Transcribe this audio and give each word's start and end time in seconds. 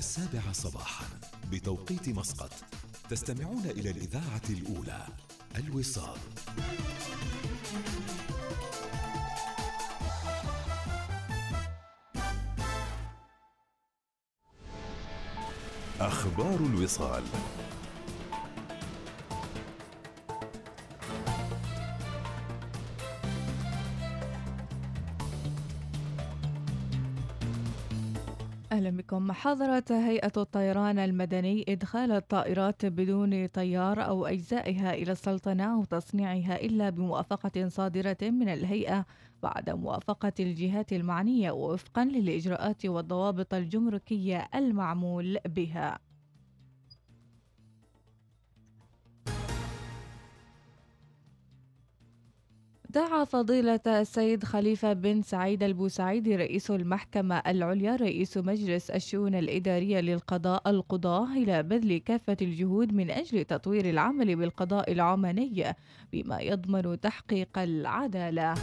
السابعة 0.00 0.52
صباحا 0.52 1.04
بتوقيت 1.52 2.08
مسقط. 2.08 2.50
تستمعون 3.10 3.64
إلى 3.66 3.90
الإذاعة 3.90 4.42
الأولى 4.50 5.06
الوصال. 5.56 6.18
أخبار 16.00 16.56
الوصال. 16.56 17.24
بكم 29.10 29.32
حظرت 29.32 29.92
هيئة 29.92 30.32
الطيران 30.36 30.98
المدني 30.98 31.64
إدخال 31.68 32.12
الطائرات 32.12 32.86
بدون 32.86 33.46
طيار 33.46 34.06
أو 34.06 34.26
أجزائها 34.26 34.94
إلى 34.94 35.12
السلطنة 35.12 35.74
أو 35.74 35.84
تصنيعها 35.84 36.60
إلا 36.60 36.90
بموافقة 36.90 37.68
صادرة 37.68 38.16
من 38.22 38.48
الهيئة 38.48 39.06
بعد 39.42 39.70
موافقة 39.70 40.32
الجهات 40.40 40.92
المعنية 40.92 41.50
وفقا 41.50 42.04
للإجراءات 42.04 42.86
والضوابط 42.86 43.54
الجمركية 43.54 44.48
المعمول 44.54 45.38
بها. 45.46 46.09
دعا 52.94 53.24
فضيلة 53.24 53.80
السيد 53.86 54.44
خليفة 54.44 54.92
بن 54.92 55.22
سعيد 55.22 55.62
البوسعيدي 55.62 56.36
رئيس 56.36 56.70
المحكمة 56.70 57.42
العليا 57.46 57.96
رئيس 57.96 58.36
مجلس 58.36 58.90
الشؤون 58.90 59.34
الإدارية 59.34 60.00
للقضاء 60.00 60.70
القضاة 60.70 61.32
إلى 61.32 61.62
بذل 61.62 61.98
كافة 61.98 62.36
الجهود 62.42 62.92
من 62.92 63.10
أجل 63.10 63.44
تطوير 63.44 63.90
العمل 63.90 64.36
بالقضاء 64.36 64.92
العماني 64.92 65.74
بما 66.12 66.40
يضمن 66.40 67.00
تحقيق 67.00 67.58
العدالة. 67.58 68.54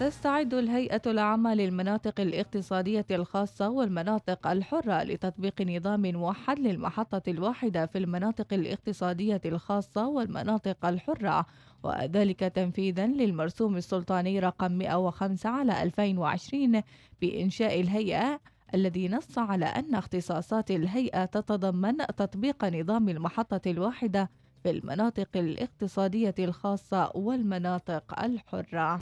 تستعد 0.00 0.54
الهيئة 0.54 1.02
العامة 1.06 1.54
للمناطق 1.54 2.20
الاقتصادية 2.20 3.06
الخاصة 3.10 3.68
والمناطق 3.68 4.46
الحرة 4.46 5.02
لتطبيق 5.02 5.62
نظام 5.62 6.12
موحد 6.12 6.58
للمحطة 6.58 7.22
الواحدة 7.28 7.86
في 7.86 7.98
المناطق 7.98 8.52
الاقتصادية 8.52 9.40
الخاصة 9.46 10.08
والمناطق 10.08 10.86
الحرة 10.86 11.46
وذلك 11.82 12.40
تنفيذا 12.40 13.06
للمرسوم 13.06 13.76
السلطاني 13.76 14.38
رقم 14.38 14.72
105 14.72 15.50
على 15.50 15.82
2020 15.82 16.82
بإنشاء 17.20 17.80
الهيئة 17.80 18.40
الذي 18.74 19.08
نص 19.08 19.38
على 19.38 19.64
أن 19.64 19.94
اختصاصات 19.94 20.70
الهيئة 20.70 21.24
تتضمن 21.24 21.96
تطبيق 21.96 22.64
نظام 22.64 23.08
المحطة 23.08 23.70
الواحدة 23.70 24.30
في 24.62 24.70
المناطق 24.70 25.28
الاقتصادية 25.36 26.34
الخاصة 26.38 27.12
والمناطق 27.14 28.20
الحرة. 28.24 28.98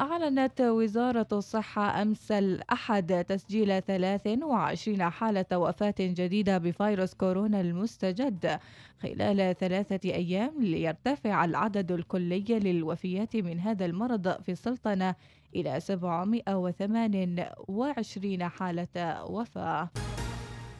أعلنت 0.00 0.60
وزارة 0.60 1.26
الصحة 1.32 2.02
أمس 2.02 2.32
الأحد 2.32 3.24
تسجيل 3.24 3.82
23 3.82 5.10
حالة 5.10 5.58
وفاة 5.58 5.94
جديدة 6.00 6.58
بفيروس 6.58 7.14
كورونا 7.14 7.60
المستجد 7.60 8.60
خلال 9.02 9.56
ثلاثة 9.56 10.10
أيام 10.10 10.52
ليرتفع 10.60 11.44
العدد 11.44 11.92
الكلي 11.92 12.44
للوفيات 12.48 13.36
من 13.36 13.60
هذا 13.60 13.86
المرض 13.86 14.42
في 14.42 14.52
السلطنة 14.52 15.14
إلى 15.54 15.80
728 15.80 18.48
حالة 18.48 19.24
وفاة. 19.24 19.88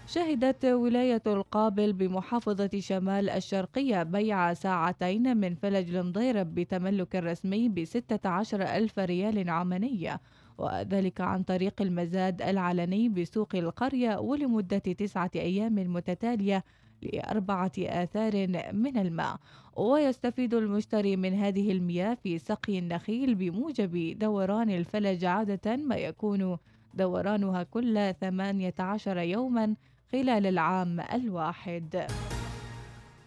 شهدت 0.06 0.64
ولاية 0.64 1.22
القابل 1.26 1.92
بمحافظة 1.92 2.70
شمال 2.78 3.30
الشرقية 3.30 4.02
بيع 4.02 4.54
ساعتين 4.54 5.36
من 5.36 5.54
فلج 5.54 5.94
المضيرب 5.94 6.54
بتملك 6.54 7.14
رسمي 7.14 7.68
بستة 7.68 8.28
عشر 8.28 8.62
ألف 8.62 8.98
ريال 8.98 9.50
عمانية 9.50 10.20
وذلك 10.58 11.20
عن 11.20 11.42
طريق 11.42 11.82
المزاد 11.82 12.42
العلني 12.42 13.08
بسوق 13.08 13.54
القرية 13.56 14.18
ولمدة 14.18 14.78
تسعة 14.78 15.30
أيام 15.36 15.74
متتالية 15.74 16.64
لأربعة 17.02 17.72
آثار 17.78 18.46
من 18.72 18.96
الماء. 18.98 19.36
ويستفيد 19.76 20.54
المشتري 20.54 21.16
من 21.16 21.34
هذه 21.34 21.72
المياه 21.72 22.14
في 22.14 22.38
سقي 22.38 22.78
النخيل 22.78 23.34
بموجب 23.34 24.18
دوران 24.18 24.70
الفلج 24.70 25.24
عادة 25.24 25.76
ما 25.76 25.96
يكون 25.96 26.56
دورانها 26.94 27.62
كل 27.62 28.14
18 28.20 29.18
يوما 29.18 29.74
خلال 30.14 30.46
العام 30.46 31.00
الواحد. 31.00 32.06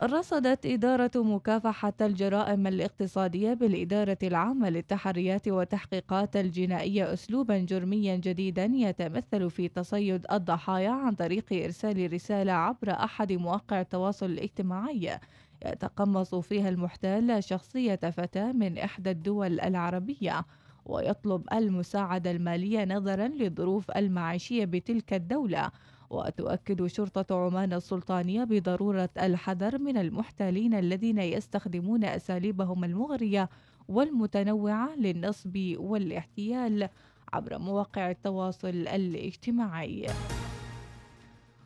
رصدت 0.04 0.66
إدارة 0.66 1.12
مكافحة 1.16 1.94
الجرائم 2.02 2.68
الاقتصادية 2.68 3.54
بالإدارة 3.54 4.18
العامة 4.24 4.70
للتحريات 4.70 5.48
والتحقيقات 5.48 6.36
الجنائية 6.36 7.14
أسلوبا 7.14 7.58
جرميا 7.58 8.16
جديدا 8.16 8.72
يتمثل 8.74 9.50
في 9.50 9.68
تصيد 9.68 10.26
الضحايا 10.32 10.90
عن 10.90 11.16
طريق 11.16 11.46
إرسال 11.54 12.14
رسالة 12.14 12.52
عبر 12.52 12.92
أحد 12.92 13.34
مواقع 13.34 13.82
التواصل 13.82 14.26
الاجتماعي 14.26 15.20
يتقمص 15.66 16.36
فيها 16.36 16.70
المحتال 16.70 17.44
شخصية 17.44 17.96
فتاة 17.96 18.52
من 18.52 18.78
إحدى 18.78 19.12
الدول 19.12 19.60
العربية 19.60 20.46
ويطلب 20.86 21.44
المساعدة 21.54 22.32
المالية 22.32 22.86
نظرا 22.86 23.28
للظروف 23.28 23.92
المعيشية 23.92 24.66
بتلك 24.66 25.14
الدولة. 25.14 25.72
وتؤكد 26.10 26.86
شرطة 26.86 27.36
عمان 27.46 27.74
السلطانية 27.74 28.44
بضرورة 28.44 29.10
الحذر 29.18 29.78
من 29.78 29.98
المحتالين 29.98 30.74
الذين 30.74 31.18
يستخدمون 31.20 32.04
أساليبهم 32.04 32.84
المغرية 32.84 33.50
والمتنوعة 33.88 34.96
للنصب 34.96 35.76
والاحتيال 35.78 36.90
عبر 37.34 37.58
مواقع 37.58 38.12
التواصل 38.12 38.68
الاجتماعي. 38.68 40.06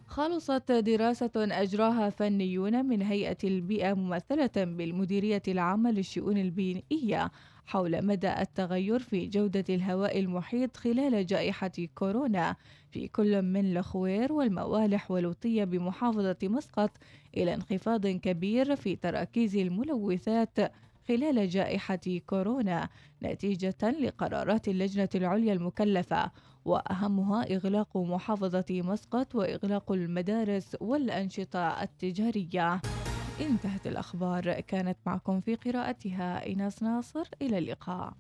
خلصت 0.08 0.72
دراسة 0.72 1.32
أجراها 1.36 2.10
فنيون 2.10 2.86
من 2.86 3.02
هيئة 3.02 3.38
البيئة 3.44 3.94
ممثلة 3.94 4.52
بالمديرية 4.58 5.42
العامة 5.48 5.92
للشؤون 5.92 6.38
البيئية 6.38 7.32
حول 7.66 8.06
مدى 8.06 8.34
التغير 8.42 9.00
في 9.00 9.26
جودة 9.26 9.66
الهواء 9.70 10.20
المحيط 10.20 10.78
خلال 10.78 11.26
جائحة 11.26 11.72
كورونا 11.96 12.56
في 12.92 13.08
كل 13.08 13.42
من 13.42 13.78
الخوير 13.78 14.34
والموالح 14.34 15.12
والوطية 15.12 15.64
بمحافظة 15.64 16.38
مسقط 16.44 16.92
إلى 17.38 17.54
انخفاض 17.54 18.08
كبير 18.08 18.76
في 18.76 18.96
تراكيز 18.96 19.56
الملوثات 19.56 20.58
خلال 21.08 21.50
جائحة 21.50 22.00
كورونا 22.26 22.90
نتيجة 23.24 23.92
لقرارات 24.00 24.68
اللجنة 24.68 25.10
العليا 25.16 25.54
المكلفة 25.54 26.32
وأهمها 26.66 27.56
إغلاق 27.56 27.98
محافظة 27.98 28.66
مسقط 28.70 29.36
وإغلاق 29.36 29.92
المدارس 29.92 30.78
والأنشطة 30.82 31.84
التجارية. 31.84 32.82
انتهت 33.42 33.88
الأخبار 33.88 34.62
كانت 34.62 35.00
معكم 35.06 35.42
في 35.42 35.56
قراءتها 35.56 36.44
إيناس 36.46 36.84
ناصر 36.84 37.30
إلى 37.42 37.58
اللقاء. 37.58 38.14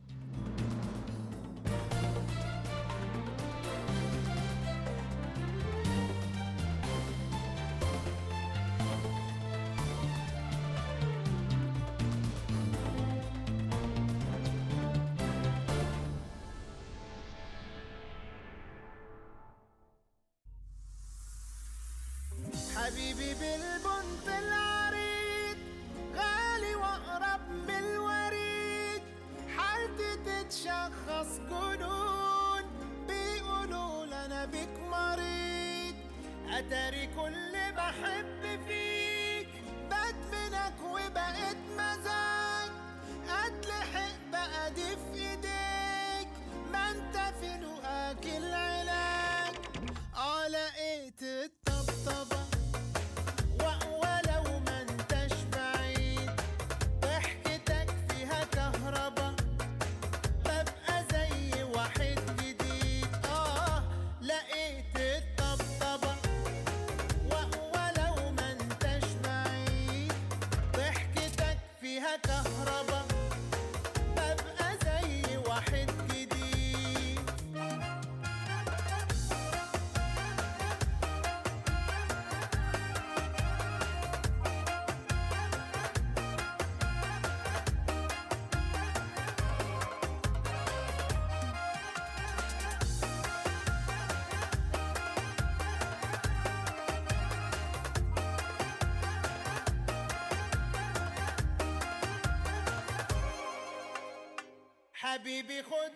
حبيبي 105.11 105.63
خدها 105.63 105.90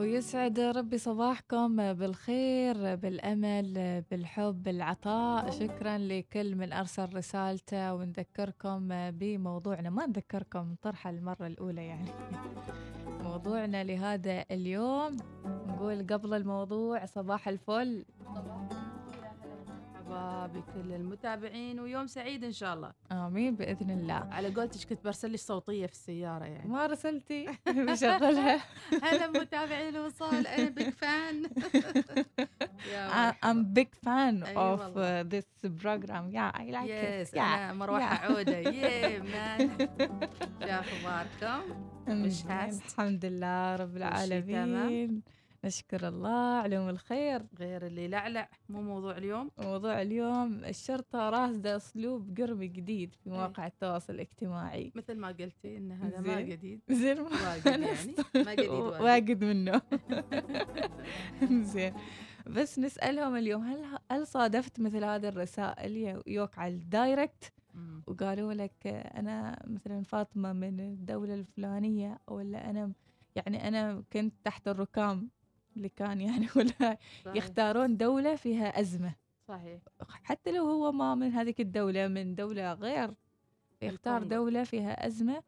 ويسعد 0.00 0.60
ربي 0.60 0.98
صباحكم 0.98 1.92
بالخير 1.92 2.94
بالأمل 2.94 4.02
بالحب 4.10 4.62
بالعطاء. 4.62 5.50
شكرا 5.50 5.98
لكل 5.98 6.56
من 6.56 6.72
أرسل 6.72 7.14
رسالته 7.14 7.94
ونذكركم 7.94 8.88
بموضوعنا. 9.10 9.90
ما 9.90 10.06
نذكركم 10.06 10.74
طرحة 10.82 11.10
المرة 11.10 11.46
الأولى 11.46 11.86
يعني. 11.86 12.10
موضوعنا 13.24 13.84
لهذا 13.84 14.44
اليوم. 14.50 15.16
نقول 15.44 16.06
قبل 16.06 16.34
الموضوع 16.34 17.06
صباح 17.06 17.48
الفل. 17.48 18.04
بكل 20.46 20.92
المتابعين 20.92 21.80
ويوم 21.80 22.06
سعيد 22.06 22.44
إن 22.44 22.52
شاء 22.52 22.74
الله. 22.74 22.92
آمين 23.12 23.56
بإذن 23.56 23.90
الله. 23.90 24.14
على 24.14 24.54
قولتك 24.54 24.88
كنت 24.88 25.04
برسل 25.04 25.32
لك 25.32 25.38
صوتيه 25.38 25.86
في 25.86 25.92
السيارة 25.92 26.44
يعني. 26.44 26.68
ما 26.68 26.86
رسلتي. 26.86 27.46
بشغلها. 27.88 28.60
هلا 29.02 29.26
متابعين 29.30 29.96
الوصال 29.96 30.46
أنا 30.46 30.68
بيك 30.68 30.90
فان 30.94 31.42
I'm 33.44 33.64
big 33.78 33.90
fan 34.06 34.42
of 34.56 34.56
والله. 34.56 35.22
uh, 35.22 35.24
this 35.32 35.70
program. 35.82 36.30
Yeah 36.30 36.50
I 36.60 36.70
like 36.70 36.90
يس 36.90 37.30
it 37.30 37.34
yeah. 37.34 37.38
أنا 37.38 37.72
مروحة 37.72 38.16
yeah. 38.44 39.22
مان 39.22 39.70
شو 40.60 40.66
اخباركم؟ 40.66 41.62
الحمد 42.08 43.24
لله 43.24 43.76
رب؟ 43.76 43.96
العالمين. 43.96 45.22
نشكر 45.64 46.08
الله 46.08 46.30
علوم 46.58 46.88
الخير. 46.88 47.42
غير 47.58 47.86
اللي 47.86 48.08
لعلع 48.08 48.48
مو 48.68 48.82
موضوع 48.82 49.16
اليوم. 49.16 49.50
موضوع 49.58 50.02
اليوم 50.02 50.64
الشرطة 50.64 51.30
راسدة 51.30 51.76
أسلوب 51.76 52.40
قربي 52.40 52.68
جديد 52.68 53.14
في 53.14 53.26
إيه. 53.26 53.32
مواقع 53.32 53.66
التواصل 53.66 54.12
الاجتماعي. 54.14 54.92
مثل 54.94 55.14
ما 55.18 55.28
قلتي 55.28 55.76
إن 55.76 55.92
هذا 55.92 56.20
ما. 56.20 56.40
جديد 56.40 56.80
زين. 56.90 57.20
واجد 57.20 57.66
يعني. 57.66 57.86
ما 58.34 58.54
جديد 58.54 58.70
واجد 58.70 59.00
واجد 59.02 59.44
منه. 59.44 59.82
زين. 61.72 61.94
بس 62.46 62.78
نسألهم 62.78 63.36
اليوم 63.36 63.62
هل 63.64 63.98
هل 64.10 64.26
صادفت 64.26 64.80
مثل 64.80 65.04
هذه 65.04 65.28
الرسائل 65.28 65.96
يو- 65.96 66.22
يوك 66.26 66.58
على 66.58 66.74
ال 66.74 66.84
direct. 66.84 67.52
وقالوا 68.06 68.52
لك 68.54 68.86
أنا 68.86 69.62
مثلا 69.66 70.02
فاطمة 70.02 70.52
من 70.52 70.80
الدولة 70.80 71.34
الفلانية 71.34 72.18
ولا 72.28 72.70
أنا 72.70 72.92
يعني 73.36 73.68
أنا 73.68 74.02
كنت 74.12 74.34
تحت 74.44 74.68
الركام 74.68 75.28
اللي 75.76 75.88
كان 75.88 76.20
يعني 76.20 76.46
ولا 76.56 76.98
صحيح. 77.24 77.36
يختارون 77.36 77.96
دولة 77.96 78.36
فيها 78.36 78.80
أزمة. 78.80 79.14
صحيح. 79.48 79.80
حتى 80.24 80.52
لو 80.52 80.64
هو 80.66 80.92
ما 80.92 81.14
من 81.14 81.32
هذيك 81.32 81.60
الدولة 81.60 82.08
من 82.08 82.34
دولة 82.34 82.72
غير 82.72 83.14
يختار 83.82 84.16
الكونغو. 84.22 84.44
دولة 84.44 84.64
فيها 84.64 85.06
أزمة 85.06 85.42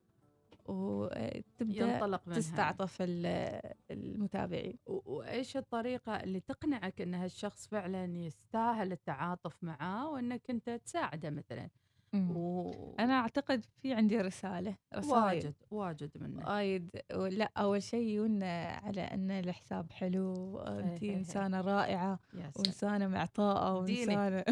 وتبدأ 0.67 1.85
ينطلق 1.95 2.23
منها. 2.27 2.39
تستعطف 2.39 2.97
ال- 3.01 3.61
المتابعين. 3.91 4.79
و- 4.87 5.01
وإيش 5.17 5.57
الطريقة 5.57 6.17
اللي 6.17 6.41
تقنعك 6.41 7.01
إن 7.01 7.15
هالشخص 7.15 7.67
فعلا 7.69 8.05
يستاهل 8.19 8.93
التعاطف 8.93 9.65
معاه 9.65 10.11
وإنك 10.11 10.51
أنت 10.51 10.71
تساعده 10.71 11.31
مثلا؟ 11.31 11.69
و... 12.15 12.71
أنا 13.01 13.13
أعتقد 13.13 13.65
في 13.83 13.93
عندي 13.95 14.21
رسالة 14.21 14.75
رسائل. 14.97 15.23
واجد 15.23 15.55
واجد 15.71 16.11
منه 16.21 16.49
وايد 16.49 16.91
لا 17.11 17.51
أول 17.57 17.83
شيء 17.83 18.07
يقولنا 18.07 18.81
على 18.85 19.01
أن 19.01 19.31
الحساب 19.31 19.93
حلو 19.93 20.59
أنت 20.59 21.05
هي 21.05 21.11
هي. 21.11 21.17
إنسانة 21.17 21.61
رائعة 21.61 22.19
يا 22.35 22.39
سلام. 22.39 22.53
وإنسانة 22.57 23.07
معطاءة 23.09 23.83
اديني. 23.83 24.45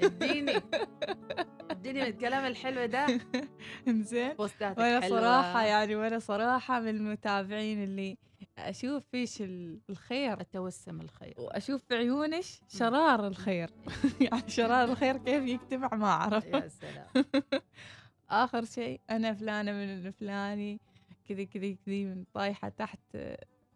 اديني. 0.00 0.52
الكلام 2.08 2.46
الحلو 2.46 2.86
ده. 2.86 3.06
بوستاتك 4.38 4.78
وأنا. 4.78 5.08
صراحة 5.08 5.64
يعني 5.64 5.96
وأنا 5.96 6.18
صراحة 6.18 6.80
من 6.80 6.88
المتابعين 6.88 7.82
اللي 7.84 8.18
أشوف 8.58 9.04
فيش 9.10 9.42
ال- 9.42 9.80
الخير. 9.90 10.40
التوسم 10.40 11.00
الخير. 11.00 11.34
وأشوف 11.38 11.82
في 11.84 11.94
عيونش 11.94 12.60
شرار 12.68 13.26
الخير. 13.26 13.70
يعني 14.20 14.48
شرار 14.50 14.84
الخير 14.88 15.16
كيف 15.16 15.42
يجتمع 15.44 15.94
ما 15.94 16.06
أعرف. 16.06 16.44
يا 16.44 16.68
سلام. 16.68 17.06
آخر 18.30 18.64
شيء 18.64 19.00
أنا 19.10 19.34
فلانة 19.34 19.72
من 19.72 19.78
الفلاني 20.06 20.80
كذي 21.28 21.46
كذي 21.46 21.78
كذي 21.86 22.04
من 22.04 22.24
طايحة 22.34 22.68
تحت 22.68 22.98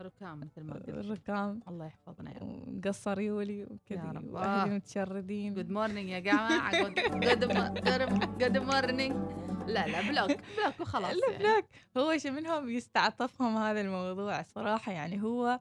ركام 0.02 0.40
مثل 0.40 0.62
ما 0.62 0.75
قلت 0.75 0.88
الركام 0.88 1.61
الله 1.68 1.87
يحفظنا 1.87 2.30
يا 2.35 2.38
رب. 2.38 2.68
ومقصر 2.68 3.21
يولي 3.21 3.64
وكذي 3.64 4.00
رب. 4.14 4.35
واهلي. 4.35 4.75
متشردين. 4.75 5.54
جود 5.54 5.71
مورنينج 5.71 6.09
يا 6.09 6.18
جماعة. 6.18 6.88
good 8.38 8.59
morning 8.59 9.16
لا 9.66 9.87
لا 9.87 10.00
block 10.00 10.40
block 10.57 10.81
وخلاص 10.80 11.12
لا 11.28 11.32
يعني. 11.32 11.66
هو 11.96 12.18
شو 12.18 12.30
منهم 12.30 12.68
يستعطفهم 12.68 13.56
هذا 13.56 13.80
الموضوع 13.80 14.42
صراحة 14.42 14.92
يعني 14.92 15.23
هو 15.23 15.61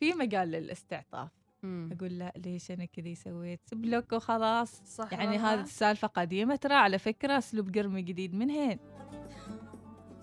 في 0.00 0.12
مجال 0.12 0.50
للاستعطاف 0.50 1.30
مم. 1.62 1.90
أقول 1.92 2.18
لا 2.18 2.32
ليش 2.36 2.70
أنا 2.70 2.84
كذي 2.84 3.14
سويت 3.14 3.60
block 3.72 4.12
وخلاص 4.12 4.82
صح 4.84 5.12
يعني. 5.12 5.38
هذه 5.38 5.60
السالفة 5.60 6.08
قديمة 6.08 6.56
ترى 6.56 6.74
على 6.74 6.98
فكرة 6.98 7.38
أسلوب 7.38 7.74
قرمي 7.74 8.02
جديد 8.02 8.34
من 8.34 8.50
هين 8.50 8.78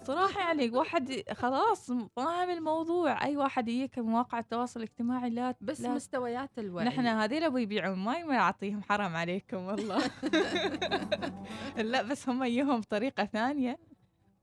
صراحة 0.06 0.40
يعني 0.40 0.70
واحد 0.70 1.24
خلاص 1.34 1.92
فاهم 1.92 2.50
الموضوع. 2.50 3.24
أي 3.24 3.38
واحد 3.38 3.68
يجيك 3.68 4.00
مواقع 4.00 4.40
التواصل 4.40 4.80
الاجتماعي 4.80 5.30
لا 5.30 5.56
بس 5.62 5.82
لا. 5.82 5.94
مستويات 5.94 6.60
الوعي. 6.60 6.86
نحن 6.86 7.06
هذيل 7.08 7.44
أبو 7.44 7.58
يبيعون 7.58 8.00
ماي 8.00 8.24
ما 8.24 8.36
يعطيهم 8.36 8.84
حرام 8.84 9.16
عليكم 9.16 9.58
والله. 9.58 10.12
لا 11.92 12.02
بس 12.02 12.30
هم 12.30 12.44
يجيهم 12.44 12.80
بطريقة 12.80 13.26
ثانية. 13.26 13.78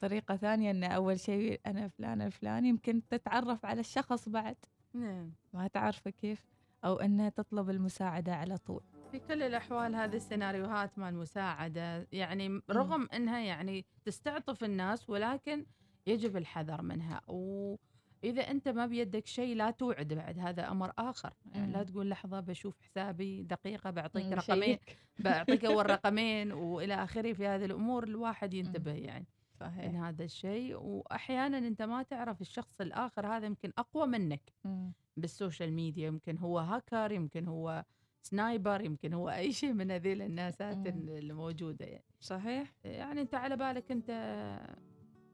طريقة 0.00 0.36
ثانية 0.36 0.70
أن 0.70 0.84
أول 0.84 1.20
شيء 1.20 1.60
أنا 1.66 1.88
فلان 1.88 2.22
الفلاني 2.22 2.68
يمكن 2.68 3.02
تتعرف 3.08 3.66
على 3.66 3.80
الشخص 3.80 4.28
بعد. 4.28 4.56
نعم. 4.94 5.32
ما 5.52 5.68
تعرفه 5.68 6.10
كيف؟ 6.10 6.46
أو 6.84 6.96
أنها 6.96 7.28
تطلب 7.28 7.70
المساعدة 7.70 8.34
على 8.34 8.56
طول. 8.56 8.82
في 9.12 9.18
كل 9.18 9.42
الأحوال 9.42 9.94
هذه 9.94 10.16
السيناريوهات 10.16 10.98
مال 10.98 11.08
المساعدة 11.08 12.06
يعني 12.12 12.60
رغم 12.70 13.08
أنها 13.14 13.38
يعني 13.38 13.84
تستعطف 14.04 14.64
الناس 14.64 15.10
ولكن 15.10 15.66
يجب 16.06 16.36
الحذر 16.36 16.82
منها. 16.82 17.20
وإذا 17.26 18.50
أنت 18.50 18.68
ما 18.68 18.86
بيدك 18.86 19.26
شيء 19.26 19.56
لا 19.56 19.70
توعد 19.70 20.14
بعد 20.14 20.38
هذا 20.38 20.70
أمر 20.70 20.92
آخر. 20.98 21.32
يعني 21.54 21.72
لا. 21.72 21.82
تقول 21.82 22.08
لحظة 22.08 22.40
بشوف 22.40 22.80
حسابي 22.80 23.42
دقيقة 23.42 23.90
بعطيك 23.90 24.32
رقمين. 24.32 24.78
بعطيك 25.18 25.64
أول 25.64 25.90
رقمين 25.96 26.52
وإلى 26.52 26.94
آخره 26.94 27.32
في 27.32 27.46
هذه 27.46 27.64
الأمور. 27.64 28.04
الواحد 28.04 28.54
ينتبه 28.54 28.92
يعني 28.92 29.26
من 29.60 29.68
صحيح 29.68 29.94
هذا 29.94 30.24
الشيء. 30.24 30.76
وأحيانا 30.76 31.58
أنت 31.58 31.82
ما 31.82 32.02
تعرف 32.02 32.40
الشخص 32.40 32.80
الآخر 32.80 33.26
هذا 33.26 33.46
يمكن 33.46 33.72
أقوى 33.78 34.06
منك 34.06 34.52
مم. 34.64 34.92
بال 35.16 35.30
social 35.30 35.72
media. 35.72 36.06
يمكن 36.06 36.38
هو 36.38 36.58
هاكر 36.58 37.12
يمكن 37.12 37.48
هو 37.48 37.84
sniper 38.22 38.80
يمكن 38.80 39.12
هو 39.12 39.28
أي 39.28 39.52
شيء 39.52 39.72
من 39.72 39.90
هذيل 39.90 40.22
الناسات. 40.22 40.86
الموجودة 40.86 41.84
يعني 41.84 42.04
صحيح 42.20 42.72
يعني 42.84 43.20
أنت 43.20 43.34
على 43.34 43.56
بالك 43.56 43.90
أنت 43.90 44.10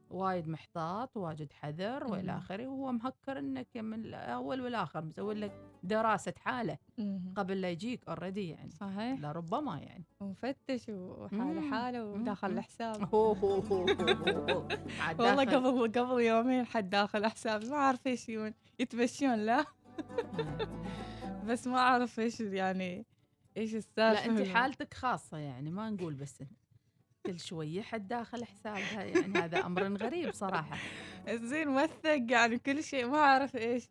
وايد 0.09 0.47
محتاط 0.47 1.17
واجد 1.17 1.53
حذر 1.53 2.03
وإلى. 2.03 2.37
آخره 2.37 2.67
وهو 2.67 2.91
مهكر 2.91 3.39
إنك 3.39 3.77
من 3.77 4.05
الأول 4.05 4.61
والآخر 4.61 5.05
مسوي 5.05 5.33
لك 5.33 5.51
دراسة 5.83 6.33
حالة. 6.37 6.77
قبل 7.35 7.61
لا 7.61 7.69
يجيك 7.69 8.07
already 8.07 8.49
يعني 8.49 8.69
صحيح 8.69 9.19
لربما 9.19 9.79
يعني 9.79 10.05
ومفتش 10.19 10.89
وحاله. 10.89 11.71
حاله 11.71 12.05
وداخل. 12.05 12.51
الحساب 12.51 13.13
والله 13.13 15.43
قبل 15.43 15.91
قبل 15.91 16.21
يومين 16.21 16.65
حد 16.65 16.89
داخل 16.89 17.27
حساب 17.27 17.65
ما 17.65 17.75
أعرف 17.75 18.07
إيش 18.07 18.31
يتمشون 18.79 19.35
لا 19.35 19.65
بس 21.45 21.67
ما 21.67 21.77
أعرف 21.77 22.19
إيش 22.19 22.39
يعني 22.39 23.05
إيش 23.57 23.75
السالفة 23.75 24.27
لا 24.27 24.39
انت. 24.41 24.47
حالتك 24.47 24.93
خاصة 24.93 25.37
يعني 25.37 25.71
ما 25.71 25.89
نقول 25.89 26.13
بس 26.13 26.43
كل 27.25 27.39
شوية 27.39 27.81
حد 27.81 28.07
داخل 28.07 28.45
حسابها 28.45 29.03
يعني 29.03 29.33
هذا 29.33 29.65
أمر 29.65 29.95
غريب 29.97 30.33
صراحة 30.33 30.77
زين 31.49 31.67
موثق 31.67 32.25
يعني 32.29 32.57
كل 32.57 32.83
شيء 32.83 33.07
ما 33.07 33.17
أعرف 33.17 33.55
إيش 33.55 33.89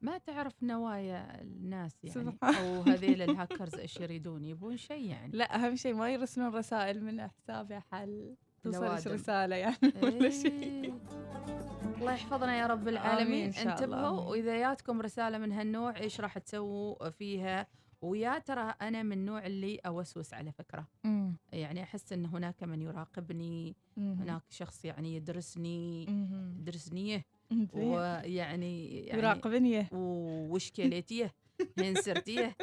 ما 0.00 0.18
تعرف 0.18 0.62
نوايا 0.62 1.40
الناس 1.40 2.04
يعني 2.04 2.30
سبحان 2.30 2.54
أو 2.54 2.82
هذيل 2.82 3.22
الهاكرز 3.30 3.74
إيش 3.74 4.00
يريدون 4.00 4.44
يبون 4.44 4.76
شيء 4.76 5.04
يعني 5.10 5.32
لا 5.36 5.54
أهم 5.54 5.76
شيء 5.76 5.94
ما 5.94 6.10
يرسلون 6.10 6.54
رسائل 6.54 7.04
من 7.04 7.28
حسابي 7.28 7.80
حل 7.80 8.36
توصل. 8.62 9.12
رسالة 9.12 9.56
يعني 9.56 9.76
ولا 10.02 10.30
شيء 10.30 10.62
إيه. 10.62 11.67
الله 12.00 12.12
يحفظنا 12.12 12.58
يا 12.58 12.66
رب 12.66 12.88
العالمين 12.88 13.52
انتبهوا. 13.54 14.20
وإذا 14.30 14.58
جاتكم 14.58 15.00
رسالة 15.00 15.38
من 15.38 15.52
هالنوع 15.52 15.96
إيش 15.96 16.20
راح 16.20 16.38
تسووا 16.38 17.10
فيها 17.10 17.66
ويا 18.02 18.38
ترى 18.38 18.74
أنا 18.82 19.02
من 19.02 19.12
النوع 19.12 19.46
اللي 19.46 19.76
أوسوس 19.76 20.34
على 20.34 20.52
فكرة 20.52 20.86
مم. 21.04 21.36
يعني 21.52 21.82
أحس 21.82 22.12
إن 22.12 22.26
هناك 22.26 22.62
من 22.64 22.82
يراقبني 22.82 23.76
مم. 23.96 24.12
هناك 24.20 24.42
شخص 24.50 24.84
يعني 24.84 25.16
يدرسني 25.16 26.06
مم. 26.06 26.54
يدرسني 26.60 27.24
زين. 27.52 27.68
ويعني 27.74 28.26
يعني 29.06 29.18
يراقبني 29.18 29.86
وش 29.92 30.70
كليتيه 30.70 31.34
هين 31.78 31.94
سرتيه 31.94 32.56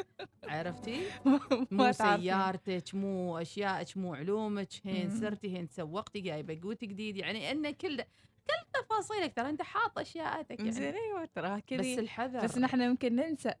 عرفتي 0.44 1.00
مو. 1.70 1.92
سيارتك 1.92 2.94
مو 2.94 3.38
اشيائك 3.38 3.96
مو 3.96 4.14
علومك 4.14 4.68
هين. 4.84 5.10
سرتي 5.10 5.56
هين 5.56 5.68
تسوقتي 5.68 6.20
جايبة 6.20 6.60
قوت 6.62 6.84
جديد 6.84 7.16
يعني 7.16 7.50
انه 7.50 7.70
كل 7.70 8.02
كل 8.46 8.80
تفاصيلك 8.80 9.32
ترى 9.36 9.50
أنت 9.50 9.62
حاط 9.62 9.98
أشياءاتك 9.98 10.58
يعني. 10.58 10.72
زين 10.72 10.94
أيوه 10.94 11.24
ترى 11.34 11.56
بس 11.56 11.62
كذي. 11.66 11.98
الحذر. 12.00 12.44
بس 12.44 12.58
نحن 12.58 12.80
يمكن 12.80 13.16
ننسى. 13.16 13.52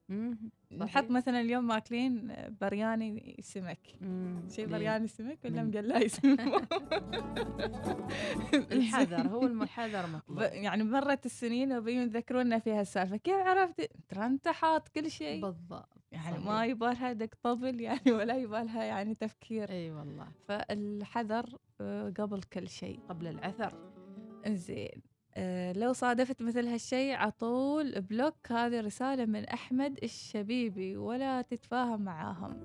نحط. 0.78 1.10
مثلا 1.10 1.40
اليوم 1.40 1.66
ماكلين 1.66 2.32
برياني 2.60 3.36
سمك. 3.40 3.80
شيء؟ 4.50 4.66
برياني 4.66 5.08
سمك 5.08 5.38
ولا 5.44 5.62
مقلاي 5.62 6.08
سمك؟ 6.08 6.40
الحذر 8.72 9.28
هو 9.28 9.46
المحذر 9.46 10.06
ب- 10.06 10.08
مطلوب 10.08 10.38
يعني 10.40 10.84
مرت 10.84 11.26
السنين 11.26 11.72
وبيون 11.72 12.02
يذكرونا 12.02 12.58
في 12.58 12.72
هالسالفه 12.72 13.16
كيف 13.16 13.34
عرفت؟ 13.34 13.90
ترى 14.08 14.26
أنت 14.26 14.48
حاط 14.48 14.88
كل 14.88 15.10
شيء. 15.10 15.42
بالضبط. 15.42 15.88
يعني 16.12 16.36
صحيح. 16.36 16.46
ما 16.46 16.66
يبالها 16.66 17.12
دق 17.12 17.34
طبل 17.42 17.80
يعني 17.80 18.12
ولا 18.12 18.36
يبالها 18.36 18.84
يعني 18.84 19.14
تفكير. 19.14 19.70
إي 19.70 19.90
والله. 19.90 20.28
فالحذر 20.48 21.58
آه، 21.80 22.12
قبل 22.18 22.42
كل 22.42 22.68
شيء. 22.68 23.00
قبل 23.08 23.26
العثر. 23.26 23.74
زين 24.54 25.02
آه، 25.38 25.72
لو 25.72 25.92
صادفت 25.92 26.42
مثل 26.42 26.66
هالشيء 26.66 27.14
عطول 27.14 28.00
بلوك 28.00 28.52
هذه 28.52 28.80
رسالة 28.80 29.24
من 29.24 29.44
أحمد 29.44 29.98
الشبيبي 30.02 30.96
ولا 30.96 31.42
تتفاهم 31.42 32.02
معاهم. 32.02 32.60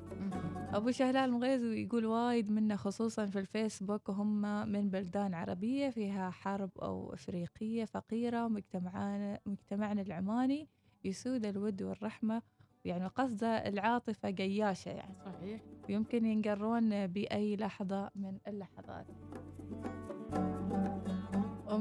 أبو 0.73 0.91
شهلال 0.91 1.31
مغيز 1.31 1.63
يقول 1.63 2.05
وايد 2.05 2.51
منا 2.51 2.75
خصوصا 2.75 3.25
في 3.25 3.39
الفيسبوك 3.39 4.09
وهم 4.09 4.41
من 4.71 4.89
بلدان 4.89 5.33
عربية 5.33 5.89
فيها 5.89 6.29
حرب 6.29 6.69
أو 6.81 7.13
أفريقية 7.13 7.85
فقيرة 7.85 8.45
ومجتمعنا 8.45 9.39
مجتمعنا 9.45 10.01
العماني 10.01 10.69
يسود 11.03 11.45
الود 11.45 11.83
والرحمة. 11.83 12.41
يعني 12.85 13.07
قصده 13.07 13.47
العاطفة 13.47 14.31
قياشة 14.31 14.89
يعني. 14.89 15.15
صحيح. 15.25 15.61
ويمكن 15.89 16.25
ينقرون 16.25 17.07
بأي 17.07 17.55
لحظة 17.55 18.09
من 18.15 18.37
اللحظات. 18.47 19.07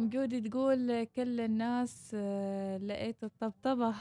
أم 0.01 0.09
جودي 0.09 0.41
تقول 0.41 1.05
كل 1.05 1.41
الناس 1.41 2.13
آه، 2.15 2.79
لقيت 2.79 3.25
الطبطبة. 3.25 3.95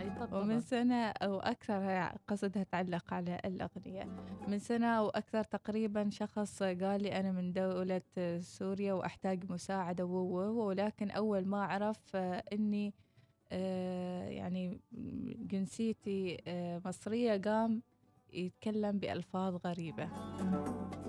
أي 0.00 0.06
ومن 0.06 0.14
طبطبة 0.20 0.58
سنة 0.58 1.04
أو 1.08 1.40
أكثر 1.40 1.74
هي 1.74 2.12
قصدها 2.28 2.62
تعلق 2.62 3.14
على 3.14 3.40
الأغنية. 3.44 4.04
من 4.48 4.58
سنة 4.58 4.86
أو 4.86 5.08
أكثر 5.08 5.44
تقريبا 5.44 6.10
شخص 6.10 6.62
قال 6.62 7.02
لي 7.02 7.20
أنا 7.20 7.32
من 7.32 7.52
دولة 7.52 8.02
سوريا 8.40 8.92
وأحتاج 8.92 9.50
مساعدة 9.50 10.04
و 10.04 10.16
و 10.16 10.66
ولكن 10.66 11.10
أول 11.10 11.46
ما 11.46 11.64
عرف 11.64 12.16
آه، 12.16 12.44
إني 12.52 12.94
آه، 13.52 14.28
يعني 14.28 14.80
جنسيتي 15.38 16.38
مصرية 16.84 17.36
قام 17.36 17.82
يتكلم 18.34 18.98
بألفاظ 18.98 19.56
غريبة 19.66 20.08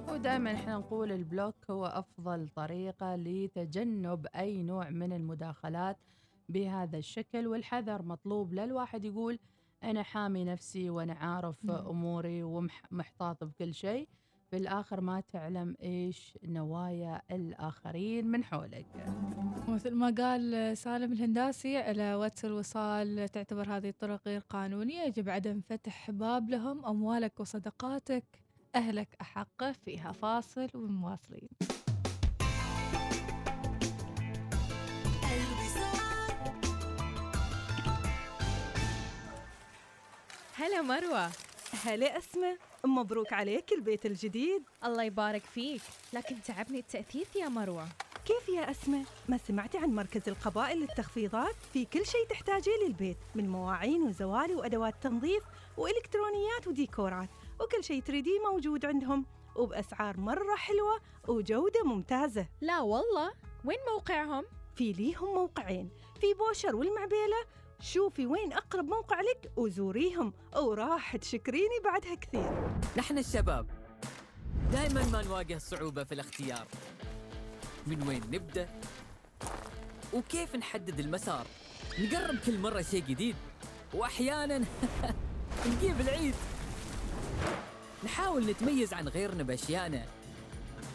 ودائما 0.10 0.54
إحنا 0.54 0.78
نقول 0.78 1.12
ال 1.12 1.19
block 1.19 1.56
هو 1.72 1.86
أفضل 1.86 2.48
طريقة 2.56 3.16
لتجنب 3.16 4.28
أي 4.36 4.64
نوع 4.64 4.90
من 4.90 5.14
المداخلات 5.14 5.98
بهذا 6.50 6.98
الشكل 6.98 7.48
والحذر 7.48 8.02
مطلوب 8.02 8.54
لا 8.54 8.64
الواحد 8.64 9.06
يقول 9.06 9.40
أنا 9.84 10.04
حامي 10.04 10.44
نفسي 10.44 10.90
وأنا 10.90 11.14
عارف. 11.14 11.70
أموري 11.70 12.44
ومحتاط 12.44 13.44
بكل 13.44 13.74
شيء 13.74 14.08
في 14.56 14.62
الآخر 14.62 15.02
ما 15.02 15.22
تعلم 15.22 15.76
إيش 15.84 16.38
نوايا 16.44 17.22
الآخرين 17.32 18.28
من 18.28 18.44
حولك. 18.44 18.86
مثل 19.68 19.94
ما 19.94 20.16
قال 20.18 20.78
سالم 20.78 21.12
الهنداسي 21.12 21.78
على 21.78 22.16
واتس 22.16 22.46
الوصال 22.46 23.30
تعتبر 23.30 23.78
هذه 23.78 23.90
الطرق 23.90 24.22
غير 24.26 24.42
قانونية 24.50 25.02
يجب 25.02 25.30
عدم 25.30 25.62
فتح 25.62 26.12
باب 26.12 26.50
لهم 26.50 26.86
أموالك 26.86 27.40
وصدقاتك. 27.40 28.24
أهلك 28.76 29.08
أحق 29.22 29.72
فيها 29.72 30.12
فاصل 30.12 30.68
ومواصلين. 30.74 31.50
هلا 40.56 40.82
مروة. 40.82 41.30
هلا 41.86 42.18
أسمة 42.18 42.58
مبروك 42.90 43.34
عليك 43.34 43.74
البيت 43.74 44.06
الجديد 44.06 44.64
الله 44.86 45.04
يبارك 45.04 45.44
فيك 45.44 45.82
لكن 46.14 46.36
تعبني 46.42 46.80
التأثيث 46.80 47.36
يا 47.36 47.50
مروة 47.50 47.88
كيف 48.26 48.50
يا 48.50 48.72
أسمة؟ 48.72 49.06
ما 49.30 49.38
سمعتي 49.38 49.78
عن 49.78 49.90
مركز 49.90 50.22
القبائل 50.30 50.80
للتخفيضات؟ 50.80 51.56
في 51.74 51.86
كل 51.86 52.06
شيء 52.06 52.26
تحتاجيه 52.30 52.72
للبيت 52.88 53.18
من 53.36 53.50
مواعين 53.50 54.04
وزوالي 54.04 54.56
وأدوات 54.56 54.94
تنظيف 55.02 55.44
وإلكترونيات 55.78 56.68
وديكورات 56.68 57.30
وكل 57.60 57.84
شيء 57.84 58.02
تريديه 58.02 58.40
موجود 58.52 58.86
عندهم 58.86 59.26
وبأسعار 59.56 60.20
مرة 60.20 60.56
حلوة 60.56 61.00
وجودة 61.28 61.84
ممتازة 61.84 62.48
لا 62.62 62.80
والله 62.82 63.32
وين 63.66 63.78
موقعهم؟ 63.94 64.44
في 64.76 64.92
ليهم 64.92 65.34
موقعين 65.34 65.90
في 66.22 66.34
بوشر 66.34 66.76
والمعبيلة 66.76 67.38
شوفي 67.82 68.26
وين 68.26 68.54
أقرب 68.54 68.86
موقع 68.86 69.22
لك 69.22 69.52
وزوريهم. 69.58 70.34
وراح 70.56 71.16
تشكريني 71.16 71.80
بعدها 71.84 72.16
كثير. 72.16 72.52
نحن 72.98 73.18
الشباب 73.18 73.68
دائما 74.72 75.06
ما 75.06 75.22
نواجه 75.24 75.58
صعوبة 75.58 76.04
في 76.04 76.12
الاختيار. 76.14 76.68
من 77.88 78.08
وين 78.08 78.22
نبدأ؟ 78.32 78.70
وكيف 80.14 80.56
نحدد 80.56 81.00
المسار؟ 81.00 81.46
نقرب 82.00 82.36
كل 82.46 82.60
مرة 82.60 82.82
شيء 82.82 83.04
جديد. 83.04 83.36
وأحيانا 83.94 84.58
نجيب 85.68 86.02
العيد. 86.02 86.36
نحاول 88.04 88.46
نتميز 88.46 88.94
عن 88.94 89.08
غيرنا 89.08 89.44
بأشيائنا 89.44 90.06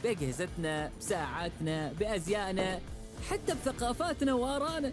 بأجهزتنا 0.02 0.90
بساعاتنا 0.98 1.92
بأزيائنا 1.92 2.80
حتى 3.30 3.54
بثقافاتنا 3.54 4.34
وآرائنا. 4.34 4.92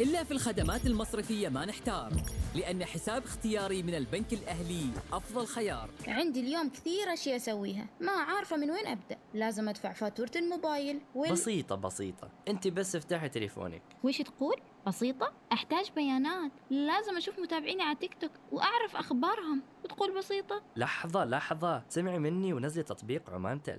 إلا 0.00 0.24
في 0.24 0.30
الخدمات 0.30 0.86
المصرفية 0.86 1.48
ما 1.48 1.64
نحتار 1.64 2.12
لأن 2.54 2.84
حساب 2.84 3.24
اختياري 3.24 3.82
من 3.82 3.94
البنك 3.94 4.32
الأهلي 4.32 4.90
أفضل 5.12 5.46
خيار. 5.46 5.90
عندي 6.08 6.40
اليوم 6.40 6.68
كثير 6.68 7.12
أشياء 7.12 7.36
أسويها 7.36 7.86
ما 8.00 8.12
عارفة 8.12 8.56
من 8.56 8.70
وين 8.70 8.86
أبدأ. 8.86 9.18
لازم 9.34 9.68
أدفع 9.68 9.92
فاتورة 9.92 10.30
الموبايل 10.36 11.00
وال... 11.14 11.32
بسيطة 11.32 11.74
بسيطة. 11.74 12.30
أنت 12.48 12.68
بس 12.68 12.96
افتحي 12.96 13.28
تليفونك. 13.28 13.82
وش 14.02 14.18
تقول؟ 14.18 14.56
بسيطة؟ 14.86 15.32
أحتاج 15.52 15.90
بيانات. 15.96 16.52
لازم 16.70 17.16
أشوف 17.16 17.38
متابعيني 17.38 17.82
على 17.82 17.96
تيك 17.96 18.14
توك 18.20 18.32
وأعرف 18.52 18.96
أخبارهم. 18.96 19.62
وتقول 19.84 20.18
بسيطة؟ 20.18 20.62
لحظة 20.76 21.24
لحظة. 21.24 21.82
سمعي 21.88 22.18
مني 22.18 22.52
ونزلي 22.52 22.82
تطبيق 22.82 23.30
عمان 23.30 23.62
تل 23.62 23.78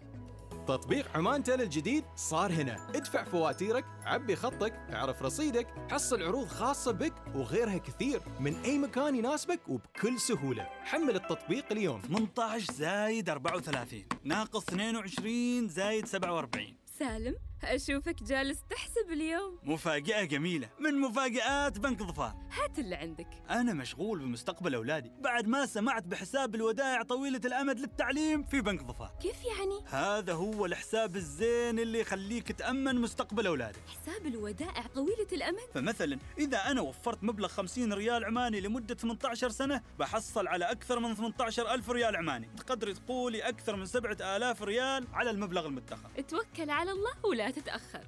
تطبيق 0.68 1.18
عمان 1.18 1.44
تل 1.44 1.62
الجديد 1.62 2.04
صار 2.16 2.52
هنا. 2.52 2.90
ادفع 2.96 3.24
فواتيرك 3.24 3.86
عبي 4.06 4.36
خطك 4.36 4.74
اعرف 4.94 5.22
رصيدك 5.22 5.68
حصل 5.92 6.24
عروض 6.24 6.48
خاصة 6.48 6.92
بك 6.92 7.14
وغيرها 7.36 7.78
كثير 7.78 8.22
من 8.40 8.56
أي 8.56 8.78
مكان 8.78 9.16
يناسبك 9.16 9.60
وبكل 9.68 10.20
سهولة. 10.20 10.64
حمل 10.84 11.16
التطبيق 11.16 11.66
اليوم. 11.72 12.02
18 12.02 12.74
زايد 12.74 13.30
34 13.30 14.06
ناقص 14.24 14.64
22 14.70 15.68
زايد 15.68 16.06
47 16.06 16.78
سالم 17.00 17.36
أشوفك 17.64 18.24
جالس 18.24 18.60
تحسب 18.70 19.12
اليوم. 19.12 19.60
مفاجأة 19.64 20.24
جميلة. 20.24 20.70
من 20.80 21.02
مفاجآت 21.02 21.80
بنك 21.80 22.04
ظفار. 22.04 22.36
هات 22.52 22.80
اللي 22.80 22.96
عندك. 22.96 23.28
أنا 23.50 23.74
مشغول 23.74 24.20
بمستقبل 24.20 24.76
أولادي. 24.76 25.12
بعد 25.20 25.48
ما 25.48 25.66
سمعت 25.66 26.04
بحساب 26.04 26.56
الودائع 26.56 27.04
طويلة 27.04 27.42
الأمد 27.46 27.80
للتعليم 27.80 28.44
في 28.44 28.62
بنك 28.62 28.84
ظفار. 28.84 29.12
كيف 29.22 29.46
يعني؟ 29.46 29.84
هذا 29.86 30.34
هو 30.34 30.66
الحساب 30.66 31.16
الزين 31.16 31.80
اللي 31.80 32.00
يخليك 32.00 32.52
تأمن 32.52 32.96
مستقبل 32.96 33.48
أولادك. 33.48 33.80
حساب 33.88 34.26
الودائع 34.26 34.88
طويلة 34.96 35.28
الأمد؟ 35.34 35.70
فمثلا 35.74 36.20
إذا 36.38 36.72
أنا 36.72 36.82
وفرت 36.82 37.24
مبلغ 37.24 37.48
50 37.48 37.94
ريال 37.94 38.26
عماني 38.26 38.62
لمدة 38.62 38.96
18 38.96 39.50
سنة 39.50 39.82
بحصل 40.00 40.48
على 40.48 40.66
أكثر 40.66 41.00
من 41.00 41.16
18 41.16 41.74
ألف 41.74 41.90
ريال 41.90 42.16
عماني. 42.16 42.50
تقدري 42.58 42.94
تقولي 42.94 43.42
أكثر 43.42 43.76
من 43.76 43.86
7000 43.86 44.62
ريال 44.62 45.08
على 45.14 45.30
المبلغ 45.30 45.66
المدخر. 45.66 46.10
توكل 46.28 46.70
على 46.70 46.92
الله 46.92 47.26
ولا 47.26 47.47
تتأخر. 47.52 48.08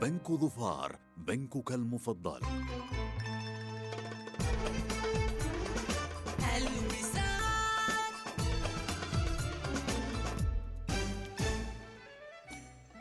بنك 0.00 0.32
ظفار 0.32 0.98
بنكك 1.16 1.72
المفضل. 1.72 2.40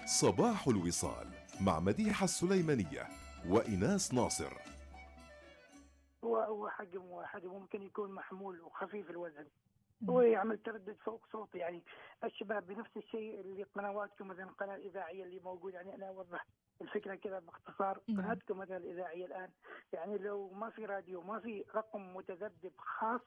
صباح 0.05 0.67
الوصال 0.67 1.27
مع 1.61 1.79
مديحة 1.79 2.23
السليمانية 2.23 3.07
وإناس 3.49 4.13
ناصر. 4.13 4.53
هو 6.23 6.37
هو 6.37 6.69
حجم 6.69 7.05
واحد 7.05 7.45
وممكن 7.45 7.81
يكون 7.81 8.11
محمول 8.11 8.61
وخفيف 8.61 9.09
الوزن. 9.09 9.47
ويعمل 10.09 10.57
تردد 10.57 10.97
فوق 11.05 11.25
صوت 11.31 11.55
يعني 11.55 11.83
الشباب 12.23 12.67
بنفس 12.67 12.97
الشيء 12.97 13.41
اللي 13.41 13.63
قنواتكم 13.63 14.27
مثلا 14.27 14.43
القناة 14.43 14.75
الإذاعية 14.75 15.23
اللي 15.23 15.39
موجودة. 15.39 15.75
يعني 15.75 15.95
أنا 15.95 16.07
أوضح 16.07 16.45
الفكرة 16.81 17.15
كذا 17.15 17.39
باختصار. 17.39 17.99
قناتكم 18.07 18.57
مثلا 18.57 18.77
الإذاعية 18.77 19.25
الآن 19.25 19.49
يعني 19.93 20.17
لو 20.17 20.49
ما 20.49 20.69
في 20.69 20.85
راديو 20.85 21.21
ما 21.21 21.39
في 21.39 21.65
رقم 21.75 22.15
متذبذب 22.15 22.73
خاص 22.77 23.21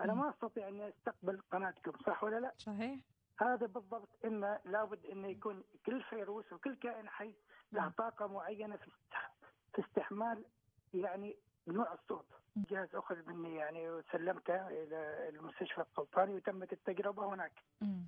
أنا 0.00 0.14
ما 0.14 0.30
أستطيع 0.30 0.68
اني 0.68 0.88
أستقبل 0.88 1.40
قناتكم 1.52 1.92
صح 2.06 2.24
ولا 2.24 2.40
لا؟ 2.40 2.52
صحيح. 2.58 3.00
هذا 3.40 3.66
بالضبط 3.66 4.08
انه 4.24 4.58
لابد 4.64 5.06
انه 5.06 5.28
يكون 5.28 5.62
كل 5.86 6.02
فيروس 6.02 6.52
وكل 6.52 6.74
كائن 6.74 7.08
حي 7.08 7.34
له 7.72 7.88
طاقة 7.88 8.26
معينة 8.26 8.76
في 8.76 8.90
استحمال 9.78 10.44
يعني 10.94 11.36
نوع 11.68 11.92
الصوت. 11.92 12.26
جهاز 12.56 12.94
أخذ 12.94 13.16
مني 13.28 13.56
يعني 13.56 13.90
وسلمته 13.90 14.68
إلى 14.68 15.28
المستشفى 15.28 15.80
السلطاني 15.80 16.34
وتمت 16.34 16.72
التجربة 16.72 17.34
هناك. 17.34 17.52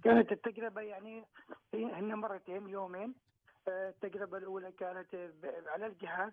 كانت 0.04 0.32
التجربة 0.32 0.80
يعني 0.80 1.24
هن 1.74 2.14
مرتين 2.14 2.68
يومين 2.68 3.14
آه، 3.68 3.88
التجربة 3.88 4.38
الأولى 4.38 4.72
كانت 4.72 5.06
على 5.66 5.86
الجهاز 5.86 6.32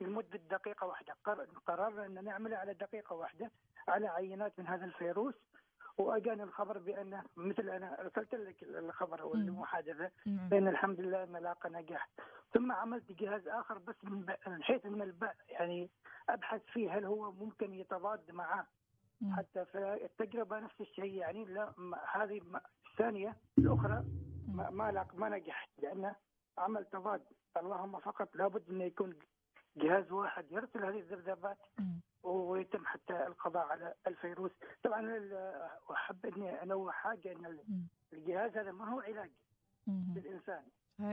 لمدة 0.00 0.40
دقيقة 0.50 0.86
واحدة 0.86 1.14
قر- 1.24 1.46
قررنا 1.66 2.06
أن 2.06 2.24
نعمل 2.24 2.54
على 2.54 2.74
دقيقة 2.74 3.14
واحدة 3.16 3.50
على 3.88 4.06
عينات 4.08 4.52
من 4.58 4.66
هذا 4.66 4.84
الفيروس 4.84 5.34
وأجاني 5.98 6.42
الخبر 6.42 6.78
بأنه 6.78 7.22
مثل 7.36 7.70
أنا 7.70 8.00
أرسلت 8.00 8.34
لك 8.34 8.62
الخبر 8.62 9.20
أو 9.20 9.34
المحادثة. 9.34 10.10
بأن 10.26 10.68
الحمد 10.68 11.00
لله 11.00 11.24
انه 11.24 11.38
لاقى 11.38 11.70
نجاح. 11.70 12.08
ثم 12.54 12.72
عملت 12.72 13.12
جهاز 13.12 13.48
آخر 13.48 13.78
بس 13.78 14.04
من 14.04 14.26
حيث 14.62 14.86
من 14.86 15.02
الب... 15.02 15.30
يعني 15.48 15.90
أبحث 16.28 16.62
فيه 16.64 16.98
هل 16.98 17.04
هو 17.04 17.32
ممكن 17.32 17.74
يتضاد 17.74 18.30
معه. 18.30 18.66
حتى 19.36 19.64
في 19.64 20.04
التجربة 20.04 20.58
نفس 20.60 20.80
الشيء 20.80 21.14
يعني 21.14 21.44
لا 21.44 21.72
هذه 22.12 22.40
الثانية. 22.90 23.36
الأخرى 23.58 24.04
ما 24.48 24.70
ما, 24.70 25.06
ما 25.14 25.28
نجحت 25.28 25.68
لأنه 25.82 26.14
عمل 26.58 26.84
تضاد. 26.84 27.22
اللهم 27.56 27.98
فقط 28.00 28.36
لابد 28.36 28.70
انه 28.70 28.84
يكون 28.84 29.14
جهاز 29.76 30.12
واحد 30.12 30.52
يرسل 30.52 30.84
هذه 30.84 30.98
الذبذبات 31.00 31.58
ويتم 32.22 32.86
حتى 32.86 33.26
القضاء 33.26 33.66
على 33.66 33.94
الفيروس. 34.06 34.50
طبعا 34.84 35.20
أحب 35.90 36.26
إني 36.26 36.62
أنوه 36.62 36.92
حاجة 36.92 37.32
إن 37.32 37.46
ال- 37.46 37.60
الجهاز 38.12 38.56
هذا 38.56 38.72
ما 38.72 38.90
هو 38.94 39.00
علاج 39.00 39.30
للإنسان. 40.16 40.62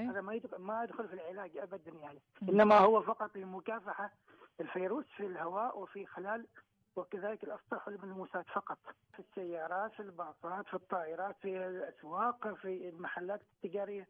هذا 0.09 0.21
ما 0.21 0.33
يدخل 0.33 0.57
ما 0.57 0.83
يدخل 0.83 1.07
في 1.07 1.13
العلاج 1.13 1.57
ابدا 1.57 1.91
يعني. 1.91 2.19
إنما 2.49 2.77
هو 2.77 3.01
فقط 3.01 3.35
لمكافحه 3.37 4.11
الفيروس 4.59 5.05
في 5.17 5.25
الهواء 5.25 5.79
وفي 5.79 6.05
خلال 6.05 6.47
وكذلك 6.95 7.43
الأسطح 7.43 7.87
والملموسات 7.87 8.45
فقط. 8.53 8.77
في 9.13 9.19
السيارات 9.19 9.91
في 9.93 9.99
الباصات 9.99 10.67
في 10.67 10.73
الطائرات 10.73 11.35
في 11.41 11.67
الأسواق 11.67 12.53
في 12.53 12.89
المحلات 12.89 13.41
التجارية. 13.41 14.07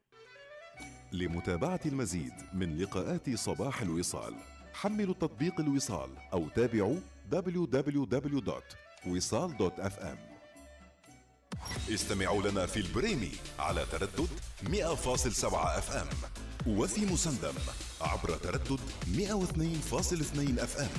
لمتابعة 1.12 1.80
المزيد 1.86 2.34
من 2.54 2.78
لقاءات 2.78 3.36
صباح 3.36 3.82
الوصال. 3.82 4.34
حملوا 4.74 5.14
تطبيق 5.14 5.60
الوصال 5.60 6.10
أو 6.34 6.50
تابعوا 6.50 7.00
www.wisal.fm 7.32 10.18
استمعوا 11.94 12.42
لنا 12.52 12.66
في 12.66 12.80
البريمي 12.80 13.32
على 13.60 13.86
تردد 13.92 14.28
100.7 14.64 15.54
FM 15.54 16.08
وفي 16.68 17.06
مسندم 17.06 17.54
عبر 18.02 18.36
تردد 18.38 18.80
102.2 19.16 20.60
FM 20.60 20.90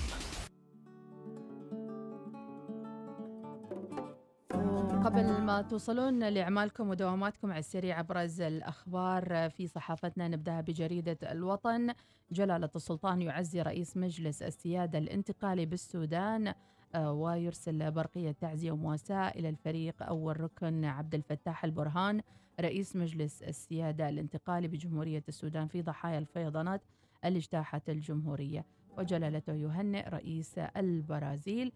توصلون 5.61 6.29
لأعمالكم 6.29 6.91
ودواماتكم 6.91 7.51
على 7.51 7.59
السريع 7.59 8.01
أبرز 8.01 8.41
الأخبار. 8.41 9.51
في 9.51 9.67
صحافتنا 9.67 10.29
نبدأها 10.29 10.61
بجريدة 10.61 11.19
الوطن. 11.23 11.95
جلالة 12.33 12.71
السلطان 12.77 13.23
يعزي 13.23 13.63
رئيس 13.63 13.97
مجلس 13.97 14.43
السيادة 14.43 14.99
الانتقالي 14.99 15.67
بالسودان 15.67 16.55
آه، 16.95 17.13
ويرسل 17.13 17.91
برقية 17.91 18.33
تعزية 18.33 18.73
ومواساة 18.73 19.29
إلى 19.29 19.49
الفريق. 19.49 20.03
أول 20.03 20.41
ركن 20.41 20.85
عبد 20.85 21.15
الفتاح 21.15 21.65
البرهان 21.65 22.21
رئيس 22.61 22.97
مجلس 22.97 23.43
السيادة 23.43 24.09
الانتقالي 24.09 24.69
بجمهورية 24.69 25.25
السودان 25.29 25.67
في 25.67 25.83
ضحايا 25.83 26.19
الفيضانات 26.19 26.83
اللي 27.25 27.39
اجتاحت 27.39 27.91
الجمهورية. 27.91 28.65
وجلالته 28.99 29.53
يهنئ 29.53 30.09
رئيس 30.09 30.59
البرازيل 30.59 31.73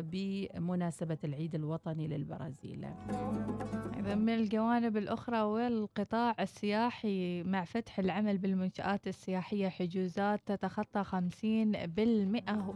بمناسبة 0.00 1.18
العيد 1.24 1.54
الوطني 1.54 2.08
للبرازيل. 2.08 2.84
إذا 3.98 4.14
من 4.14 4.34
الجوانب 4.34 4.96
الأخرى 4.96 5.40
والقطاع 5.40 6.36
السياحي 6.40 7.42
مع 7.42 7.64
فتح 7.64 7.98
العمل 7.98 8.38
بالمنشآت 8.38 9.06
السياحية 9.06 9.68
حجوزات 9.68 10.40
تتخطى 10.46 11.04
50% 11.04 11.12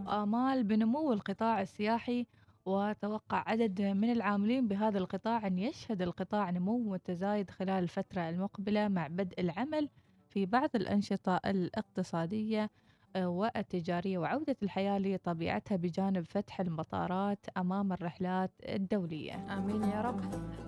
وآمال 0.07 0.65
بنمو 0.65 1.13
القطاع 1.13 1.63
السياحي. 1.63 2.27
وتوقع 2.67 3.45
عدد 3.47 3.83
من 3.83 4.13
العاملين 4.13 4.69
بهذا 4.69 4.99
القطاع 4.99 5.47
أن 5.47 5.59
يشهد 5.59 6.03
القطاع 6.03 6.51
نمو 6.51 6.79
متزايد 6.79 7.51
خلال 7.51 7.83
الفترة 7.83 8.29
المقبلة 8.29 8.89
مع 8.89 9.07
بدء 9.07 9.41
العمل 9.41 9.89
في 10.29 10.47
بعض 10.47 10.71
الأنشطة 10.75 11.37
الاقتصادية. 11.37 12.71
والتجارية 13.17 14.19
وعودة 14.19 14.57
الحياة 14.63 14.99
لطبيعتها 14.99 15.77
بجانب 15.77 16.25
فتح 16.25 16.61
المطارات 16.61 17.47
أمام 17.57 17.93
الرحلات 17.93 18.51
الدولية. 18.69 19.59
آمين 19.59 19.85
يا 19.85 20.01
رب. 20.01 20.21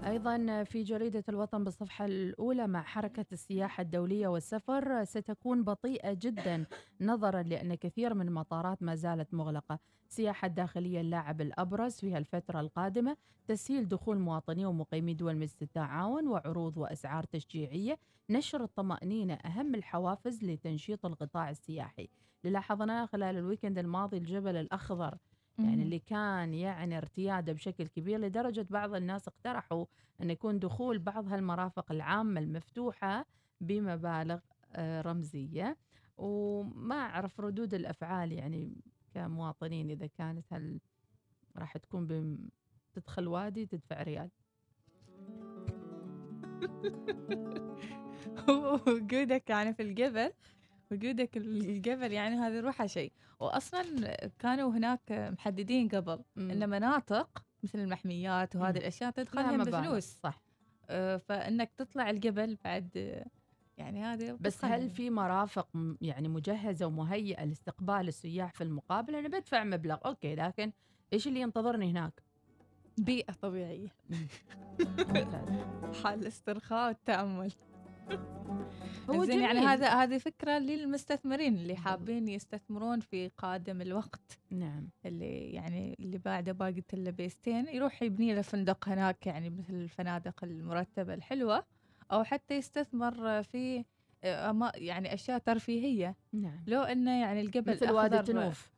أيضا 0.07 0.64
في 0.64 0.83
جريدة 0.83 1.24
الوطن 1.28 1.64
بالصفحة 1.64 2.04
الأولى 2.04 2.66
مع 2.66 2.83
حركة 2.83 3.26
السياحة 3.33 3.83
الدولية 3.83 4.28
والسفر 4.28 5.04
ستكون 5.04 5.64
بطيئة 5.64 6.12
جدا 6.12 6.64
نظرا 7.00 7.42
لأن 7.42 7.74
كثير 7.74 8.14
من 8.14 8.28
المطارات 8.28 8.83
ما 8.83 8.94
زالت 8.94 9.35
مغلقة. 9.35 9.78
السياحة 10.14 10.46
الداخلية 10.46 11.00
اللاعب 11.00 11.40
الأبرز 11.40 11.94
في 11.94 12.18
الفترة 12.18 12.61
القادمة 12.61 13.16
تسهيل 13.46 13.88
دخول 13.88 14.18
مواطني 14.18 14.66
ومقيمي 14.66 15.14
دول 15.14 15.37
مثل 15.37 15.57
التعاون 15.62 16.29
وعروض 16.29 16.77
وأسعار 16.79 17.24
تشجيعية 17.24 17.98
نشر 18.31 18.64
الطمأنينة 18.64 19.35
أهم 19.35 19.74
الحوافز 19.74 20.44
لتنشيط 20.44 21.07
القطاع 21.07 21.50
السياحي 21.50 22.09
اللي 22.44 22.53
لاحظناه 22.53 23.07
خلال 23.07 23.37
الويكند 23.37 23.79
الماضي 23.79 24.16
الجبل 24.16 24.57
الأخضر 24.57 25.18
يعني. 25.59 25.83
اللي 25.83 25.98
كان 25.98 26.55
يعني 26.55 26.98
ارتياده 26.98 27.53
بشكل 27.53 27.87
كبير 27.87 28.20
لدرجة 28.20 28.66
بعض 28.70 28.94
الناس 28.94 29.29
اقترحوا 29.29 29.85
أن 30.20 30.31
يكون 30.31 30.59
دخول 30.59 30.98
بعض 30.98 31.29
هالمرافق 31.29 31.92
العامة 31.92 32.40
المفتوحة 32.40 33.27
بمبالغ 33.61 34.38
آه، 34.72 35.00
رمزية 35.00 35.77
وما 36.16 36.94
أعرف 36.94 37.40
ردود 37.40 37.74
الأفعال 37.74 38.33
يعني 38.33 38.77
كمواطنين 39.14 39.90
إذا 39.90 40.07
كانت 40.07 40.53
هل 40.53 40.81
راح 41.57 41.77
تكون 41.77 42.07
بم... 42.07 42.38
تدخل 42.92 43.29
وادي 43.29 43.66
تدفع 43.66 44.03
ريال؟ 44.03 44.31
وجودك 48.88 49.50
يعني 49.50 49.74
في 49.74 49.83
الجبل 49.83 50.33
وجودك 50.90 51.37
الجبل 51.37 52.12
يعني 52.12 52.37
هذه 52.37 52.61
روحها 52.61 52.87
شيء. 52.87 53.12
واصلا 53.40 54.16
كانوا 54.38 54.70
هناك 54.70 55.12
محددين 55.12 55.88
قبل 55.88 56.24
إن 56.38 56.68
مناطق 56.68 57.44
مثل 57.62 57.79
المحميات 57.79 58.57
وهذه. 58.57 58.79
الأشياء 58.79 59.12
لها 59.16 59.24
تدخلها 59.24 59.57
بفلوس. 59.57 60.05
صح. 60.05 60.42
آه، 60.90 61.16
فإنك 61.16 61.72
تطلع 61.77 62.11
الجبل 62.11 62.59
بعد 62.64 63.24
يعني 63.78 64.04
هذه 64.04 64.37
بس 64.40 64.64
هل 64.64 64.90
في 64.90 65.10
مرافق 65.10 65.68
يعني 66.00 66.28
مجهزة 66.28 66.87
ومهيئة 66.87 67.44
لاستقبال 67.44 68.08
السياح 68.08 68.52
في 68.52 68.64
المقابل؟ 68.64 69.14
أنا 69.14 69.28
بدفع 69.28 69.64
مبلغ. 69.64 69.98
okay 70.07 70.35
لكن 70.34 70.72
إيش 71.12 71.26
اللي 71.28 71.40
ينتظرني 71.40 71.90
هناك؟ 71.90 72.22
بيئة 72.98 73.32
طبيعية. 73.32 73.88
حال 76.04 76.26
استرخاء 76.26 76.88
والتأمل. 76.88 77.52
هو 79.10 79.24
زين 79.24 79.40
يعني 79.40 79.54
جميل. 79.54 79.68
هذا 79.68 79.88
هذه 79.88 80.18
فكرة 80.18 80.58
للمستثمرين 80.58 81.54
اللي 81.54 81.76
حابين 81.76 82.28
يستثمرون 82.28 83.00
في 83.00 83.28
قادم 83.28 83.80
الوقت. 83.80 84.38
نعم. 84.50 84.88
اللي 85.06 85.52
يعني 85.52 85.96
اللي 86.00 86.18
بعده 86.18 86.52
باقي 86.52 86.82
له 86.92 87.10
بيستين 87.10 87.68
يروح 87.68 88.02
يبني 88.02 88.34
له 88.34 88.42
فندق 88.42 88.88
هناك 88.88 89.26
يعني 89.26 89.50
مثل 89.50 89.74
الفنادق 89.74 90.44
المرتبة 90.44 91.14
الحلوة. 91.14 91.64
أو 92.14 92.24
حتى 92.24 92.55
يستثمر 92.55 93.42
في 93.42 93.85
آه، 94.24 94.72
يعني 94.74 95.14
أشياء 95.14 95.38
ترفيهية. 95.38 96.16
نعم. 96.33 96.64
لو 96.66 96.83
إنه 96.83 97.20
يعني 97.20 97.40
الجبل 97.40 97.70
مثل 97.72 97.90
وادي 97.90 98.18
تنوف 98.22 98.70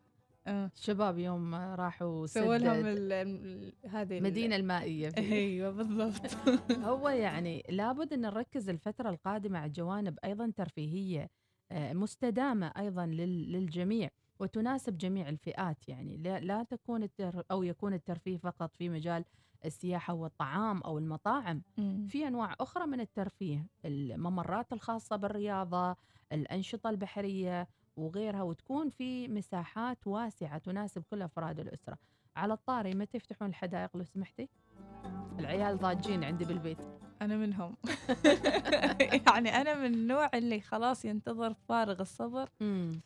آه. 0.47 0.71
الشباب 0.77 1.19
يوم 1.19 1.55
راحوا 1.55 2.27
سووا 2.27 2.57
لهم 2.59 2.75
هذه 2.77 2.93
ال- 2.93 4.13
المدينة 4.13 4.57
المائية. 4.57 5.13
أيوه 5.19 5.71
بالضبط. 5.71 6.37
هو 6.91 7.09
يعني 7.09 7.63
لابد 7.69 8.13
أن 8.13 8.21
نركز 8.21 8.69
الفترة 8.69 9.11
القادمة 9.11 9.59
على 9.59 9.71
جوانب 9.71 10.19
أيضا 10.25 10.53
ترفيهية 10.57 11.31
آه، 11.73 11.93
مستدامة 11.93 12.73
أيضا 12.79 13.07
لل- 13.07 13.53
للجميع 13.53 14.09
وتناسب 14.39 14.99
جميع 14.99 15.29
الفئات. 15.29 15.89
يعني 15.89 16.17
لا, 16.17 16.41
لا 16.41 16.63
تكون 16.63 17.03
التر 17.03 17.43
أو 17.51 17.63
يكون 17.63 17.95
الترفيه 17.95 18.37
فقط 18.37 18.77
في 18.77 18.89
مجال 18.89 19.25
السياحة 19.67 20.15
والطعام 20.15 20.81
أو 20.81 20.99
المطاعم 20.99 21.63
مم. 21.79 22.07
في 22.09 22.29
أنواع 22.29 22.55
أخرى 22.61 22.87
من 22.87 23.01
الترفيه 23.01 23.67
الممرات 23.85 24.73
الخاصة 24.73 25.17
بالرياضة 25.17 25.97
الأنشطة 26.33 26.91
البحرية 26.91 27.69
وغيرها 27.97 28.43
وتكون 28.43 28.91
في 28.91 29.29
مساحات 29.29 30.07
واسعة 30.07 30.59
تناسب 30.59 31.03
كل 31.11 31.23
أفراد 31.23 31.61
الأسرة. 31.61 31.99
على 32.37 32.53
الطاري 32.53 32.95
متى 32.95 33.17
يفتحون 33.17 33.49
الحدائق 33.49 33.97
لو 33.97 34.05
سمحتي؟ 34.05 34.49
العيال 35.39 35.79
ضاجين 35.79 36.25
عندي 36.25 36.45
بالبيت. 36.45 36.79
أنا 37.23 37.37
منهم. 37.37 37.77
يعني 39.27 39.49
أنا 39.61 39.75
من 39.75 39.95
النوع 39.95 40.31
اللي 40.35 40.61
خلاص 40.61 41.05
ينتظر 41.05 41.55
فارغ 41.55 42.01
الصبر 42.01 42.49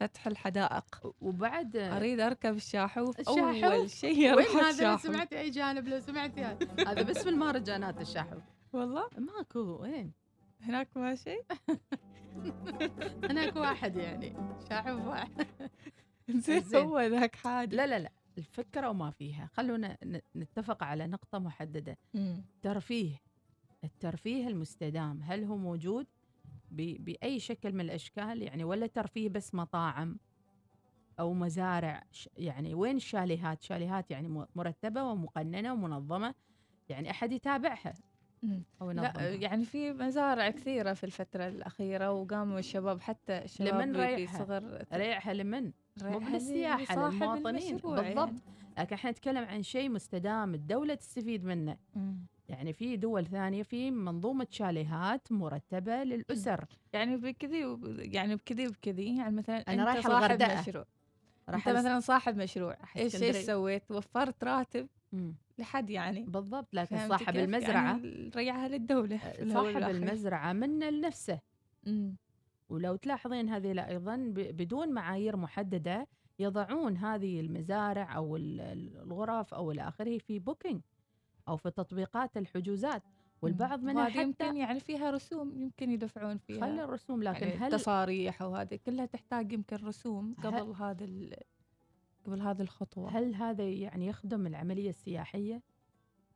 فتح 0.00 0.26
الحدائق. 0.26 1.12
وبعد 1.20 1.76
أريد 1.76 2.20
أركب 2.20 2.56
الشاحوف 2.56 3.20
الشاحوف؟ 3.20 3.64
أول 3.64 3.90
شيء 3.90 4.34
وين 4.36 4.46
أروح 4.46 4.64
هذا؟ 4.64 4.90
لو 4.90 4.96
سمعتي 4.98 5.38
أي 5.40 5.50
جانب 5.50 5.88
لو 5.88 6.00
سمعتي 6.00 6.44
هذا 6.86 7.02
بس 7.02 7.18
في 7.22 7.28
المهرجانات 7.28 8.00
الشاحوف. 8.00 8.42
والله؟ 8.72 9.08
ماكو 9.18 9.58
وين؟ 9.82 10.12
هناك 10.60 10.96
ما 10.96 11.14
شيء 11.14 11.44
هناك 13.30 13.56
واحد 13.56 13.96
يعني 13.96 14.36
شاحوف 14.68 15.06
واحد. 15.06 15.46
زين. 16.28 16.76
هو 16.76 17.00
ذاك 17.00 17.36
حاجة 17.36 17.76
لا 17.76 17.86
لا 17.86 17.98
لا 17.98 18.12
الفكرة 18.38 18.88
وما 18.88 19.10
فيها. 19.10 19.50
خلونا 19.52 19.96
نتفق 20.36 20.82
على 20.84 21.06
نقطة 21.06 21.38
محددة. 21.38 21.98
ترفيه 22.62 23.16
الترفيه 23.84 24.48
المستدام 24.48 25.22
هل 25.22 25.44
هو 25.44 25.56
موجود 25.56 26.06
بأي 26.70 27.38
شكل 27.38 27.72
من 27.72 27.80
الأشكال؟ 27.80 28.42
يعني 28.42 28.64
ولا 28.64 28.86
ترفيه 28.86 29.28
بس 29.28 29.54
مطاعم 29.54 30.18
أو 31.20 31.32
مزارع؟ 31.32 32.02
يعني 32.36 32.74
وين 32.74 32.96
الشاليهات؟ 32.96 33.62
شاليهات 33.62 34.10
يعني 34.10 34.46
مرتبة 34.54 35.02
ومقننة 35.02 35.72
ومنظمة 35.72 36.34
يعني 36.88 37.10
أحد 37.10 37.32
يتابعها. 37.32 37.94
أو 38.82 38.90
لا 38.90 39.12
يعني 39.34 39.64
في 39.64 39.92
مزارع 39.92 40.50
كثيرة 40.50 40.92
في 40.92 41.04
الفترة 41.04 41.48
الأخيرة 41.48 42.12
وقاموا 42.12 42.58
الشباب 42.58 43.00
حتى 43.00 43.38
الشباب 43.44 43.80
لمن؟ 43.80 44.24
بصغر 44.24 44.84
ريعها 44.92 45.34
لمن؟ 45.34 45.72
مو 46.02 46.18
لصاحب 46.18 46.98
للمواطنين. 46.98 47.76
بالضبط. 47.76 48.02
يعني. 48.06 48.40
لكن 48.78 48.94
إحنا 48.94 49.10
نتكلم 49.10 49.44
عن 49.44 49.62
شيء 49.62 49.90
مستدام 49.90 50.54
الدولة 50.54 50.94
تستفيد 50.94 51.44
منه. 51.44 51.76
مم. 51.96 52.26
يعني 52.50 52.72
في 52.72 52.96
دول 52.96 53.26
ثانية 53.26 53.62
في 53.62 53.90
منظومة 53.90 54.46
شاليهات 54.50 55.32
مرتبة 55.32 56.02
للأسر 56.04 56.64
يعني 56.92 57.16
بكذي 57.16 57.64
وب- 57.64 57.98
يعني 57.98 58.36
بكذي 58.36 58.66
وبكذي 58.68 59.16
يعني 59.16 59.36
مثلا 59.36 59.56
أنا 59.68 59.82
أنت 59.82 59.88
رايحة 59.90 60.08
صاحب 60.08 60.24
الغردقة. 60.24 60.60
مشروع 60.60 60.84
راح 61.48 61.68
أنت 61.68 61.76
مثلا 61.78 62.00
صاحب 62.00 62.36
مشروع 62.36 62.76
إيش 62.96 63.22
إيش. 63.22 63.36
سويت 63.36 63.90
وفرت 63.90 64.44
راتب 64.44 64.88
مم. 65.12 65.34
لحد 65.58 65.90
يعني 65.90 66.22
بالضبط 66.24 66.74
لكن 66.74 67.08
صاحب 67.08 67.26
كيف؟ 67.26 67.36
المزرعة 67.44 67.96
يعني 67.96 68.30
ريعها 68.36 68.68
للدولة 68.68 69.20
الأول 69.32 69.72
صاحب. 69.72 69.90
المزرعة 69.90 70.52
منه 70.52 70.90
لنفسه. 70.90 71.38
ولو 72.68 72.96
تلاحظين 72.96 73.48
هذه 73.48 73.88
أيضا 73.88 74.16
بدون 74.36 74.92
معايير 74.92 75.36
محددة 75.36 76.06
يضعون 76.38 76.96
هذه 76.96 77.40
المزارع 77.40 78.16
أو 78.16 78.36
ال- 78.36 78.60
ال- 78.60 78.96
الغرف 79.02 79.54
أو 79.54 79.70
إلى 79.72 79.88
آخره 79.88 80.18
في 80.18 80.38
بوكينج 80.38 80.80
أو 81.50 81.56
في 81.56 81.70
تطبيقات 81.70 82.36
الحجوزات 82.36 83.02
والبعض 83.42 83.82
منها 83.82 84.04
حتى 84.04 84.22
يمكن 84.22 84.56
يعني 84.56 84.80
فيها 84.80 85.10
رسوم 85.10 85.62
يمكن 85.62 85.90
يدفعون 85.90 86.36
فيها. 86.38 86.60
خلي 86.60 86.84
الرسوم 86.84 87.22
لكن 87.22 87.46
يعني 87.46 87.60
هل 87.60 87.72
تصاريح 87.72 88.42
وهذه 88.42 88.78
كلها 88.86 89.06
تحتاج 89.06 89.52
يمكن 89.52 89.76
رسوم 89.76 90.34
قبل 90.44 90.74
هذا 90.82 91.06
قبل 92.26 92.40
هذه 92.40 92.62
الخطوة. 92.62 93.18
هل 93.18 93.34
هذا 93.34 93.68
يعني 93.68 94.06
يخدم 94.06 94.46
العملية 94.46 94.90
السياحية؟ 94.90 95.62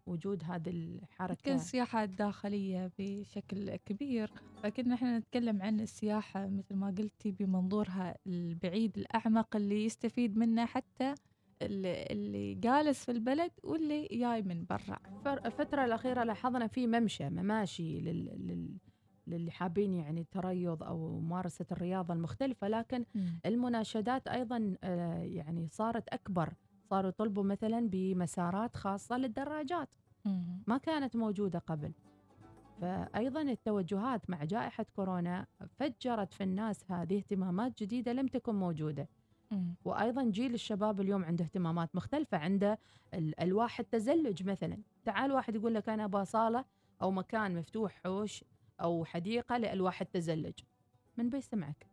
وجود 0.07 0.44
هذه 0.44 0.68
يمكن 0.68 1.03
الحركة 1.03 1.55
السياحة 1.55 2.05
الداخلية 2.05 2.90
بشكل 2.98 3.77
كبير 3.77 4.31
لكن 4.64 4.92
إحنا 4.92 5.18
نتكلم 5.18 5.62
عن 5.62 5.81
السياحة 5.81 6.46
مثل 6.46 6.74
ما 6.74 6.94
قلتي 6.98 7.31
بمنظورها 7.31 8.16
البعيد 8.27 8.98
الأعمق 8.98 9.57
اللي 9.57 9.85
يستفيد 9.85 10.38
منه 10.38 10.64
حتى 10.64 11.14
اللي, 11.62 12.02
اللي 12.10 12.54
جالس 12.54 13.04
في 13.04 13.10
البلد 13.12 13.50
واللي 13.62 14.08
جاي 14.12 14.42
من 14.42 14.64
برا. 14.64 14.98
الفترة 15.46 15.84
الأخيرة 15.84 16.24
لاحظنا 16.24 16.66
في 16.66 16.86
ممشى 16.86 17.30
مماشي 17.30 18.00
لل... 18.00 18.24
لل... 18.46 18.68
للي 19.26 19.50
حابين 19.50 19.94
يعني 19.94 20.26
تريض 20.30 20.82
أو 20.82 21.20
ممارسة 21.20 21.66
الرياضة 21.72 22.14
المختلفة 22.14 22.68
لكن 22.68 23.04
المناشدات 23.46 24.28
أيضا 24.28 24.74
آه، 24.84 25.22
يعني 25.22 25.68
صارت 25.68 26.08
أكبر. 26.08 26.54
صاروا 26.90 27.08
يطلبوا 27.08 27.42
مثلا 27.42 27.88
بمسارات 27.88 28.76
خاصة 28.76 29.16
للدراجات. 29.16 29.88
ما 30.66 30.78
كانت 30.78 31.16
موجودة 31.16 31.58
قبل. 31.58 31.92
فأيضا 32.80 33.42
التوجهات 33.42 34.30
مع 34.30 34.44
جائحة 34.44 34.86
كورونا 34.96 35.46
فجرت 35.78 36.32
في 36.34 36.44
الناس 36.44 36.84
هذه 36.90 37.16
اهتمامات 37.16 37.82
جديدة 37.82 38.12
لم 38.12 38.26
تكن 38.26 38.54
موجودة. 38.54 39.08
وأيضا 39.85 40.22
جيل 40.30 40.54
الشباب 40.54 41.00
اليوم 41.00 41.24
عنده 41.24 41.44
اهتمامات 41.44 41.96
مختلفة 41.96 42.38
عنده 42.38 42.78
ال- 43.14 43.40
الواح 43.40 43.80
التزلج 43.80 44.42
مثلا. 44.42 44.78
تعال 45.04 45.33
واحد 45.33 45.54
يقول 45.54 45.74
لك 45.74 45.88
أنا 45.88 46.04
أبغى 46.04 46.24
صاله 46.24 46.64
أو 47.02 47.11
مكان 47.11 47.57
مفتوح 47.57 48.00
حوش 48.04 48.44
أو 48.80 49.04
حديقة 49.04 49.57
لالواح 49.59 50.00
التزلج 50.00 50.52
من 51.16 51.30
بيسمعك. 51.30 51.87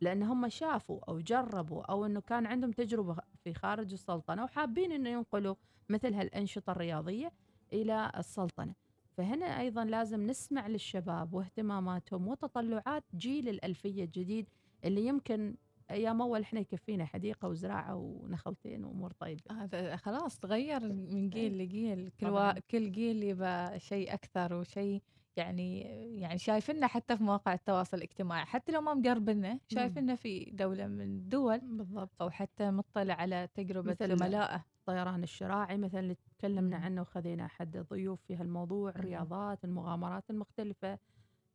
لأن 0.00 0.22
هم 0.22 0.48
شافوا 0.48 1.00
أو 1.08 1.20
جربوا 1.20 1.82
أو 1.82 2.06
إنه 2.06 2.20
كان 2.20 2.46
عندهم 2.46 2.70
تجربة 2.72 3.16
في 3.44 3.54
خارج 3.54 3.92
السلطنة 3.92 4.44
وحابين 4.44 4.92
إنه 4.92 5.08
ينقلوا 5.10 5.54
مثل 5.88 6.14
هالأنشطة 6.14 6.70
الرياضية 6.70 7.32
إلى 7.72 8.12
السلطنة. 8.16 8.74
فهنا 9.16 9.60
أيضا 9.60 9.84
لازم 9.84 10.26
نسمع 10.26 10.66
للشباب 10.66 11.34
واهتماماتهم 11.34 12.28
وتطلعات 12.28 13.04
جيل 13.14 13.48
الألفية 13.48 14.04
الجديد 14.04 14.48
اللي 14.84 15.06
يمكن 15.06 15.56
أيام 15.90 16.22
اول 16.22 16.40
إحنا 16.40 16.60
يكفينا 16.60 17.04
حديقة 17.04 17.48
وزراعة 17.48 17.94
ونخلتين 17.94 18.84
وأمور 18.84 19.12
طيبة. 19.12 19.42
هذا 19.50 19.96
خلاص 19.96 20.38
تغير 20.38 20.80
من 20.92 21.30
جيل 21.30 21.58
لجيل. 21.58 22.10
كل. 22.20 22.26
وا... 22.26 22.52
كل 22.60 22.92
جيل 22.92 23.22
يبقى 23.22 23.80
شيء 23.80 24.14
أكثر 24.14 24.54
وشيء 24.54 25.02
يعني 25.36 25.80
يعني 26.20 26.38
شايفيننا 26.38 26.86
حتى 26.86 27.16
في 27.16 27.22
مواقع 27.22 27.54
التواصل 27.54 27.96
الاجتماعي. 27.96 28.44
حتى 28.44 28.72
لو 28.72 28.80
ما 28.80 28.94
مقربنا 28.94 29.58
شايفيننا 29.68 30.14
في 30.14 30.44
دولة 30.44 30.86
من 30.86 31.00
الدول 31.00 31.58
بالضبط. 31.58 32.22
أو 32.22 32.30
حتى 32.30 32.70
مطلع 32.70 33.14
على 33.14 33.48
تجربة 33.54 33.90
مثل 33.90 34.16
زملائه 34.16 34.64
الطيران 34.80 35.22
الشراعي 35.22 35.76
مثلا 35.76 36.16
تكلمنا. 36.38 36.76
عنه 36.76 37.00
وخذينا 37.00 37.44
احد 37.44 37.76
الضيوف 37.76 38.20
في 38.22 38.36
هالموضوع 38.36 38.90
الرياضات 38.90 39.64
المغامرات 39.64 40.30
المختلفة. 40.30 40.98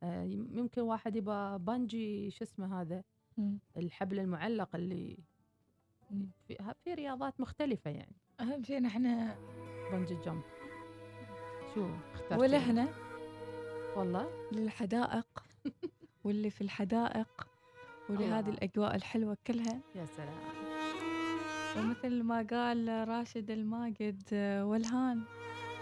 آه، 0.02 0.22
يمكن 0.24 0.82
واحد 0.82 1.16
يبقى 1.16 1.58
بانجي 1.58 2.30
شو 2.30 2.44
اسمه 2.44 2.80
هذا؟ 2.80 3.02
مم. 3.38 3.58
الحبل 3.76 4.18
المعلق 4.20 4.76
اللي 4.76 5.18
مم. 6.10 6.30
في, 6.48 6.74
في 6.84 6.94
رياضات 6.94 7.40
مختلفة 7.40 7.90
يعني. 7.90 8.16
أهم 8.40 8.64
شيء 8.64 8.80
نحن 8.80 9.34
بانجي 9.92 10.14
جمب. 10.14 10.42
شو 11.74 11.90
اخترتي؟ 12.14 12.34
ولهنا 12.40 12.88
والله. 13.96 14.48
للحدائق. 14.52 15.44
واللي 16.24 16.50
في 16.50 16.60
الحدائق. 16.60 17.48
ولهذه 18.08 18.40
الله. 18.40 18.48
الأجواء 18.48 18.94
الحلوة 18.94 19.36
كلها. 19.46 19.80
يا 19.94 20.04
سلام. 20.04 20.38
ومثل 21.76 22.22
ما 22.22 22.46
قال 22.50 23.08
راشد 23.08 23.50
الماجد 23.50 24.22
والهان. 24.62 25.22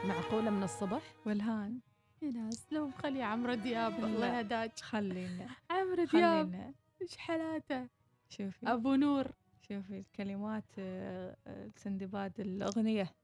معقولة 0.04 0.50
من 0.50 0.62
الصبح؟ 0.62 1.02
والهان. 1.26 1.80
يا 2.22 2.30
ناس 2.30 2.72
لو 2.72 2.90
خلي 2.90 3.22
عمرو 3.22 3.54
دياب. 3.54 4.04
الله 4.04 4.38
يهداك 4.38 4.78
خلينا. 4.80 5.46
عمرو 5.70 5.94
دياب. 6.04 6.08
خلينا 6.08 6.74
إيش 7.02 7.16
حالاته؟ 7.16 7.86
شوفي. 8.28 8.66
أبو 8.66 8.94
نور. 8.94 9.26
شوفي 9.68 9.98
الكلمات 9.98 10.64
آه، 10.78 11.36
سندباد 11.76 12.40
الأغنية. 12.40 13.14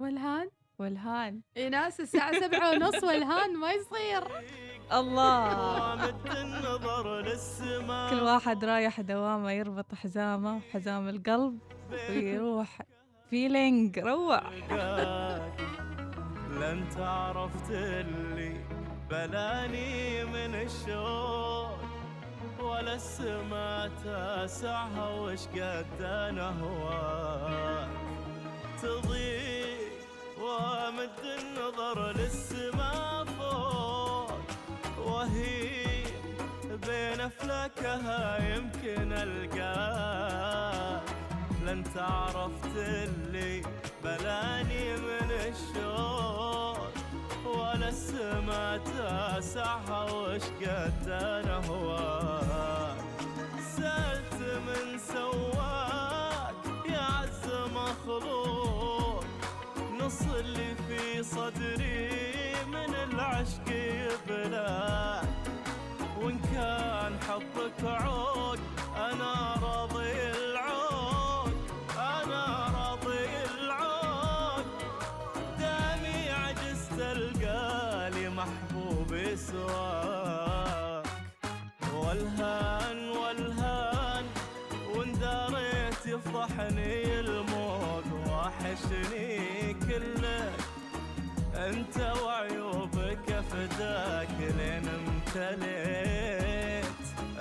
والهان؟ 0.00 0.50
والهان. 0.78 1.40
يا 1.56 1.68
ناس 1.68 2.00
الساعة 2.00 2.40
سبعة 2.40 2.70
ونص 2.70 3.04
والهان 3.04 3.56
ما 3.56 3.72
يصير. 3.72 4.24
الله. 4.92 6.04
النظر 6.42 7.20
للسماء 7.26 8.10
كل 8.10 8.22
واحد 8.22 8.64
رايح 8.64 9.00
دوامه 9.00 9.50
يربط 9.52 9.94
حزامه 9.94 10.56
وحزام 10.56 11.08
القلب 11.08 11.58
ويروح 11.90 12.78
فيلينج 13.30 13.98
روح. 13.98 14.42
انت 16.72 16.96
عرفت 16.96 17.70
اللي 17.70 18.64
بلاني 19.10 20.24
من 20.24 20.54
الشوق. 20.54 21.85
ولا 22.66 22.94
السما 22.94 23.90
تسعها 24.04 25.08
وش 25.20 25.40
قد 25.46 26.00
أنا 26.00 26.50
تضيق 28.82 29.92
وامد 30.40 31.18
النظر 31.38 32.12
للسما 32.12 33.24
فوق 33.24 34.30
وهي 35.06 36.04
بين 36.86 37.20
أفلاكها 37.20 38.54
يمكن 38.56 39.12
القاك 39.12 41.06
لا 41.64 41.72
انت 41.72 41.96
عرفت 41.96 42.76
اللي 42.76 43.62
بلاني 44.04 44.96
من 44.96 45.30
الشوق. 45.30 46.75
ولا 47.56 47.88
السما 47.88 48.76
تسعها 48.76 50.04
وش 50.12 50.42
قد 50.60 51.08
أنا 51.08 51.60
سألت 53.76 54.34
من 54.66 54.98
سواك 54.98 56.54
يا 56.88 57.00
عز 57.00 57.46
مخلوق 57.74 59.24
نص 60.00 60.20
اللي 60.38 60.74
في 60.88 61.22
صدري 61.22 62.54
من 62.66 62.94
العشق 62.94 63.68
يبلاك 63.68 65.28
وإن 66.20 66.38
كان 66.54 67.12
حبك 67.28 67.84
عود 67.84 68.60
أنت 91.66 91.96
وعيوبك 92.24 93.28
فداك 93.50 94.28
لين 94.40 94.86
امتليت. 94.98 96.86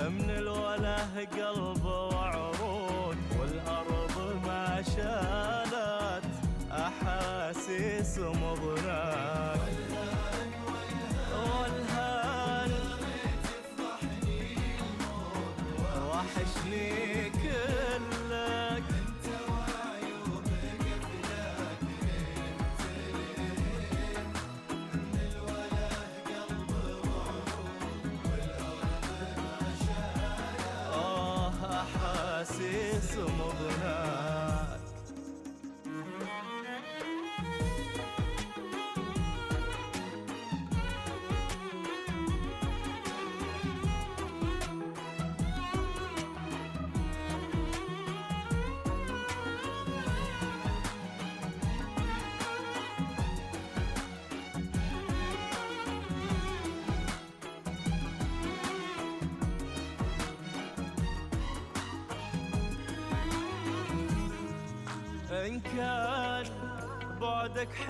من 0.01 0.29
الوله 0.29 1.27
قلب 1.37 1.85
وعروق 1.85 3.15
والأرض 3.39 4.15
ما 4.45 4.81
شالت. 4.81 6.25
أحاسيس 6.71 8.17
مضناك 8.17 8.74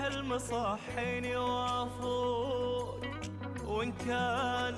صحيني 0.06 1.36
وافوق 1.36 3.00
وإن 3.66 3.92
كان 3.92 4.74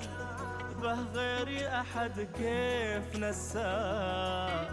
به 0.81 0.97
غيري 1.13 1.67
أحد 1.67 2.27
كيف 2.37 3.15
نساك 3.15 4.69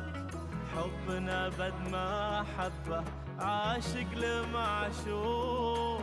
حبنا 0.77 1.49
بد 1.49 1.75
ما 1.93 2.45
حبه 2.59 3.05
عاشق 3.39 4.11
لمعشوق 4.17 6.03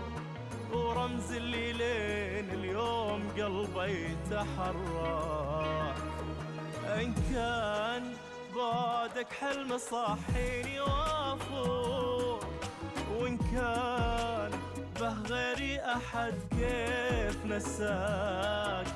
ورمز 0.73 1.31
اللي 1.31 1.73
لين 1.73 2.49
اليوم 2.49 3.29
قلبي 3.37 4.11
يتحرك. 4.11 5.95
إن 7.01 7.13
كان 7.33 8.13
بعدك 8.55 9.27
حلم 9.41 9.77
صحيني 9.77 10.79
وافوق 10.79 12.43
وإن 13.17 13.37
كان 13.37 13.92
به 15.13 15.21
غيري 15.29 15.79
أحد 15.79 16.33
كيف 16.51 17.45
نساك؟ 17.45 18.87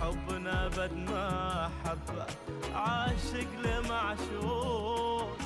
حبنا 0.00 0.68
بد 0.68 0.92
ما 0.92 1.70
حبه 1.84 2.26
عاشق 2.74 3.50
لمعشوق. 3.64 5.36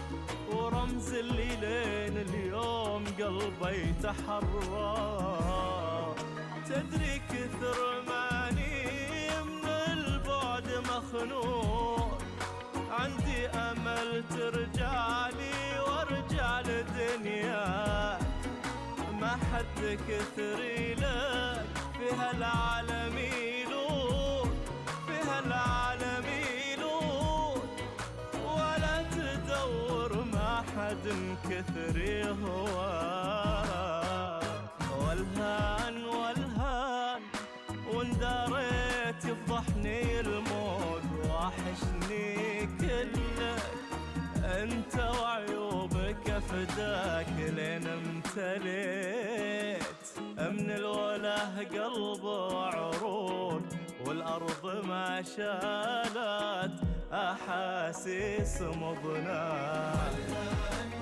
ورمز 0.53 1.15
اللي 1.15 1.57
لين 1.57 2.17
اليوم 2.17 3.05
قلبي 3.05 3.77
يتحرك 3.91 4.59
تدري 6.69 7.21
ما 19.79 19.85
حد 19.85 19.99
كثري 20.09 20.95
لك 20.95 21.67
في 21.99 22.07
هالعالم 22.19 23.17
يلوك 23.19 24.53
في 25.07 25.17
هالعالم 25.29 26.25
يلوك 26.73 27.65
ولا 28.45 28.97
تدور 29.11 30.13
ما 30.33 30.53
حد 30.77 31.05
مكثري 31.09 32.25
هواك 32.25 33.63
والهان 35.01 35.97
والهان 36.05 37.21
وانداريت 37.95 39.21
يفضحني 39.25 40.21
الموت 40.21 41.07
وحشني 41.31 42.67
كلك. 42.81 43.63
انت 44.45 44.95
وعيوبك 44.95 46.27
فداك 46.49 47.27
لين 47.39 47.87
امتليت 47.87 48.19
من 48.19 48.98
الوله 51.39 51.65
قلب 51.85 52.25
وعروق 52.25 53.63
والأرض 54.07 54.85
ما 54.87 55.23
شالت 55.37 56.73
أحاسيس 57.13 58.63
مضنات 58.63 60.13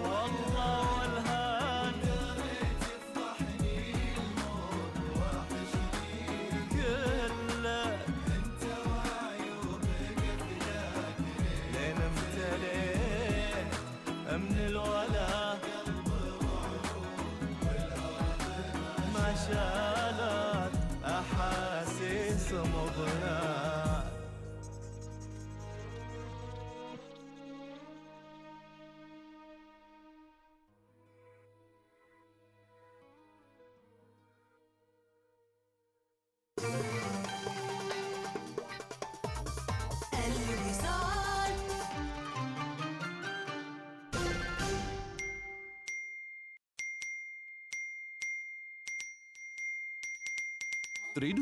والله 0.02 1.05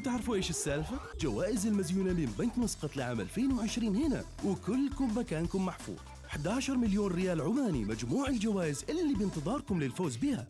تعرفوا 0.04 0.34
إيش 0.34 0.50
السالفة؟ 0.50 0.98
جوائز 1.20 1.66
المزيونة 1.66 2.12
من 2.12 2.26
بنك 2.38 2.58
مسقط 2.58 2.96
لعام 2.96 3.20
2020 3.20 3.96
هنا 3.96 4.24
وكلكم 4.44 5.18
مكانكم 5.18 5.66
محفوظ 5.66 5.96
11 6.26 6.76
مليون 6.76 7.12
ريال 7.12 7.40
عماني 7.40 7.84
مجموع 7.84 8.28
الجوائز 8.28 8.84
اللي 8.88 9.14
بانتظاركم 9.14 9.82
للفوز 9.82 10.16
بها. 10.16 10.48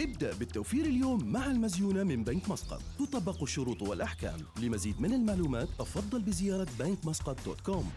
ابدأ 0.00 0.34
بالتوفير 0.34 0.84
اليوم 0.84 1.32
مع 1.32 1.46
المزيونة 1.46 2.02
من 2.02 2.24
بنك 2.24 2.50
مسقط. 2.50 2.82
تطبق 2.98 3.42
الشروط 3.42 3.82
والأحكام. 3.82 4.40
لمزيد 4.62 5.00
من 5.00 5.12
المعلومات 5.12 5.68
تفضل 5.80 6.22
بزيارة 6.22 6.68
بنك 6.78 7.06
مسقط 7.06 7.44
dot 7.44 7.60
com. 7.60 7.90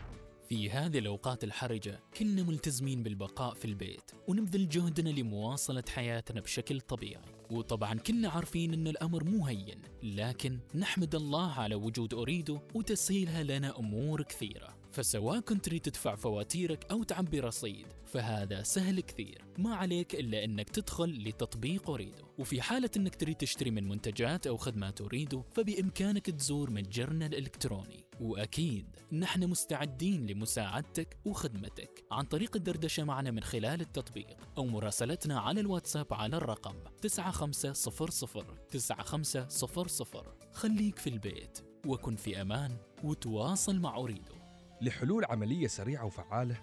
في 0.49 0.69
هذه 0.69 0.99
الأوقات 0.99 1.43
الحرجة 1.43 1.99
كنا 2.17 2.43
ملتزمين 2.43 3.03
بالبقاء 3.03 3.53
في 3.53 3.65
البيت 3.65 4.11
ونبذل 4.27 4.69
جهدنا 4.69 5.09
لمواصلة 5.09 5.83
حياتنا 5.89 6.41
بشكل 6.41 6.81
طبيعي. 6.81 7.40
وطبعا 7.51 7.93
كنا 7.93 8.29
عارفين 8.29 8.73
أن 8.73 8.87
الأمر 8.87 9.23
مو 9.23 9.45
هين 9.45 9.81
لكن 10.03 10.59
نحمد 10.75 11.15
الله 11.15 11.51
على 11.51 11.75
وجود 11.75 12.13
Ooredoo 12.13 12.59
وتسهيلها 12.73 13.43
لنا 13.43 13.79
أمور 13.79 14.23
كثيرة. 14.23 14.80
فسواء 14.91 15.39
كنت 15.39 15.65
تريد 15.65 15.81
تدفع 15.81 16.15
فواتيرك 16.15 16.91
أو 16.91 17.03
تعبي 17.03 17.39
رصيد 17.39 17.87
فهذا 18.05 18.63
سهل 18.63 18.99
كثير. 18.99 19.45
ما 19.57 19.75
عليك 19.75 20.15
إلا 20.15 20.43
أنك 20.43 20.69
تدخل 20.69 21.23
لتطبيق 21.23 21.89
أريدو. 21.89 22.25
وفي 22.39 22.61
حالة 22.61 22.89
أنك 22.97 23.15
تريد 23.15 23.35
تشتري 23.35 23.71
من 23.71 23.89
منتجات 23.89 24.47
أو 24.47 24.57
خدمات 24.57 25.01
أريدو 25.01 25.43
فبإمكانك 25.53 26.25
تزور 26.25 26.69
متجرنا 26.69 27.25
الإلكتروني. 27.25 28.05
وأكيد 28.19 28.95
نحن 29.11 29.47
مستعدين 29.47 30.25
لمساعدتك 30.25 31.17
وخدمتك. 31.25 32.05
عن 32.11 32.25
طريق 32.25 32.55
الدردشة 32.55 33.03
معنا 33.03 33.31
من 33.31 33.43
خلال 33.43 33.81
التطبيق 33.81 34.37
أو 34.57 34.65
مراسلتنا 34.65 35.39
على 35.39 35.59
الواتساب 35.61 36.13
على 36.13 36.37
الرقم 36.37 36.75
9500 37.01 38.55
9500 38.69 40.37
خليك 40.53 40.99
في 40.99 41.09
البيت 41.09 41.59
وكن 41.85 42.15
في 42.15 42.41
أمان 42.41 42.77
وتواصل 43.03 43.79
مع 43.79 43.97
أريدو. 43.97 44.40
لحلول 44.81 45.25
عملية 45.25 45.67
سريعة 45.67 46.05
وفعالة 46.05 46.55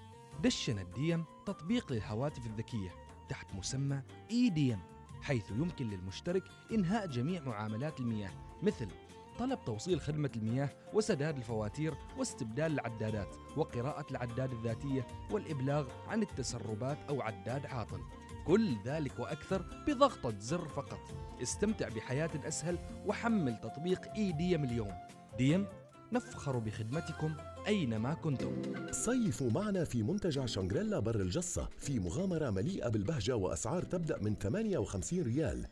دشنت 0.43 0.79
ديم 0.79 1.25
تطبيق 1.47 1.93
للهواتف 1.93 2.47
الذكية 2.47 2.91
تحت 3.29 3.55
مسمى 3.55 4.03
eDiam 4.31 4.81
حيث 5.23 5.51
يمكن 5.51 5.91
للمشترك 5.91 6.43
إنهاء 6.73 7.07
جميع 7.07 7.43
معاملات 7.43 8.01
المياه 8.01 8.31
مثل 8.63 8.89
طلب 9.39 9.59
توصيل 9.65 10.01
خدمة 10.01 10.31
المياه 10.37 10.71
وسداد 10.95 11.37
الفواتير 11.37 11.95
واستبدال 12.19 12.73
العدادات 12.73 13.37
وقراءة 13.57 14.07
العداد 14.11 14.53
الذاتية 14.53 15.07
والإبلاغ 15.31 15.89
عن 16.09 16.23
التسربات 16.23 16.99
أو 17.09 17.23
عداد 17.23 17.67
عاطل. 17.67 18.01
كل 18.47 18.77
ذلك 18.85 19.19
وأكثر 19.19 19.63
بضغطة 19.87 20.39
زر 20.39 20.69
فقط. 20.69 21.01
استمتع 21.43 21.89
بحياة 21.89 22.31
أسهل 22.49 22.79
وحمل 23.07 23.61
تطبيق 23.61 24.13
eDiam 24.17 24.65
اليوم. 24.65 24.93
ديم 25.39 25.67
نفخر 26.13 26.59
بخدمتكم 26.59 27.35
أينما 27.67 28.15
كنتم. 28.15 28.63
صيفوا 28.91 29.51
معنا 29.51 29.85
في 29.85 30.03
منتجع 30.03 30.47
شانغريلا 30.47 30.99
بر 30.99 31.21
الجصة 31.21 31.69
في 31.79 31.99
مغامرة 31.99 32.51
مليئة 32.51 32.89
بالبهجة 32.89 33.37
وأسعار 33.37 33.83
تبدأ 33.83 34.19
من 34.23 34.35
58 34.35 35.23
ريال. 35.23 35.67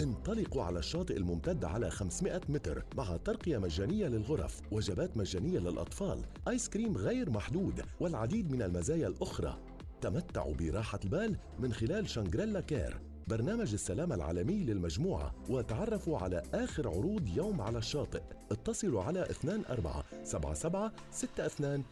انطلقوا 0.00 0.62
على 0.62 0.78
الشاطئ 0.78 1.16
الممتد 1.16 1.64
على 1.64 1.90
500 1.90 2.40
متر 2.48 2.84
مع 2.96 3.16
ترقية 3.16 3.58
مجانية 3.58 4.08
للغرف 4.08 4.60
وجبات 4.72 5.16
مجانية 5.16 5.58
للأطفال 5.58 6.18
آيس 6.48 6.68
كريم 6.68 6.96
غير 6.96 7.30
محدود 7.30 7.82
والعديد 8.00 8.52
من 8.52 8.62
المزايا 8.62 9.08
الأخرى. 9.08 9.58
تمتعوا 10.00 10.54
براحة 10.54 11.00
البال 11.04 11.36
من 11.58 11.72
خلال 11.72 12.08
شانغريلا 12.08 12.60
كير. 12.60 13.00
برنامج 13.28 13.72
السلامة 13.72 14.14
العالمي 14.14 14.64
للمجموعة 14.64 15.34
وتعرفوا 15.50 16.18
على 16.18 16.42
آخر 16.54 16.88
عروض 16.88 17.28
يوم 17.36 17.60
على 17.60 17.78
الشاطئ. 17.78 18.22
اتصلوا 18.50 19.02
على 19.02 19.28
24 19.70 20.24
77 20.24 20.92
62 21.12 21.84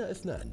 62 0.00 0.52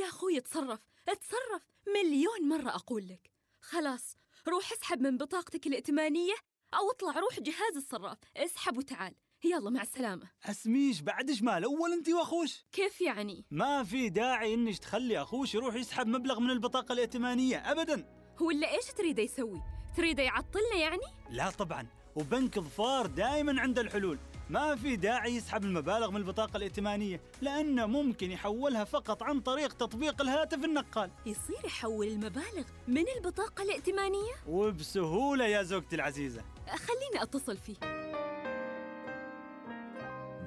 يا 0.00 0.06
أخوي 0.08 0.38
اتصرف! 0.38 0.80
اتصرف! 1.08 1.62
مليون 1.86 2.48
مرة 2.48 2.70
أقول 2.70 3.08
لك. 3.08 3.30
خلاص 3.60 4.16
روح 4.48 4.72
اسحب 4.72 5.00
من 5.02 5.16
بطاقتك 5.18 5.66
الائتمانية 5.66 6.34
أو 6.74 6.90
اطلع 6.90 7.20
روح 7.20 7.40
جهاز 7.40 7.76
الصراف. 7.76 8.18
اسحب 8.36 8.76
وتعال. 8.78 9.14
يلا 9.44 9.70
مع 9.70 9.82
السلامة. 9.82 10.30
أسميش 10.44 11.00
بعد 11.00 11.30
شمال 11.32 11.64
أول 11.64 11.92
أنت 11.92 12.08
وأخوش؟ 12.08 12.64
كيف 12.72 13.00
يعني؟ 13.00 13.44
ما 13.50 13.84
في 13.84 14.08
داعي 14.08 14.54
انك 14.54 14.78
تخلي 14.78 15.22
أخوش 15.22 15.54
يروح 15.54 15.74
يسحب 15.74 16.06
مبلغ 16.06 16.40
من 16.40 16.50
البطاقة 16.50 16.92
الائتمانية 16.92 17.56
ابدا. 17.72 18.25
ولا 18.42 18.70
إيش 18.70 18.84
تريده 18.96 19.22
يسوي؟ 19.22 19.62
تريده 19.96 20.22
يعطلنا 20.22 20.76
يعني؟ 20.80 21.02
لا 21.30 21.50
طبعا 21.50 21.86
وبنك 22.16 22.58
ظفار 22.58 23.06
دائما 23.06 23.60
عند 23.60 23.78
الحلول 23.78 24.18
ما 24.50 24.76
في 24.76 24.96
داعي 24.96 25.36
يسحب 25.36 25.64
المبالغ 25.64 26.10
من 26.10 26.16
البطاقة 26.16 26.56
الائتمانية 26.56 27.20
لأنه 27.42 27.86
ممكن 27.86 28.30
يحولها 28.30 28.84
فقط 28.84 29.22
عن 29.22 29.40
طريق 29.40 29.72
تطبيق 29.72 30.20
الهاتف 30.22 30.64
النقال 30.64 31.10
يصير 31.26 31.64
يحول 31.64 32.06
المبالغ 32.06 32.64
من 32.88 33.04
البطاقة 33.16 33.62
الائتمانية؟ 33.62 34.32
وبسهولة 34.48 35.44
يا 35.46 35.62
زوجتي 35.62 35.96
العزيزة 35.96 36.42
خليني 36.66 37.22
أتصل 37.22 37.56
فيه 37.56 37.76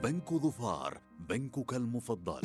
بنك 0.04 0.34
ظفار 0.34 0.98
بنكك 1.20 1.74
المفضل 1.74 2.42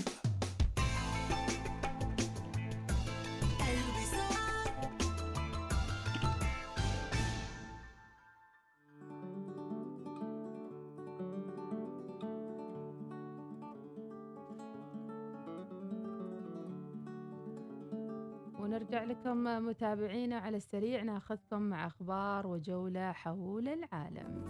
لكم 19.04 19.44
متابعينا 19.66 20.38
على 20.38 20.56
السريع 20.56 21.02
ناخذكم 21.02 21.62
مع 21.62 21.86
أخبار 21.86 22.46
وجولة 22.46 23.12
حول 23.12 23.68
العالم. 23.68 24.44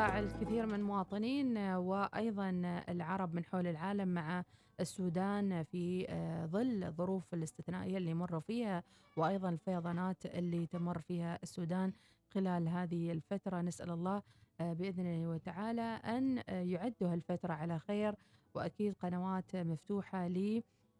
توقع 0.00 0.18
الكثير 0.18 0.66
من 0.66 0.74
المواطنين 0.74 1.58
وأيضا 1.58 2.50
العرب 2.88 3.34
من 3.34 3.44
حول 3.44 3.66
العالم 3.66 4.08
مع 4.08 4.44
السودان 4.80 5.62
في 5.62 6.06
آه، 6.08 6.46
ظل 6.46 6.84
الظروف 6.84 7.34
الاستثنائية 7.34 7.96
اللي 7.96 8.14
مروا 8.14 8.40
فيها 8.40 8.82
وأيضا 9.16 9.48
الفيضانات 9.48 10.26
اللي 10.26 10.66
تمر 10.66 10.98
فيها 10.98 11.38
السودان 11.42 11.92
خلال 12.34 12.68
هذه 12.68 13.12
الفترة 13.12 13.60
نسأل 13.60 13.90
الله 13.90 14.22
آه، 14.60 14.72
بإذنه 14.72 15.30
وتعالى 15.30 16.00
أن 16.04 16.38
آه، 16.48 16.62
يعدوا 16.62 17.12
هالفترة 17.12 17.52
على 17.52 17.78
خير 17.78 18.14
وأكيد 18.56 18.94
قنوات 19.02 19.56
مفتوحة 19.56 20.28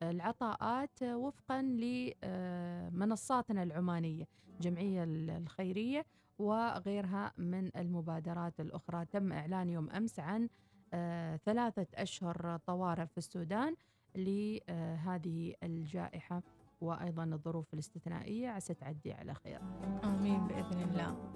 للعطاءات 0.02 1.02
وفقا 1.02 1.62
لمنصاتنا 1.62 3.62
العمانية 3.62 4.28
الجمعية 4.54 5.04
الخيرية 5.04 6.06
وغيرها 6.38 7.32
من 7.38 7.76
المبادرات 7.76 8.60
الأخرى. 8.60 9.04
تم 9.04 9.32
إعلان 9.32 9.70
يوم 9.70 9.90
أمس 9.90 10.20
عن 10.20 10.48
آه، 10.94 11.36
ثلاثة 11.36 11.86
أشهر 11.94 12.56
طوارئ 12.66 13.06
في 13.06 13.18
السودان 13.18 13.76
لهذه 14.14 15.54
الجائحة 15.62 16.42
وأيضا 16.80 17.24
الظروف 17.24 17.74
الاستثنائية. 17.74 18.48
عسى 18.48 18.74
تعدي 18.74 19.12
على 19.12 19.34
خير. 19.34 19.60
آمين 20.04 20.46
بإذن 20.46 20.82
الله. 20.82 21.32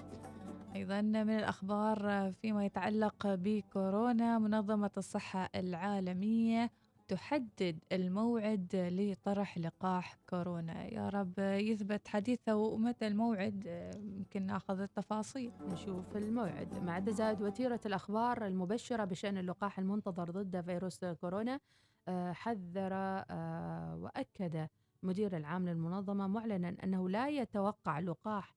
أيضا 0.74 1.00
من 1.00 1.30
الأخبار 1.38 2.32
فيما 2.32 2.64
يتعلق 2.64 3.26
بكورونا 3.26 4.38
منظمة 4.38 4.90
الصحة 4.96 5.50
العالمية 5.54 6.70
تحدد 7.08 7.78
الموعد 7.92 8.68
لطرح 8.92 9.58
لقاح 9.58 10.16
كورونا. 10.28 10.84
يا 10.84 11.08
رب 11.08 11.38
يثبت 11.38 12.08
حديثه 12.08 12.56
ومتى 12.56 13.06
الموعد. 13.06 13.64
يمكن 13.96 14.46
نأخذ 14.46 14.80
التفاصيل. 14.80 15.52
نشوف 15.60 16.16
الموعد. 16.16 16.82
مع 16.82 17.00
زاد 17.00 17.42
وتيرة 17.42 17.80
الأخبار 17.86 18.46
المبشرة 18.46 19.04
بشأن 19.04 19.38
اللقاح 19.38 19.78
المنتظر 19.78 20.30
ضد 20.30 20.60
فيروس 20.60 21.04
كورونا 21.04 21.60
آه، 22.08 22.32
حذر 22.32 22.90
آه، 22.92 23.96
وأكد 23.96 24.68
مدير 25.02 25.36
العام 25.36 25.68
للمنظمة 25.68 26.26
معلنا 26.26 26.76
أنه 26.84 27.08
لا 27.08 27.28
يتوقع 27.28 27.98
لقاح 27.98 28.54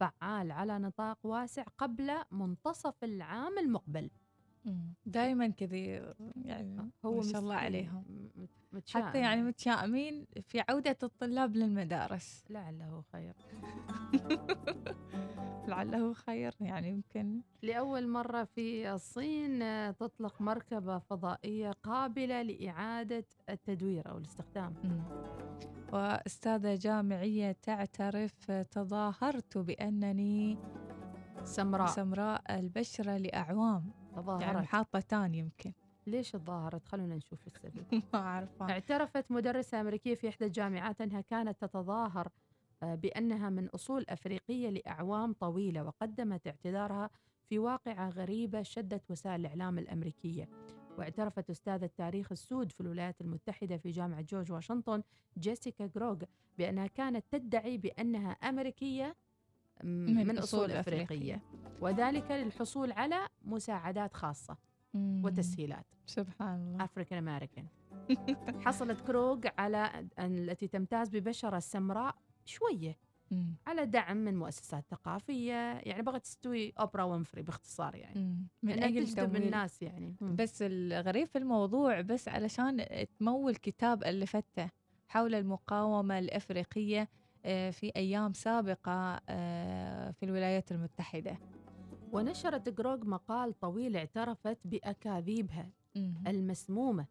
فعال 0.00 0.52
على 0.52 0.78
نطاق 0.78 1.18
واسع 1.26 1.62
قبل 1.78 2.10
منتصف 2.30 3.04
العام 3.04 3.58
المقبل. 3.58 4.10
دائما 5.06 5.48
كذا 5.48 5.76
يعني 6.44 6.90
هو 7.04 7.16
ما 7.16 7.22
شاء 7.22 7.40
الله 7.40 7.54
عليهم. 7.54 8.04
متشائم. 8.72 9.06
حتى 9.06 9.20
يعني 9.20 9.42
متشائمين 9.42 10.26
في 10.42 10.62
عودة 10.68 10.98
الطلاب 11.02 11.56
للمدارس. 11.56 12.44
لعله 12.50 13.04
خير. 13.12 13.34
لعله 15.68 16.12
خير 16.12 16.54
يعني 16.60 16.88
يمكن. 16.88 17.40
لأول 17.62 18.08
مرة 18.08 18.44
في 18.44 18.92
الصين 18.94 19.58
تطلق 19.96 20.40
مركبة 20.40 20.98
فضائية 20.98 21.70
قابلة 21.70 22.42
لإعادة 22.42 23.24
التدوير 23.48 24.10
أو 24.10 24.18
الاستخدام. 24.18 24.74
وأستاذة 25.92 26.74
جامعية 26.74 27.52
تعترف 27.62 28.50
تظاهرت 28.50 29.58
بأنني 29.58 30.58
سمراء. 31.44 31.86
سمراء 31.86 32.58
البشرة 32.58 33.16
لأعوام. 33.16 33.90
تظاهرت. 34.16 34.42
يعني 34.42 34.66
حاطة 34.66 35.00
تاني 35.00 35.38
يمكن. 35.38 35.72
ليش 36.06 36.30
تظاهرت؟ 36.30 36.84
خلونا 36.88 37.16
نشوف 37.16 37.46
السبب. 37.46 37.84
ما 38.14 38.20
أعرف 38.20 38.62
اعترفت 38.62 39.30
مدرسة 39.30 39.80
أمريكية 39.80 40.14
في 40.14 40.28
إحدى 40.28 40.46
الجامعات 40.46 41.00
أنها 41.00 41.20
كانت 41.20 41.60
تتظاهر 41.64 42.28
آه، 42.82 42.94
بأنها 42.94 43.50
من 43.50 43.68
أصول 43.68 44.04
أفريقية 44.08 44.70
لأعوام 44.70 45.32
طويلة 45.32 45.84
وقدمت 45.84 46.46
اعتذارها 46.46 47.10
في 47.48 47.58
واقعة 47.58 48.08
غريبة 48.10 48.62
شدت 48.62 49.10
وسائل 49.10 49.40
الإعلام 49.40 49.78
الأمريكية. 49.78 50.48
واعترفت 50.98 51.50
أستاذة 51.50 51.90
تاريخ 51.96 52.32
السود 52.32 52.72
في 52.72 52.80
الولايات 52.80 53.20
المتحدة 53.20 53.76
في 53.76 53.90
جامعة 53.90 54.20
جورج 54.20 54.52
واشنطن 54.52 55.02
جيسيكا 55.38 55.86
جروغ 55.86 56.16
بأنها 56.58 56.86
كانت 56.86 57.24
تدعي 57.30 57.78
بأنها 57.78 58.30
أمريكية 58.30 59.16
من, 59.84 60.26
من 60.26 60.38
أصول, 60.38 60.70
أفريقية. 60.70 61.42
وذلك 61.80 62.30
للحصول 62.30 62.92
على 62.92 63.28
مساعدات 63.44 64.14
خاصة. 64.14 64.56
وتسهيلات. 64.94 65.86
سبحان 66.06 66.60
الله. 66.60 66.84
African 66.84 67.28
American 67.28 67.66
حصلت 68.64 69.00
كروغ 69.00 69.40
على 69.58 70.08
التي 70.18 70.68
تمتاز 70.68 71.08
ببشرة 71.08 71.58
سمراء 71.58 72.14
شوية. 72.44 72.96
مم. 73.30 73.54
على 73.66 73.86
دعم 73.86 74.16
من 74.16 74.36
مؤسسات 74.36 74.84
ثقافية 74.90 75.72
يعني 75.78 76.02
بغت 76.02 76.22
تستوي 76.22 76.72
أوبرا 76.80 77.02
وينفري 77.04 77.42
باختصار 77.42 77.94
يعني 77.94 78.20
مم. 78.20 78.46
من 78.62 78.82
أجل 78.82 79.08
تجذب. 79.08 79.36
الناس 79.36 79.82
يعني 79.82 80.16
مم. 80.20 80.36
بس 80.36 80.62
الغريب 80.62 81.26
في 81.26 81.38
الموضوع 81.38 82.00
بس 82.00 82.28
علشان 82.28 82.86
تمول 83.18 83.54
كتاب 83.56 84.04
ألفته 84.04 84.70
حول 85.08 85.34
المقاومة 85.34 86.18
الأفريقية 86.18 87.08
آه، 87.44 87.70
في 87.70 87.92
أيام 87.96 88.32
سابقة 88.32 89.20
آه، 89.28 90.10
في 90.10 90.22
الولايات 90.24 90.72
المتحدة 90.72 91.38
ونشرت 92.12 92.68
جروغ 92.68 93.04
مقال 93.04 93.60
طويل 93.60 93.96
اعترفت 93.96 94.58
بأكاذيبها 94.64 95.70
مم. 95.96 96.14
المسمومة 96.26 97.06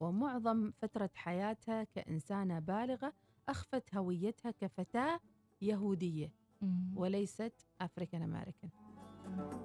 ومعظم 0.00 0.70
فترة 0.70 1.10
حياتها 1.14 1.84
كإنسانة 1.84 2.58
بالغة 2.58 3.12
أخفت 3.48 3.94
هويتها 3.94 4.50
كفتاة 4.50 5.20
يهودية 5.62 6.32
مم. 6.62 6.92
وليست 6.96 7.52
African 7.80 8.22
American 8.22 8.70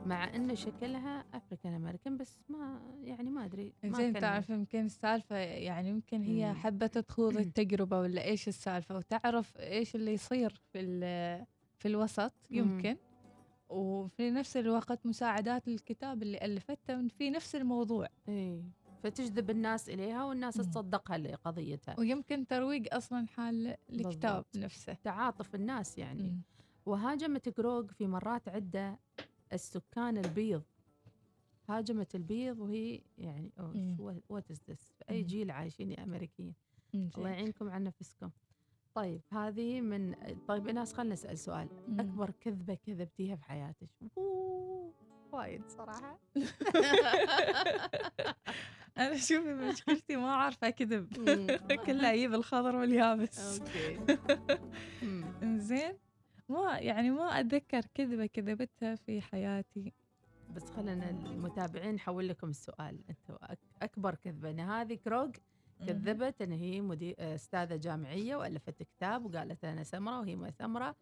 مع 0.06 0.36
أن 0.36 0.56
شكلها 0.56 1.26
African 1.34 1.74
American 1.74 2.18
بس 2.18 2.40
ما 2.50 2.82
يعني 3.04 3.30
ما 3.30 3.46
أدري 3.46 3.74
ما 3.84 3.98
زين 3.98 4.14
تعرف 4.14 4.50
يمكن 4.50 4.86
السالفة 4.86 5.36
يعني 5.38 5.90
يمكن 5.90 6.22
هي. 6.24 6.54
حبت 6.54 6.98
تخوض 6.98 7.38
التجربة 7.38 8.00
ولا 8.00 8.24
إيش 8.24 8.48
السالفة؟ 8.48 8.98
وتعرف 8.98 9.58
إيش 9.58 9.96
اللي 9.96 10.14
يصير 10.14 10.50
في 10.50 10.82
في 11.78 11.88
الوسط 11.88 12.34
مم. 12.52 12.58
يمكن. 12.58 12.98
وفي 13.70 14.32
نفس 14.32 14.58
الوقت 14.58 15.06
مساعدات 15.06 15.68
الكتاب 15.68 16.24
اللي 16.24 16.46
ألفته 16.46 17.08
في 17.08 17.30
نفس 17.30 17.56
الموضوع. 17.56 18.08
إيه. 18.30 18.62
فتجذب 19.04 19.50
الناس 19.50 19.90
إليها 19.90 20.26
والناس. 20.26 20.54
تصدقها 20.54 21.18
لقضيتها 21.18 21.96
ويمكن 22.00 22.48
ترويج 22.48 22.88
أصلا 22.92 23.28
حال 23.28 23.68
الكتاب 23.90 24.46
بالضبط. 24.54 24.58
نفسه 24.58 24.94
تعاطف 24.94 25.56
الناس 25.56 25.98
يعني 25.98 26.24
مم. 26.24 26.42
وهاجمت 26.86 27.58
جروغ 27.60 27.88
في 27.88 28.08
مرات 28.08 28.48
عدة 28.50 29.00
السكان 29.54 30.18
البيض 30.18 30.64
هاجمت 31.70 32.16
البيض 32.16 32.60
وهي 32.60 33.02
يعني. 33.18 33.52
what 34.30 34.52
is 34.52 34.62
this 34.70 34.94
أي. 35.10 35.24
جيل 35.24 35.52
عايشين 35.52 35.92
يا 35.92 36.04
أمريكيين 36.04 36.54
الله. 36.96 37.30
يعينكم 37.30 37.70
على 37.70 37.84
نفسكم 37.84 38.30
طيب 38.94 39.22
هذه 39.30 39.82
من 39.82 40.16
طيب 40.48 40.68
ايناس 40.68 40.94
خلينا 40.94 41.14
نسأل 41.14 41.38
سؤال 41.40 41.68
مم. 41.88 42.00
أكبر 42.00 42.32
كذبة 42.42 42.74
كذبتيها 42.74 43.36
في 43.36 43.44
حياتك 43.44 43.90
أوه، 44.18 44.94
وايد 45.32 45.70
صراحة. 45.70 46.20
أنا 48.98 49.18
شوفي 49.18 49.54
مشكلتي 49.54 50.16
ما 50.16 50.32
عارفة 50.36 50.68
أكذب. 50.68 51.08
كلها 51.86 52.14
أجيب 52.14 52.34
الخضر 52.34 52.76
واليابس. 52.76 53.60
okay. 53.62 54.00
مم. 55.02 55.60
زين 55.68 55.94
ما 56.50 56.78
يعني 56.80 57.10
ما 57.12 57.40
أتذكر 57.40 57.82
كذبة 57.96 58.26
كذبتها 58.26 58.96
في 58.96 59.22
حياتي. 59.22 59.94
بس 60.56 60.70
خلينا 60.72 61.10
المتابعين 61.10 61.96
نحول 61.96 62.28
لكم 62.30 62.50
السؤال. 62.50 63.00
أنتم 63.10 63.36
أك- 63.46 63.82
أكبر 63.82 64.16
كذبة. 64.16 64.50
ان 64.50 64.60
هذه 64.60 64.94
كروغ 64.96 65.30
كذبت 65.88 66.42
إن 66.42 66.52
هي 66.52 66.82
مدير 66.82 67.16
أستاذة 67.20 67.76
جامعية 67.76 68.36
وألفت 68.36 68.84
كتاب 68.84 69.26
وقالت 69.26 69.66
أنا 69.66 69.84
سمرة 69.84 70.20
وهي 70.20 70.36
ما 70.36 70.52
سمرة. 70.52 70.96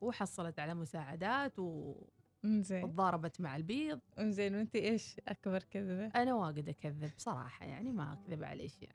وحصلت 0.00 0.58
على 0.58 0.74
مساعدات 0.74 1.58
و- 1.58 2.06
زين 2.44 2.84
وتضاربت 2.84 3.40
مع 3.40 3.56
البيض. 3.56 4.00
زين 4.20 4.54
وانت 4.54 4.76
إيش 4.76 5.20
اكبر 5.28 5.62
كذبة؟ 5.62 6.06
أنا 6.06 6.34
واجد 6.34 6.68
اكذب 6.68 7.10
صراحة 7.16 7.66
يعني 7.66 7.92
ما 7.92 8.12
اكذب 8.12 8.44
على 8.44 8.68
شيء 8.68 8.88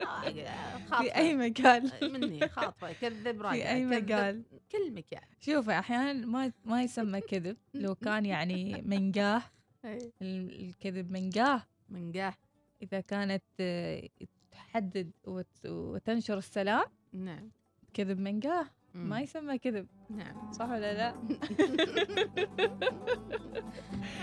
يعني 0.00 0.44
في 0.98 1.16
أي 1.16 1.34
مجال؟ 1.36 1.92
مني 2.02 2.48
خاطفه 2.48 2.90
اكذب 2.90 3.42
راجع 3.42 3.52
في 3.62 3.68
أي 3.68 3.84
مجال؟ 3.84 4.42
كل 4.72 4.92
مكان. 4.94 5.22
شوفي 5.40 5.70
أحيانا 5.78 6.26
ما 6.26 6.52
ما 6.64 6.82
يسمى 6.82 7.20
كذب. 7.20 7.56
لو 7.74 7.94
كان 7.94 8.26
يعني 8.26 8.82
منقاه 8.82 9.42
إي. 9.84 10.12
ال- 10.22 10.64
الكذب 10.68 11.10
منقاه 11.10 11.66
منقاه 11.88 12.34
إذا 12.82 13.00
كانت 13.00 13.42
آه، 13.60 14.08
تحدد 14.50 15.10
وت- 15.26 15.66
وتنشر 15.66 16.38
السلام 16.38 16.84
نعم. 17.12 17.50
كذب 17.94 18.18
منقاه. 18.20 18.66
ما 19.06 19.20
يسمى 19.20 19.58
كذب. 19.58 19.86
نعم. 20.10 20.52
صح 20.52 20.68
ولا 20.70 20.94
لا؟ 20.94 21.14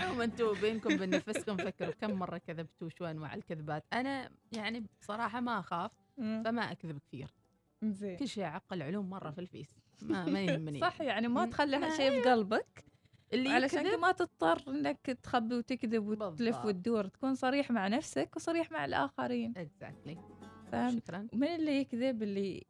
عموما 0.00 0.24
أنتم 0.24 0.52
بينكم 0.60 0.96
بين 0.96 1.10
نفسكم 1.10 1.56
فكروا 1.56 1.94
كم 2.00 2.10
مرة 2.10 2.38
كذبتوا 2.38 2.88
شو 2.88 3.04
انواع 3.04 3.34
الكذبات. 3.34 3.84
أنا 3.92 4.30
يعني 4.52 4.84
بصراحة 5.00 5.40
ما 5.40 5.58
أخاف. 5.58 5.92
فما 6.16 6.72
أكذب 6.72 6.98
كثير. 6.98 7.34
زين. 7.82 8.16
كل 8.16 8.28
شيء 8.28 8.44
عقل 8.44 8.82
علوم 8.82 9.10
مرة 9.10 9.30
في 9.30 9.40
ال 9.40 9.46
face. 9.46 9.76
ما 10.02 10.24
ما 10.24 10.40
يهمني. 10.40 10.80
صح 10.86 11.00
يعني 11.00 11.28
ما. 11.28 11.46
تخلي 11.46 11.96
شيء 11.96 12.22
في 12.22 12.30
قلبك. 12.30 12.84
اللي 13.32 13.48
علشان 13.48 14.00
ما 14.00 14.12
تضطر 14.12 14.62
إنك 14.68 15.18
تخبي 15.22 15.54
وتكذب 15.54 16.06
وتلف 16.06 16.38
بالضبط. 16.38 16.64
وتدور 16.64 17.06
تكون 17.06 17.34
صريح 17.34 17.70
مع 17.70 17.88
نفسك 17.88 18.36
وصريح 18.36 18.72
مع 18.72 18.84
الآخرين. 18.84 19.54
exactly 19.56 20.14
فاهم 20.14 20.35
شكرا. 20.70 21.28
من 21.32 21.46
اللي 21.46 21.80
يكذب 21.80 22.22
اللي 22.22 22.66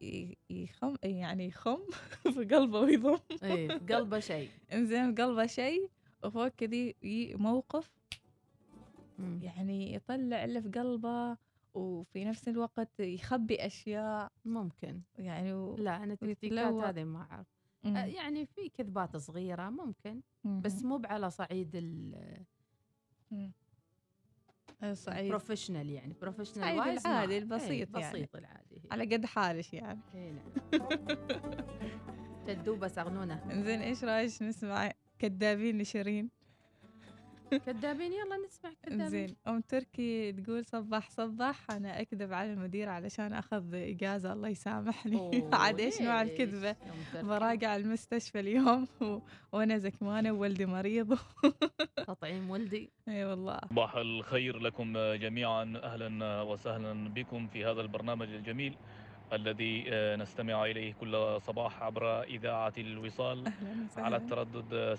يخم 0.51 0.95
يعني 1.03 1.47
يخم 1.47 1.79
في 2.35 2.45
قلبه 2.45 2.81
ويضم. 2.81 3.19
إيه 3.43 3.79
في 3.79 3.95
قلبه 3.95 4.21
شيء. 4.21 4.51
إنزين 4.73 5.15
قلبه 5.15 5.47
شيء 5.47 5.91
وفوق 6.25 6.49
كذي 6.49 6.95
موقف. 7.35 7.91
مم. 9.19 9.41
يعني 9.43 9.95
يطلع 9.95 10.45
اللي 10.45 10.63
في 10.63 10.69
قلبه 10.69 11.37
وفي 11.75 12.25
نفس 12.25 12.49
الوقت 12.49 13.01
يخبي 13.01 13.67
أشياء. 13.67 14.33
ممكن. 14.45 15.01
يعني 15.19 15.55
و... 15.55 15.77
لا 15.77 15.97
أنا 15.97 16.13
التكتيكات 16.13 16.59
ويتلوى. 16.59 16.85
هذه 16.85 17.05
ما 17.05 17.27
أعرف. 17.31 17.47
مم. 17.85 17.97
يعني 17.97 18.47
في 18.47 18.69
كذبات 18.69 19.17
صغيرة 19.17 19.71
ممكن 19.71 20.21
بس 20.45 20.85
مو 20.85 21.03
على 21.05 21.31
صعيد 21.31 21.77
صعيد 24.95 25.25
ال 25.25 25.30
professional 25.30 25.91
يعني 25.91 26.15
professional 26.21 26.65
صعيد 26.65 26.79
wise 26.79 27.07
العادي 27.07 27.39
البسيط 27.39 27.97
يعني. 27.97 28.11
بسيط 28.11 28.37
العادي 28.37 28.77
هي. 28.77 28.89
على 28.91 29.15
قد 29.15 29.27
حالش 29.27 29.73
يعني. 29.73 30.01
اي 30.15 30.33
نعم. 30.33 30.53
كدوبه 32.47 32.89
سغنونه 32.89 33.43
انزين 33.53 33.81
إيش 33.81 34.05
رأيك 34.05 34.43
نسمع 34.43 34.93
كذابين 35.19 35.79
لشيرين؟ 35.79 36.36
كذابين 37.51 38.13
يلا 38.13 38.37
نسمع 38.47 38.71
كذابين 38.83 39.01
انزين 39.01 39.37
أم 39.49 39.61
تركي 39.61 40.33
تقول 40.33 40.65
صباح 40.65 41.11
صباح. 41.11 41.71
أنا 41.71 42.01
أكذب 42.01 42.33
على 42.33 42.53
المدير 42.53 42.89
علشان 42.89 43.33
أخذ 43.33 43.75
إجازة 43.75 44.33
الله 44.33 44.49
يسامحني. 44.49 45.31
عاد 45.53 45.81
إيش 45.81 46.03
نوع 46.03 46.23
الكذبة؟ 46.23 46.77
براجع 47.15 47.77
المستشفى 47.77 48.41
اليوم 48.41 48.87
و... 49.01 49.19
وأنا 49.53 49.79
زكمانة 49.79 50.33
وولدي 50.33 50.67
مريض. 50.67 51.19
تطعيم 52.07 52.51
ولدي. 52.51 52.91
إي 53.09 53.25
والله. 53.25 53.59
صباح 53.71 53.95
الخير 53.97 54.59
لكم 54.59 55.15
جميعا. 55.15 55.81
أهلا 55.83 56.43
وسهلا 56.43 57.09
بكم 57.09 57.47
في 57.47 57.65
هذا 57.65 57.81
البرنامج 57.81 58.29
الجميل 58.29 58.77
الذي 59.33 59.85
نستمع 60.17 60.65
إليه 60.65 60.93
كل 60.93 61.41
صباح 61.41 61.83
عبر 61.83 62.23
إذاعة 62.23 62.73
الوصال 62.79 63.47
أهلا 63.47 63.85
وسهلا. 63.85 64.07
على 64.07 64.17
التردد 64.17 64.97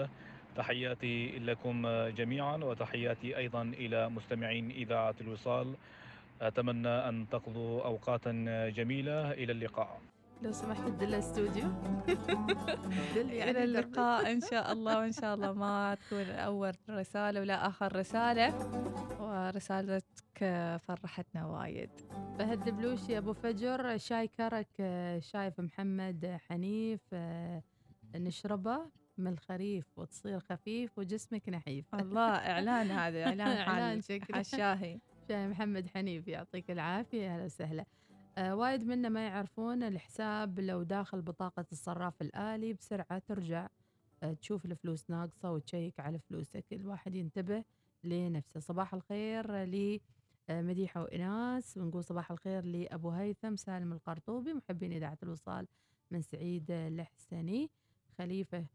96.5 0.00 0.08
تحياتي 0.56 1.38
لكم 1.38 1.86
جميعا 2.08 2.56
وتحياتي 2.56 3.36
أيضا 3.36 3.62
إلى 3.62 4.08
مستمعين 4.08 4.70
إذاعة 4.70 5.14
الوصال. 5.20 5.74
أتمنى 6.40 6.88
أن 6.88 7.26
تقضوا 7.30 7.82
اوقاتا 7.84 8.32
جميلة. 8.68 9.32
إلى 9.32 9.52
اللقاء. 9.52 10.00
لو 10.42 10.52
سمحت 10.52 10.88
تدل 10.88 11.08
الاستوديو 11.08 11.64
دل 13.14 13.30
يعني 13.30 13.50
إلى 13.50 13.64
اللقاء 13.64 14.32
إن 14.32 14.40
شاء 14.50 14.72
الله 14.72 14.98
وإن 14.98 15.12
شاء 15.12 15.34
الله 15.34 15.52
ما 15.52 15.94
تكون 15.94 16.30
أول 16.30 16.72
رسالة 16.90 17.40
ولا 17.40 17.66
آخر 17.66 17.96
رسالة. 17.96 18.54
ورسالتك 19.20 20.38
فرحتنا 20.82 21.46
وايد. 21.46 21.90
فهد 22.38 22.68
البلوشي 22.68 23.18
أبو 23.18 23.32
فجر 23.32 23.96
شاي 23.98 24.28
كرك 24.28 24.68
شايف 25.22 25.60
محمد 25.60 26.38
حنيف 26.48 27.00
آه، 27.12 27.62
نشربه. 28.14 28.99
من 29.20 29.32
الخريف 29.32 29.98
وتصير 29.98 30.40
خفيف 30.40 30.98
وجسمك 30.98 31.48
نحيف. 31.48 31.94
الله 31.94 32.30
إعلان 32.30 32.90
هذا 32.90 33.24
إعلان 33.26 33.40
إعلان 33.56 34.00
شكله. 34.02 34.40
الشاهي. 34.40 35.00
شاي 35.28 35.48
محمد 35.48 35.86
حنيف 35.88 36.28
يعطيك 36.28 36.70
العافية 36.70 37.34
أهلا 37.34 37.44
وسهلا. 37.44 37.84
آه 38.38 38.54
وايد 38.56 38.84
منا 38.86 39.08
ما 39.08 39.26
يعرفون 39.26 39.82
الحساب 39.82 40.60
لو 40.60 40.82
داخل 40.82 41.22
بطاقة 41.22 41.66
الصراف 41.72 42.22
الآلي 42.22 42.72
بسرعة 42.72 43.18
ترجع. 43.18 43.68
آه 44.22 44.32
تشوف 44.32 44.64
الفلوس 44.64 45.10
ناقصة 45.10 45.52
وتشيك 45.52 46.00
على 46.00 46.18
فلوسك. 46.18 46.64
الواحد 46.72 47.14
ينتبه 47.14 47.64
لنفسه. 48.04 48.60
صباح 48.60 48.94
الخير 48.94 49.64
لي 49.64 50.00
آه، 50.50 50.62
مديحة 50.62 51.02
وإناس. 51.02 51.76
ونقول 51.76 52.04
صباح 52.04 52.30
الخير 52.30 52.64
لأبو 52.64 53.10
هيثم 53.10 53.56
سالم 53.56 53.92
القرطوبي 53.92 54.54
محبين 54.54 54.92
إذاعة 54.92 55.18
الوصال 55.22 55.66
من 56.10 56.22
سعيد 56.22 56.70
الحسني. 56.70 57.70
خليفة 58.18 58.66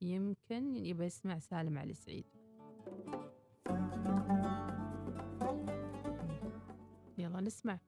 يمكن 0.00 0.76
يبي 0.76 1.04
يسمع 1.04 1.38
سالم 1.38 1.78
علي 1.78 1.94
سعيد. 1.94 2.24
يلا 7.18 7.40
نسمع. 7.40 7.78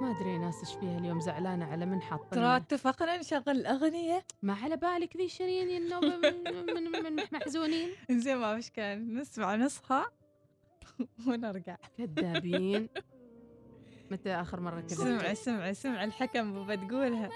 ما 0.00 0.10
أدري 0.10 0.38
ناس 0.38 0.60
إيش 0.60 0.74
فيها 0.80 0.98
اليوم 0.98 1.20
زعلانة 1.20 1.64
على 1.64 1.86
من 1.86 2.02
حط 2.02 2.34
ترى 2.34 2.56
اتفقنا 2.56 3.16
نشغل 3.16 3.66
اغنيه 3.66 4.24
ما 4.42 4.52
على 4.54 4.76
بالك 4.76 5.16
ذي 5.16 5.28
شيرين 5.28 5.82
النوبة 5.82 6.16
من, 6.16 6.44
من, 6.74 7.02
من, 7.16 7.22
محزونين. 7.32 7.88
زين 8.22 8.36
ما 8.36 8.54
مشكله 8.54 8.94
نسمع 8.94 9.56
نصها 9.56 10.06
ونرجع. 11.26 11.76
كذابين. 11.98 12.88
متى 14.10 14.30
آخر 14.34 14.60
مرة 14.60 14.84
سمع 14.86 15.18
كذبت 15.18 15.36
سمع 15.36 15.72
سمع 15.72 16.04
الحكم 16.04 16.52
بابا 16.52 16.74
تقولها. 16.74 17.30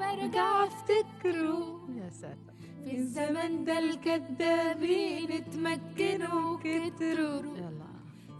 برجع 0.00 0.64
افتكره 0.66 1.88
يا 1.96 2.10
ساتر. 2.10 2.52
في 2.84 2.96
الزمن 2.96 3.64
ده 3.64 3.78
الكدابين 3.78 5.32
اتمكنوا 5.32 6.58
كتروا 6.58 7.56
يلا. 7.56 7.88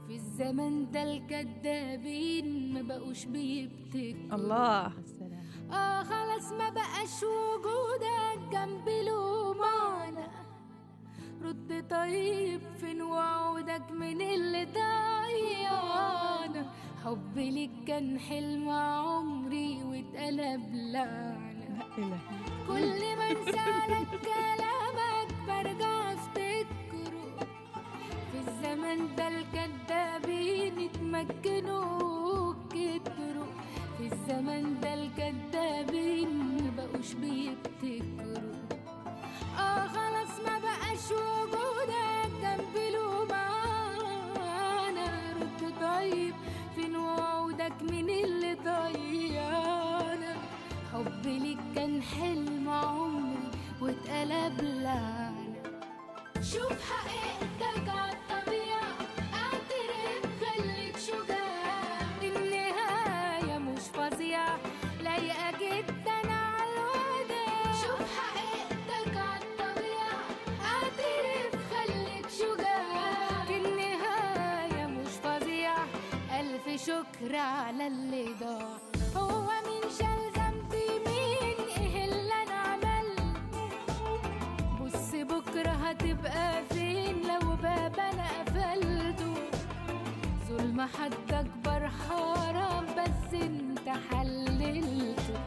في 0.07 0.15
الزمن 0.15 0.91
ده 0.91 1.03
الكدابين 1.03 2.75
ما 2.75 2.83
بقوش 2.83 3.25
بيبتكروا. 3.25 4.35
الله. 4.35 4.93
آه 5.73 6.03
خلاص 6.03 6.53
ما 6.53 6.71
بقاش 6.71 7.23
وجودك 7.23 8.53
جنبي 8.53 9.03
له 9.03 9.55
معنى 9.55 10.29
رد 11.43 11.85
طيب 11.91 12.61
فين 12.81 13.03
وعودك 13.03 13.91
من 13.91 14.21
اللي 14.21 14.65
ضيعنا 14.65 16.73
حبي 17.05 17.51
ليك 17.51 17.71
كان 17.87 18.19
حلم 18.19 18.69
عمري 18.69 19.83
واتقلب 19.85 20.63
لعنة. 20.75 21.85
كل 22.69 23.17
ما 23.17 23.31
انسالك 23.31 24.09
كلامك 24.23 25.31
برجع 25.49 26.13
افتكره. 26.13 27.47
في 28.33 28.39
الزمن 28.49 29.17
ده 29.17 29.29
الكدابين 29.29 30.79
اتمكنوا 30.91 32.55
كتروا. 32.71 33.53
في 33.99 34.05
الزمن 34.13 34.81
ده 34.81 34.95
الكدابين 34.95 36.29
مبقوش 36.65 37.13
بيبتكروا. 37.13 38.59
آه 39.59 39.87
خلاص 39.87 40.33
ما 40.47 40.59
بقاش 40.59 41.05
وجودك 41.13 42.31
جنبي 42.43 42.91
له 42.91 43.25
معانا 43.31 45.07
رد 45.41 45.73
طيب 45.81 46.35
فين 46.79 46.97
وعودك 46.97 47.83
من 47.83 48.11
اللي 48.11 48.55
ضيعنا 48.55 50.37
حبي 50.93 51.39
ليك 51.39 51.59
كان 51.75 52.03
حلم 52.03 52.69
عمري 52.69 53.51
واتقلب 53.81 54.61
لعنة. 54.63 55.63
شوف 56.41 56.73
حقيقتك. 56.91 57.78
شكر 76.89 77.37
على 77.37 77.87
اللي 77.87 78.27
ضاع 78.41 78.79
هو 79.17 79.47
مين 79.67 79.83
شال 79.99 80.23
ذنبي 80.37 80.89
مين؟ 81.07 81.59
إيه 81.81 82.05
اللي 82.05 82.33
أنا 82.43 82.55
عملته 82.55 83.33
بص 84.81 85.11
بكرة 85.15 85.71
هتبقى 85.71 86.63
فين 86.71 87.17
لو 87.23 87.57
باب 87.63 87.99
أنا 87.99 88.27
قفلته؟ 88.41 89.35
ظلم 90.49 90.81
حد 90.81 91.33
أكبر 91.33 91.89
حرام 91.89 92.87
بس 92.87 93.35
أنت 93.35 93.89
حللته. 93.89 95.39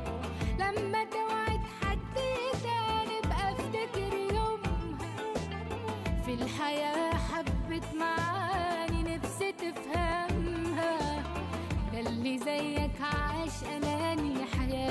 لما 0.60 1.04
توعد 1.04 1.62
حد 1.82 2.16
تاني 2.64 3.22
بقى 3.30 3.52
افتكر 3.52 4.14
يومها 4.14 4.98
في 6.26 6.34
الحياة 6.34 7.01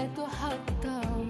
حياته 0.01 1.27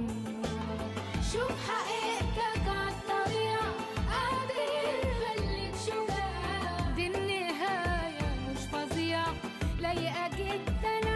شوف 1.33 1.53
حقيقتك 1.69 2.69
عالطبيعة 2.69 3.71
قادر 4.11 4.99
يخليك 5.11 5.75
شجاع 5.87 6.91
دي 6.97 7.07
النهاية 7.07 8.29
مش 8.51 8.61
فظيعة. 8.73 9.35
لايقة 9.81 10.29
جدا 10.39 11.11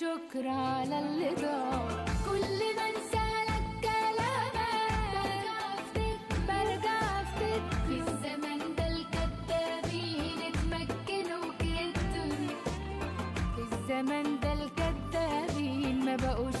شكرا 0.00 0.50
على 0.52 0.98
اللي 0.98 1.30
ضاع 1.34 1.83
الزمن 13.94 14.40
ده 14.42 14.52
الكدابين 14.52 16.04
ما 16.04 16.16
بقوش 16.16 16.54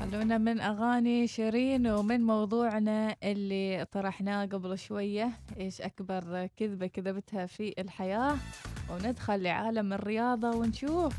خلونا 0.00 0.38
من 0.38 0.60
أغاني 0.60 1.26
شيرين 1.26 1.86
ومن 1.86 2.20
موضوعنا 2.20 3.16
اللي 3.22 3.86
طرحناه 3.92 4.46
قبل 4.46 4.78
شوية 4.78 5.30
إيش 5.60 5.80
أكبر 5.80 6.48
كذبة 6.56 6.86
كذبتها 6.86 7.46
في 7.46 7.74
الحياة؟ 7.78 8.36
وندخل 8.90 9.42
لعالم 9.42 9.92
الرياضة 9.92 10.50
ونشوف. 10.50 11.12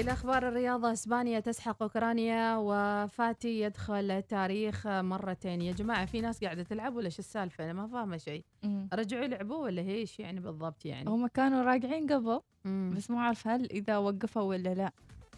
إلى 0.00 0.12
أخبار 0.12 0.48
الرياضة 0.48 0.92
إسبانيا 0.92 1.40
تسحق 1.40 1.82
أوكرانيا 1.82 2.56
وفاتي 2.56 3.60
يدخل 3.60 4.22
تاريخ 4.22 4.86
مرتين. 4.86 5.62
يا 5.62 5.72
جماعة 5.72 6.06
في 6.06 6.20
ناس 6.20 6.44
قاعدة 6.44 6.62
تلعب 6.62 6.96
ولا 6.96 7.08
شو 7.08 7.18
السالفة؟ 7.18 7.64
أنا 7.64 7.72
ما 7.72 7.86
فاهمة 7.86 8.16
شيء. 8.16 8.44
رجعوا 8.94 9.24
يلعبوا 9.24 9.56
ولا 9.56 9.82
هيش 9.82 10.20
يعني 10.20 10.40
بالضبط 10.40 10.84
يعني؟ 10.84 11.10
هم 11.10 11.26
كانوا 11.26 11.62
راجعين 11.62 12.06
قبل 12.06 12.40
مم. 12.64 12.94
بس 12.96 13.10
ما 13.10 13.18
أعرف 13.18 13.48
هل 13.48 13.64
إذا 13.70 13.96
وقفوا 13.96 14.42
ولا 14.42 14.74
لا. 14.74 14.92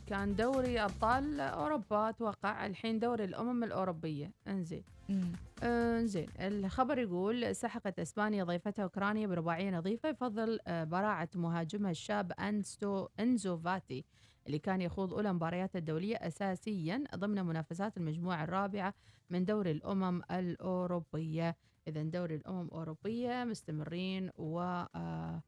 كان 0.07 0.35
دوري 0.37 0.81
أبطال 0.81 1.41
أوروبا 1.41 2.09
أتوقع 2.09 2.67
الحين 2.67 2.99
دوري 2.99 3.25
الأمم 3.25 3.65
الأوروبية. 3.65 4.31
إنزين. 4.49 4.85
مم. 5.09 5.33
إنزين. 5.63 6.27
الخبر 6.41 6.99
يقول 6.99 7.57
سحقت 7.57 7.99
إسبانيا 7.99 8.45
ضيفتها 8.45 8.83
أوكرانيا 8.83 9.27
برباعية 9.27 9.71
نظيفة 9.71 10.11
بفضل 10.11 10.59
آه، 10.67 10.85
براعة 10.85 11.29
مهاجمها 11.35 11.91
الشاب 11.91 12.33
انستو 12.33 13.09
إنزو 13.21 13.57
فاتي. 13.59 14.05
اللي 14.47 14.59
كان 14.59 14.81
يخوض 14.81 15.15
أولى 15.15 15.33
مبارياته 15.33 15.77
الدولية 15.79 16.17
اساسيا 16.17 17.05
ضمن 17.15 17.47
منافسات 17.47 17.97
المجموعة 17.97 18.45
الرابعة 18.45 18.95
من 19.31 19.45
دوري 19.45 19.71
الأمم 19.71 20.23
الأوروبية. 20.31 21.57
اذا 21.89 22.03
دوري 22.03 22.35
الأمم 22.35 22.65
الأوروبية 22.67 23.45
مستمرين 23.45 24.31
و 24.39 24.61
آه، 24.95 25.43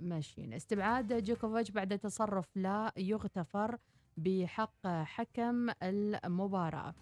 ماشيين. 0.00 0.52
استبعاد 0.52 1.22
جوكوفيتش 1.24 1.70
بعد 1.70 1.98
تصرف 1.98 2.56
لا 2.56 2.92
يغتفر 2.96 3.78
بحق 4.16 4.86
حكم 4.86 5.70
المباراة. 5.82 6.94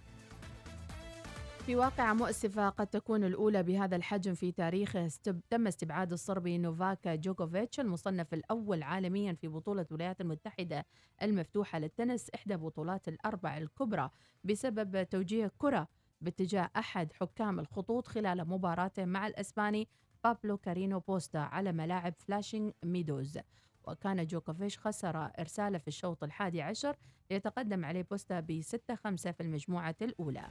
في 1.69 1.77
واقعة 1.77 2.13
مؤسفة 2.13 2.69
قد 2.69 2.87
تكون 2.87 3.25
الأولى 3.25 3.63
بهذا 3.63 3.97
الحجم 3.97 4.35
في 4.35 4.53
تاريخه 4.53 5.07
استب... 5.07 5.41
تم 5.51 5.67
استبعاد 5.67 6.13
الصربي 6.13 6.59
نوفاك 6.59 7.09
جوكوفيتش 7.09 7.81
المصنف 7.81 8.35
الأول 8.35 8.83
عالميا 8.83 9.33
في 9.33 9.49
بطولة 9.49 9.87
الولايات 9.91 10.21
المتحدة 10.21 10.87
المفتوحة 11.23 11.79
للتنس 11.79 12.31
إحدى 12.35 12.57
بطولات 12.57 13.09
الأربع 13.09 13.59
الكبرى 13.59 14.11
بسبب 14.45 15.03
توجيه 15.03 15.53
كرة 15.59 15.89
باتجاه 16.21 16.71
أحد 16.77 17.13
حكام 17.13 17.61
الخطوط 17.61 18.07
خلال 18.07 18.49
مباراته 18.49 19.05
مع 19.05 19.27
الأسباني 19.27 19.89
بابلو 20.25 20.59
كارينو 20.59 21.01
بوستا 21.01 21.39
على 21.39 21.73
ملاعب 21.73 22.15
فلاشينج 22.19 22.73
ميدوز. 22.85 23.39
وكان 23.85 24.27
جوكوفيتش 24.27 24.79
خسر 24.79 25.31
إرساله 25.39 25.79
في 25.79 25.89
الشوط 25.89 26.25
الحادي 26.25 26.63
عشر 26.63 26.97
ليتقدم 27.31 27.85
عليه 27.85 28.03
بوستا 28.03 28.41
بستة 28.41 28.95
خمسة 28.95 29.33
في 29.33 29.43
المجموعة 29.43 29.97
الأولى. 30.03 30.49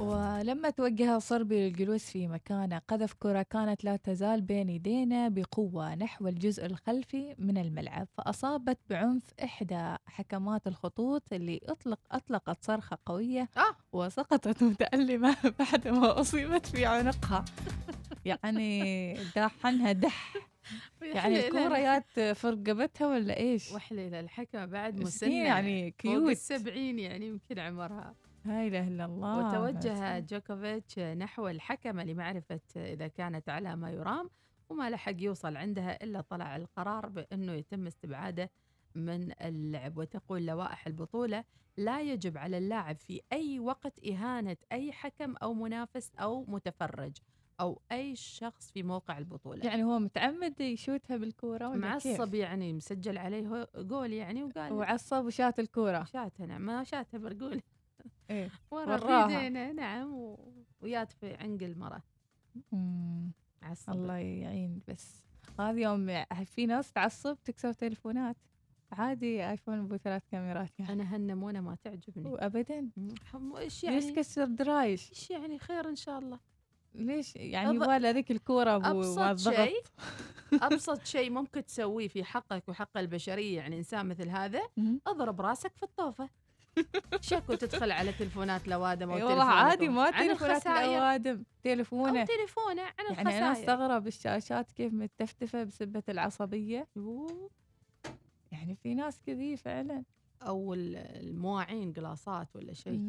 ولما 0.00 0.70
توجه 0.70 1.16
الصربي 1.16 1.60
للجلوس 1.68 2.04
في 2.10 2.28
مكانه 2.28 2.78
قذف 2.88 3.12
كرة 3.14 3.42
كانت 3.42 3.84
لا 3.84 3.96
تزال 3.96 4.40
بين 4.42 4.68
يدينا 4.68 5.28
بقوة 5.28 5.94
نحو 5.94 6.28
الجزء 6.28 6.66
الخلفي 6.66 7.34
من 7.38 7.58
الملعب 7.58 8.08
فأصابت 8.16 8.78
بعنف 8.90 9.22
إحدى 9.44 9.94
حكمات 10.06 10.66
الخطوط 10.66 11.22
اللي 11.32 11.60
أطلق 11.64 11.98
أطلقت 12.12 12.64
صرخة 12.64 12.98
قوية 13.06 13.48
وسقطت 13.92 14.62
متألمة 14.70 15.36
بعدما 15.58 16.20
أصيبت 16.20 16.66
في 16.66 16.86
عنقها 16.86 17.44
يعني 18.24 19.14
داحنها 19.36 19.92
دح 19.92 20.34
يعني 21.02 21.46
الكورة. 21.46 21.78
جات 21.78 22.34
في 22.36 22.48
رقبتها 22.50 23.06
ولا 23.08 23.36
إيش؟ 23.36 23.72
وحلة 23.72 24.20
الحكمة 24.20 24.64
بعد 24.64 25.00
مسنة 25.00 25.44
يعني 25.44 25.90
فوق 25.90 25.98
كيوت. 25.98 26.30
السبعين 26.30 26.98
يعني 26.98 27.26
يمكن 27.26 27.58
عمرها 27.58 28.14
لا 28.44 28.66
إله 28.66 28.88
إلا 28.88 29.04
الله. 29.04 29.38
وتوجه. 29.38 30.18
جوكوفيتش 30.18 30.98
نحو 30.98 31.48
الحكمة 31.48 32.04
لمعرفة 32.04 32.60
إذا 32.76 33.08
كانت 33.08 33.48
على 33.48 33.76
ما 33.76 33.90
يرام 33.90 34.30
وما 34.68 34.90
لحق 34.90 35.14
يوصل 35.18 35.56
عندها 35.56 36.04
إلا 36.04 36.20
طلع 36.20 36.56
القرار 36.56 37.08
بأنه 37.08 37.52
يتم 37.52 37.86
استبعاده 37.86 38.50
من 38.94 39.32
اللعب. 39.42 39.98
وتقول 39.98 40.46
لوائح 40.46 40.86
البطولة 40.86 41.44
لا 41.76 42.00
يجب 42.00 42.38
على 42.38 42.58
اللاعب 42.58 42.96
في 42.96 43.20
أي 43.32 43.58
وقت 43.58 44.06
إهانة 44.06 44.56
أي 44.72 44.92
حكم 44.92 45.36
أو 45.36 45.54
منافس 45.54 46.12
أو 46.20 46.44
متفرج 46.48 47.16
أو 47.60 47.80
أي 47.92 48.16
شخص 48.16 48.70
في 48.72 48.82
موقع 48.82 49.18
البطولة. 49.18 49.66
يعني 49.66 49.84
هو 49.84 49.98
متعمد 49.98 50.60
يشوتها 50.60 51.16
بالكورة 51.16 51.68
ولا 51.68 51.98
كيف؟ 51.98 52.20
معصب 52.20 52.34
يعني 52.34 52.72
مسجل 52.72 53.18
عليه 53.18 53.68
جول 53.76 54.12
يعني 54.12 54.44
وقال 54.44 54.72
وعصب 54.72 55.24
وشات 55.24 55.58
الكورة. 55.58 56.04
شاتها 56.04 56.46
نعم 56.46 56.62
ما 56.62 56.84
شاتها 56.84 57.18
برقول. 57.18 57.62
إيه 58.30 58.50
ورا 58.70 58.94
وراها. 58.94 59.48
نعم 59.72 60.14
و... 60.14 60.52
ويات 60.80 61.12
في 61.12 61.34
عنق. 61.34 62.00
عصب 63.62 63.92
الله 63.92 64.16
يعين 64.16 64.80
بس 64.88 65.24
هذا 65.60 65.80
يوم 65.80 66.24
في 66.44 66.66
ناس 66.66 66.92
تعصب 66.92 67.36
تكسر 67.44 67.72
تليفونات. 67.72 68.36
عادي 68.92 69.50
ايفون 69.50 69.78
أبو 69.78 69.96
ثلاث 69.96 70.22
كاميرات 70.32 70.80
يعني. 70.80 70.92
أنا 70.92 71.14
هالنمونة 71.14 71.60
ما 71.60 71.76
تعجبني. 71.84 72.28
وابدا 72.30 72.90
حم- 73.24 73.56
إيش 73.56 73.84
ليش 73.84 74.04
يعني؟ 74.04 74.12
كسر 74.16 74.44
درايش؟ 74.44 75.10
إيش 75.10 75.30
يعني؟ 75.30 75.58
خير 75.58 75.88
إن 75.88 75.96
شاء 75.96 76.18
الله. 76.18 76.38
ليش؟ 76.94 77.36
يعني 77.36 77.78
أب- 77.80 77.88
ولا 77.88 78.12
ذيك 78.12 78.30
الكورة 78.30 78.76
أبو 78.76 79.00
أبسط 79.18 79.54
شيء 79.54 79.82
أبسط 80.66 81.04
شيء 81.04 81.30
ممكن 81.30 81.64
تسويه 81.64 82.08
في 82.08 82.24
حقك 82.24 82.68
وحق 82.68 82.98
البشرية 82.98 83.56
يعني 83.56 83.78
إنسان 83.78 84.06
مثل 84.08 84.28
هذا. 84.28 84.62
أضرب 85.06 85.40
راسك 85.40 85.76
في 85.76 85.82
الطوفة. 85.82 86.28
شكو 87.20 87.54
تدخل 87.54 87.92
على 87.92 88.12
تلفونات 88.12 88.68
لوادم 88.68 89.10
أو 89.10 89.28
والله 89.28 89.44
عادي 89.44 89.88
ما 89.88 90.08
الخسائر. 90.08 90.90
الأوادم 90.90 91.42
تليفونه 91.62 92.20
أو 92.20 92.26
تليفونه 92.26 92.82
عن 92.82 92.92
يعني 92.98 93.10
أنا 93.20 93.22
الخسائر 93.22 93.52
استغرب 93.52 94.06
الشاشات 94.06 94.72
كيف 94.72 94.92
متفتفة 94.92 95.64
بسبة 95.64 96.02
العصبية. 96.08 96.88
أوه. 96.96 97.50
يعني 98.52 98.76
في 98.76 98.94
ناس 98.94 99.20
كذي 99.26 99.56
فعلا. 99.56 100.02
أو 100.42 100.74
ال- 100.74 100.96
المواعين 100.96 101.92
قلاصات 101.92 102.56
ولا 102.56 102.72
شيء. 102.72 103.00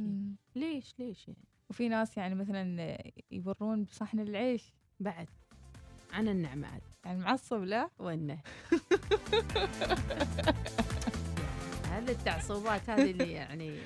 ليش؟ 0.56 0.94
ليش 1.00 1.28
يعني؟ 1.28 1.40
وفي 1.70 1.90
ناس 1.90 2.18
يعني 2.18 2.36
مثلا 2.36 2.98
يبرون 3.32 3.84
بصحن 3.84 4.20
العيش. 4.20 4.74
بعد. 5.00 5.28
عن 6.14 6.28
النعمه 6.28 6.68
عاد 6.68 6.82
يعني 7.06 7.20
معصب 7.20 7.64
لا؟ 7.64 7.90
وإنه. 8.00 8.40
هذه 11.92 12.12
التعصبات 12.12 12.90
هذه 12.90 13.12
اللي 13.12 13.32
يعني 13.32 13.80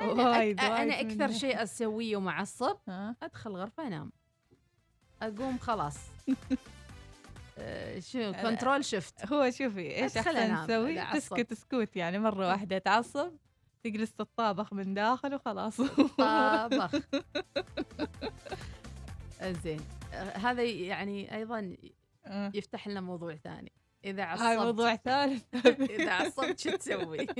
أنا, 0.00 0.28
وايد 0.28 0.60
أك... 0.60 0.64
أنا 0.64 1.00
أكثر. 1.00 1.32
شيء 1.32 1.62
أسويه 1.62 2.16
ومعصب؟ 2.16 2.76
أدخل 3.22 3.50
غرفة 3.50 3.86
أنام. 3.86 4.12
أقوم 5.22 5.58
خلاص. 5.58 5.96
آه، 7.58 7.98
شو 7.98 8.32
control 8.32 8.84
شفت 8.84 9.32
هو 9.32 9.50
شوفي 9.50 9.96
إيش 9.96 10.16
أحسن 10.16 10.66
تسوي. 10.66 11.04
تسكت 11.12 11.54
سكوت 11.54 11.96
يعني 11.96 12.18
مرة 12.18 12.48
واحدة 12.48 12.78
تعصب 12.78 13.32
تجلس 13.84 14.14
تطابخ 14.14 14.72
من 14.72 14.94
داخل 14.94 15.34
وخلاص. 15.34 15.80
طابخ. 16.18 16.96
زين 19.64 19.80
آه، 20.12 20.36
هذا 20.36 20.62
يعني 20.62 21.36
أيضا 21.36 21.76
يفتح 22.54 22.88
لنا 22.88 23.00
موضوع 23.00 23.34
ثاني. 23.36 23.72
إذا 24.04 24.22
عصبت 24.22 24.42
هاي 24.42 24.56
موضوع 24.56 24.96
ثالث. 25.06 25.44
إذا 25.66 26.10
عصبت 26.12 26.58
شو 26.60 26.76
تسوي؟ 26.76 27.26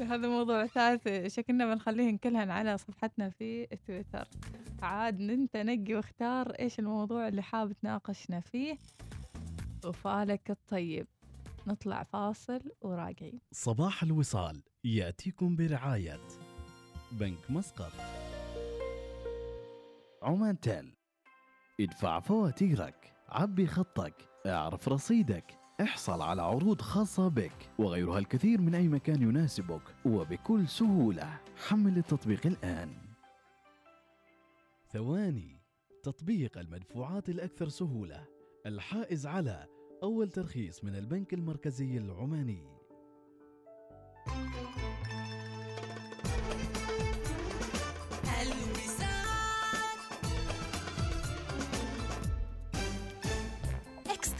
هذا 0.00 0.28
موضوع 0.28 0.66
ثالث. 0.66 1.34
شكلنا 1.36 1.74
بنخليه 1.74 2.18
كلهن 2.18 2.50
على 2.50 2.78
صفحتنا 2.78 3.30
في 3.30 3.66
تويتر. 3.86 4.28
عاد 4.82 5.20
انت 5.20 5.56
نقي 5.56 5.94
واختار 5.94 6.50
إيش 6.50 6.78
الموضوع 6.78 7.28
اللي 7.28 7.42
حاب 7.42 7.72
تناقشنا 7.72 8.40
فيه. 8.40 8.78
وفالك 9.84 10.50
الطيب. 10.50 11.06
نطلع 11.66 12.02
فاصل 12.02 12.60
وراجعين. 12.80 13.40
صباح 13.52 14.02
الوصال. 14.02 14.62
يأتيكم 14.84 15.56
برعاية 15.56 16.20
بنك 17.12 17.50
مسقط. 17.50 17.92
عمان 20.22 20.60
تيل. 20.60 20.94
ادفع 21.80 22.20
فواتيرك. 22.20 23.15
عبي 23.28 23.66
خطك 23.66 24.28
اعرف 24.46 24.88
رصيدك 24.88 25.58
احصل 25.80 26.22
على 26.22 26.42
عروض 26.42 26.80
خاصة 26.80 27.28
بك 27.28 27.70
وغيرها 27.78 28.18
الكثير 28.18 28.60
من 28.60 28.74
أي 28.74 28.88
مكان 28.88 29.22
يناسبك 29.22 29.82
وبكل 30.04 30.68
سهولة. 30.68 31.40
حمل 31.68 31.98
التطبيق 31.98 32.46
الآن. 32.46 32.92
ثواني 34.92 35.60
تطبيق 36.02 36.58
المدفوعات 36.58 37.28
الأكثر 37.28 37.68
سهولة. 37.68 38.24
الحائز 38.66 39.26
على 39.26 39.66
أول 40.02 40.30
ترخيص 40.30 40.84
من 40.84 40.96
البنك 40.96 41.34
المركزي 41.34 41.98
العماني. 41.98 42.76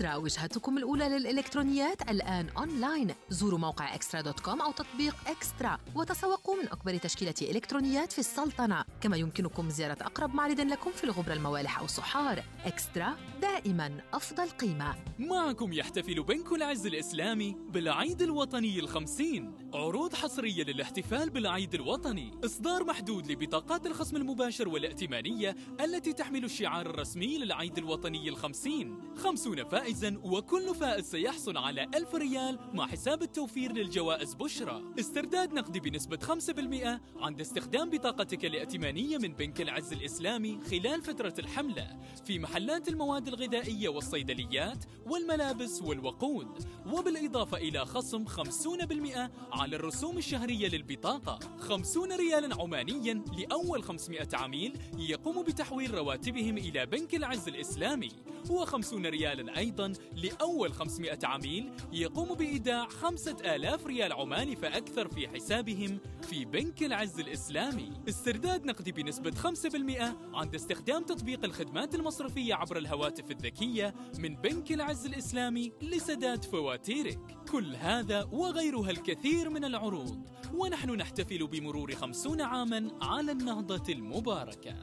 إكسترا 0.07 0.17
وجهتكم 0.17 0.79
الأولى 0.79 1.09
للإلكترونيات 1.09 2.11
الآن 2.11 2.49
أونلاين. 2.49 3.15
زوروا 3.31 3.59
موقع 3.59 3.95
إكسترا 3.95 4.21
dot 4.21 4.41
com 4.41 4.61
أو 4.61 4.73
تطبيق 4.73 5.17
إكسترا 5.27 5.79
وتسوقوا 5.95 6.57
من 6.63 6.69
أكبر 6.69 6.97
تشكيلة 6.97 7.35
إلكترونيات 7.43 8.13
في 8.13 8.19
السلطنة. 8.19 8.85
كما 9.01 9.17
يمكنكم 9.17 9.71
زيارة 9.71 9.99
أقرب 10.01 10.35
معرض 10.35 10.61
لكم 10.61 10.91
في 10.91 11.05
الغبرة 11.05 11.33
الموالح 11.33 11.79
أو 11.79 11.87
صحار 11.87 12.43
إكسترا 12.65 13.17
دائما 13.41 14.01
أفضل 14.13 14.49
قيمة. 14.49 14.95
معكم 15.19 15.73
يحتفل 15.73 16.23
بنك 16.23 16.53
العز 16.53 16.87
الإسلامي 16.87 17.57
بالعيد 17.69 18.23
الوطني 18.23 18.79
الخمسين. 18.79 19.71
عروض 19.75 20.15
حصرية 20.15 20.65
للاحتفال 20.65 21.31
بالعيد 21.31 21.75
الوطني. 21.75 22.41
إصدار 22.45 22.85
محدود 22.85 23.33
لبطاقات 23.33 23.87
الخصم 23.87 24.17
المباشر 24.17 24.69
والائتمانية 24.69 25.57
التي 25.81 26.13
تحمل 26.13 26.45
الشعار 26.45 26.87
الرسمي 26.87 27.39
للعيد 27.39 27.79
الوطني 27.79 28.29
الخمسين. 28.29 28.99
خمسون 29.17 29.63
فائزا 29.97 30.21
وكل 30.25 30.75
فائز 30.75 31.11
سيحصل 31.11 31.57
على 31.57 31.83
ألف 31.95 32.15
ريال 32.15 32.59
مع 32.75 32.87
حساب 32.87 33.23
التوفير 33.23 33.73
للجوائز 33.73 34.35
بشرى. 34.35 34.83
استرداد 35.01 35.53
نقدي 35.53 35.81
بنسبة 35.81 36.17
5% 36.17 37.01
عند 37.17 37.41
استخدام 37.41 37.91
بطاقتك 37.91 38.45
الائتمانية 38.45 39.19
من 39.19 39.33
بنك 39.33 39.61
العز 39.61 39.93
الإسلامي 39.93 40.59
خلال 40.71 41.03
فترة 41.03 41.35
الحملة 41.39 41.99
في 42.25 42.39
محلات 42.39 42.89
المواد 42.89 43.29
الغذائية 43.29 43.89
والصيدليات 43.89 44.85
والملابس 45.07 45.83
والوقود. 45.83 46.67
وبالإضافة 46.93 47.57
إلى 47.57 47.87
خصم 47.87 48.25
50% 48.27 49.31
على 49.53 49.77
الرسوم 49.77 50.19
الشهرية 50.19 50.69
للبطاقة. 50.69 51.39
50 51.59 52.13
ريالا 52.13 52.63
عمانيا 52.63 53.25
لأول 53.39 53.83
500 53.83 54.29
عميل 54.33 54.79
يقوم 54.99 55.43
بتحويل 55.43 55.95
رواتبهم 55.95 56.59
إلى 56.59 56.87
بنك 56.87 57.15
العز 57.15 57.49
الإسلامي. 57.49 58.11
و50 58.49 58.95
ريالا 58.95 59.59
أيضا 59.59 59.76
لأول 60.17 60.73
500 60.73 61.19
عميل 61.25 61.73
يقوم 61.93 62.35
بإيداع 62.35 62.89
5000 62.89 63.87
ريال 63.87 64.13
عماني 64.13 64.57
فأكثر 64.57 65.09
في 65.09 65.29
حسابهم 65.29 65.99
في 66.23 66.45
بنك 66.45 66.83
العز 66.83 67.21
الإسلامي. 67.21 67.93
استرداد 68.09 68.65
نقدي 68.65 68.93
بنسبة 68.93 69.31
5% 69.31 70.17
عند 70.35 70.55
استخدام 70.55 71.03
تطبيق 71.05 71.45
الخدمات 71.45 71.95
المصرفية 71.95 72.55
عبر 72.55 72.77
الهواتف 72.77 73.31
الذكية 73.31 73.95
من 74.19 74.37
بنك 74.37 74.73
العز 74.73 75.07
الإسلامي 75.07 75.73
لسداد 75.83 76.45
فواتيرك. 76.45 77.19
كل 77.53 77.77
هذا 77.77 78.29
وغيرها 78.33 78.91
الكثير 78.91 79.51
من 79.51 79.65
العروض. 79.65 80.29
ونحن 80.55 80.91
نحتفل 80.91 81.47
بمرور 81.47 81.95
50 81.95 82.41
عاما 82.41 82.91
على 83.03 83.33
النهضة 83.33 83.93
المباركة. 83.93 84.75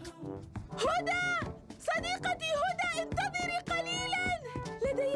هدى! 0.72 1.52
صديقتي 1.80 2.46
هدى 2.46 3.02
انتظري 3.02 3.58
قليلا! 3.70 3.93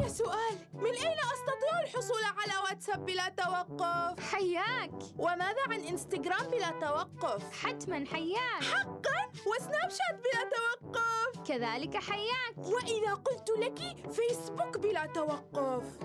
سؤال. 0.08 0.58
من 0.72 0.90
أين 0.90 1.18
أستطيع 1.34 1.80
الحصول 1.84 2.22
على 2.24 2.58
واتساب 2.64 3.06
بلا 3.06 3.28
توقف؟ 3.28 4.32
حياك. 4.32 4.90
وماذا 5.18 5.62
عن 5.70 5.80
إنستغرام 5.80 6.46
بلا 6.50 6.70
توقف؟ 6.70 7.64
حتما 7.64 8.04
حياك. 8.12 8.62
حقا. 8.62 9.30
وسناب 9.46 9.90
شات 9.90 10.20
بلا 10.24 10.50
توقف. 10.56 11.48
كذلك 11.48 11.96
حياك. 11.96 12.58
وإذا 12.58 13.14
قلت 13.14 13.50
لك 13.50 14.10
فيسبوك 14.12 14.78
بلا 14.78 15.06
توقف. 15.06 15.98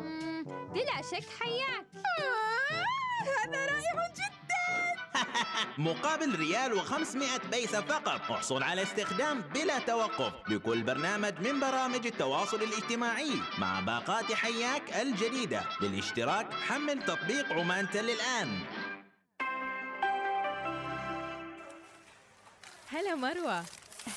بلا 0.74 1.02
شك 1.12 1.28
حياك. 1.40 1.88
آه، 2.20 3.24
هذا 3.24 3.66
رائع 3.66 4.14
جدا. 4.16 4.43
مقابل 5.78 6.36
ريال 6.36 6.82
و500 6.82 7.48
بيسة 7.52 7.82
فقط. 7.82 8.32
احصل 8.32 8.64
على 8.64 8.84
استخدام 8.84 9.42
بلا 9.42 9.80
توقف 9.80 10.34
لكل 10.50 10.84
برنامج 10.84 11.34
من 11.40 11.60
برامج 11.60 12.06
التواصل 12.08 12.62
الاجتماعي 12.64 13.32
مع 13.58 13.80
باقات 13.80 14.34
حياك 14.34 14.94
الجديدة. 15.02 15.62
للاشتراك 15.82 16.54
حمل 16.54 17.04
تطبيق 17.06 17.54
عمان 17.54 17.90
تل 17.90 18.10
الآن 18.10 18.60
هلا 22.88 23.16
مروة. 23.16 23.64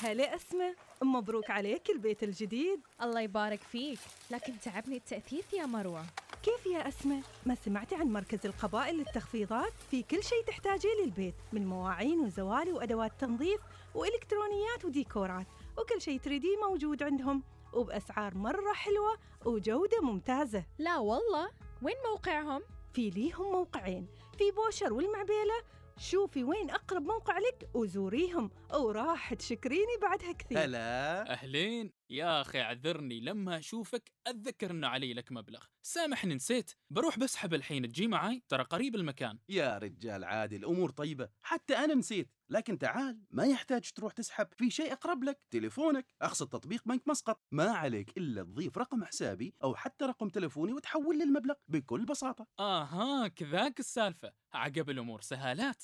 هلا 0.03 0.35
أسماء 0.35 0.75
مبروك 1.03 1.49
عليك 1.51 1.89
البيت 1.89 2.23
الجديد. 2.23 2.79
الله 3.01 3.21
يبارك 3.21 3.59
فيك. 3.71 3.99
لكن 4.31 4.53
تعبني 4.59 4.97
التأثيث 4.97 5.53
يا 5.53 5.65
مروة. 5.65 6.05
كيف 6.47 6.65
يا 6.65 6.87
أسماء؟ 6.87 7.21
ما 7.45 7.55
سمعتي 7.55 7.95
عن 7.95 8.07
مركز 8.07 8.45
القبائل 8.45 8.97
للتخفيضات؟ 8.97 9.73
في 9.91 10.03
كل 10.03 10.23
شيء 10.23 10.43
تحتاجيه 10.47 10.89
للبيت 11.03 11.33
من 11.53 11.67
مواعين 11.67 12.19
وزوالي 12.19 12.71
وأدوات 12.71 13.11
تنظيف 13.19 13.61
وإلكترونيات 13.95 14.85
وديكورات 14.85 15.47
وكل 15.77 16.01
شيء 16.01 16.19
تريديه 16.19 16.57
موجود 16.69 17.03
عندهم 17.03 17.43
وبأسعار 17.73 18.35
مرة 18.37 18.73
حلوة 18.73 19.17
وجودة 19.45 20.01
ممتازة 20.01 20.65
لا 20.79 20.97
والله 20.97 21.49
وين 21.81 21.95
موقعهم؟ 22.11 22.61
في 22.93 23.09
ليهم 23.09 23.51
موقعين 23.51 24.07
في 24.37 24.51
بوشر 24.51 24.93
والمعبيلة 24.93 25.61
شوفي 25.97 26.43
وين 26.43 26.69
أقرب 26.69 27.01
موقع 27.01 27.37
لك 27.37 27.69
وزوريهم 27.73 28.51
وراح 28.73 29.33
تشكريني 29.33 29.97
بعدها 30.01 30.31
كثير 30.31 30.59
هلا 30.63 31.31
أهلين 31.33 31.91
يا 32.09 32.41
أخي 32.41 32.61
اعذرني 32.61 33.19
لما 33.19 33.57
أشوفك 33.57 34.11
أتذكر 34.27 34.71
إنه 34.71 34.87
علي 34.87 35.13
لك 35.13 35.31
مبلغ. 35.31 35.65
سامحني 35.81 36.35
نسيت. 36.35 36.71
بروح 36.89 37.19
بسحب 37.19 37.53
الحين 37.53 37.87
تجي 37.87 38.07
معاي؟ 38.07 38.43
ترى 38.49 38.63
قريب 38.63 38.95
المكان. 38.95 39.39
يا 39.49 39.77
رجال 39.77 40.23
عادي 40.23 40.55
الأمور 40.55 40.89
طيبة. 40.89 41.29
حتى 41.41 41.77
أنا 41.77 41.95
نسيت. 41.95 42.31
لكن 42.49 42.77
تعال 42.77 43.23
ما 43.31 43.45
يحتاج 43.45 43.91
تروح 43.91 44.13
تسحب. 44.13 44.47
في 44.53 44.69
شيء 44.69 44.93
أقرب 44.93 45.23
لك. 45.23 45.39
تليفونك. 45.51 46.13
أقصد 46.21 46.49
تطبيق 46.49 46.81
بنك 46.85 47.07
مسقط. 47.07 47.41
ما 47.51 47.71
عليك 47.71 48.17
إلا 48.17 48.43
تضيف 48.43 48.77
رقم 48.77 49.03
حسابي 49.03 49.53
أو 49.63 49.75
حتى 49.75 50.05
رقم 50.05 50.29
تليفوني 50.29 50.73
وتحول 50.73 51.17
لي 51.17 51.23
المبلغ 51.23 51.55
بكل 51.67 52.05
بساطة. 52.05 52.47
آها 52.59 53.27
كذاك 53.27 53.79
السالفة. 53.79 54.33
عقب 54.53 54.89
الأمور 54.89 55.21
سهالات. 55.21 55.83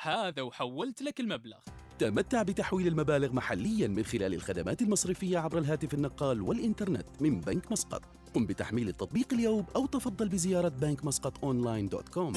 هذا 0.00 0.42
وحولت 0.42 1.02
لك 1.02 1.20
المبلغ. 1.20 1.60
تمتع 1.98 2.42
بتحويل 2.42 2.86
المبالغ 2.86 3.32
محليا 3.32 3.88
من 3.88 4.04
خلال 4.04 4.34
الخدمات 4.34 4.82
المصرفية 4.82 5.38
عبر 5.38 5.58
الهاتف 5.58 5.94
النقال 5.94 6.42
والإنترنت 6.42 7.06
من 7.20 7.40
بنك 7.40 7.72
مسقط. 7.72 8.02
قم 8.34 8.46
بتحميل 8.46 8.88
التطبيق 8.88 9.32
اليوم 9.32 9.66
أو 9.76 9.86
تفضل 9.86 10.28
بزيارة 10.28 10.68
بنك 10.68 11.04
مسقط 11.04 11.44
online 11.44 11.88
dot 11.88 12.08
com. 12.08 12.32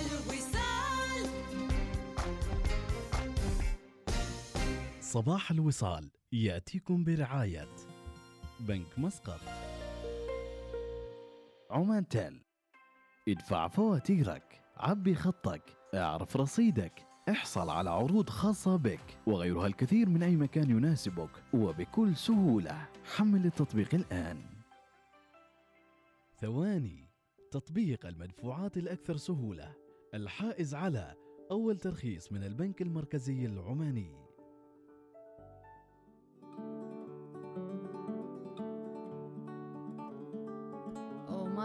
الوصال. 0.00 1.30
صباح 5.00 5.50
الوصال 5.50 6.10
يأتيكم 6.32 7.04
برعاية 7.04 7.68
بنك 8.60 8.98
مسقط. 8.98 9.40
عمان 11.70 12.08
تيل. 12.08 12.49
ادفع 13.28 13.68
فواتيرك 13.68 14.60
عبي 14.76 15.14
خطك 15.14 15.62
اعرف 15.94 16.36
رصيدك 16.36 17.06
احصل 17.28 17.70
على 17.70 17.90
عروض 17.90 18.28
خاصة 18.28 18.76
بك 18.76 19.18
وغيرها 19.26 19.66
الكثير 19.66 20.08
من 20.08 20.22
أي 20.22 20.36
مكان 20.36 20.70
يناسبك 20.70 21.30
وبكل 21.54 22.16
سهولة. 22.16 22.88
حمل 23.16 23.46
التطبيق 23.46 23.94
الآن. 23.94 24.42
ثواني 26.40 27.08
تطبيق 27.50 28.06
المدفوعات 28.06 28.76
الأكثر 28.76 29.16
سهولة 29.16 29.74
الحائز 30.14 30.74
على 30.74 31.14
أول 31.50 31.78
ترخيص 31.78 32.32
من 32.32 32.44
البنك 32.44 32.82
المركزي 32.82 33.46
العماني. 33.46 34.29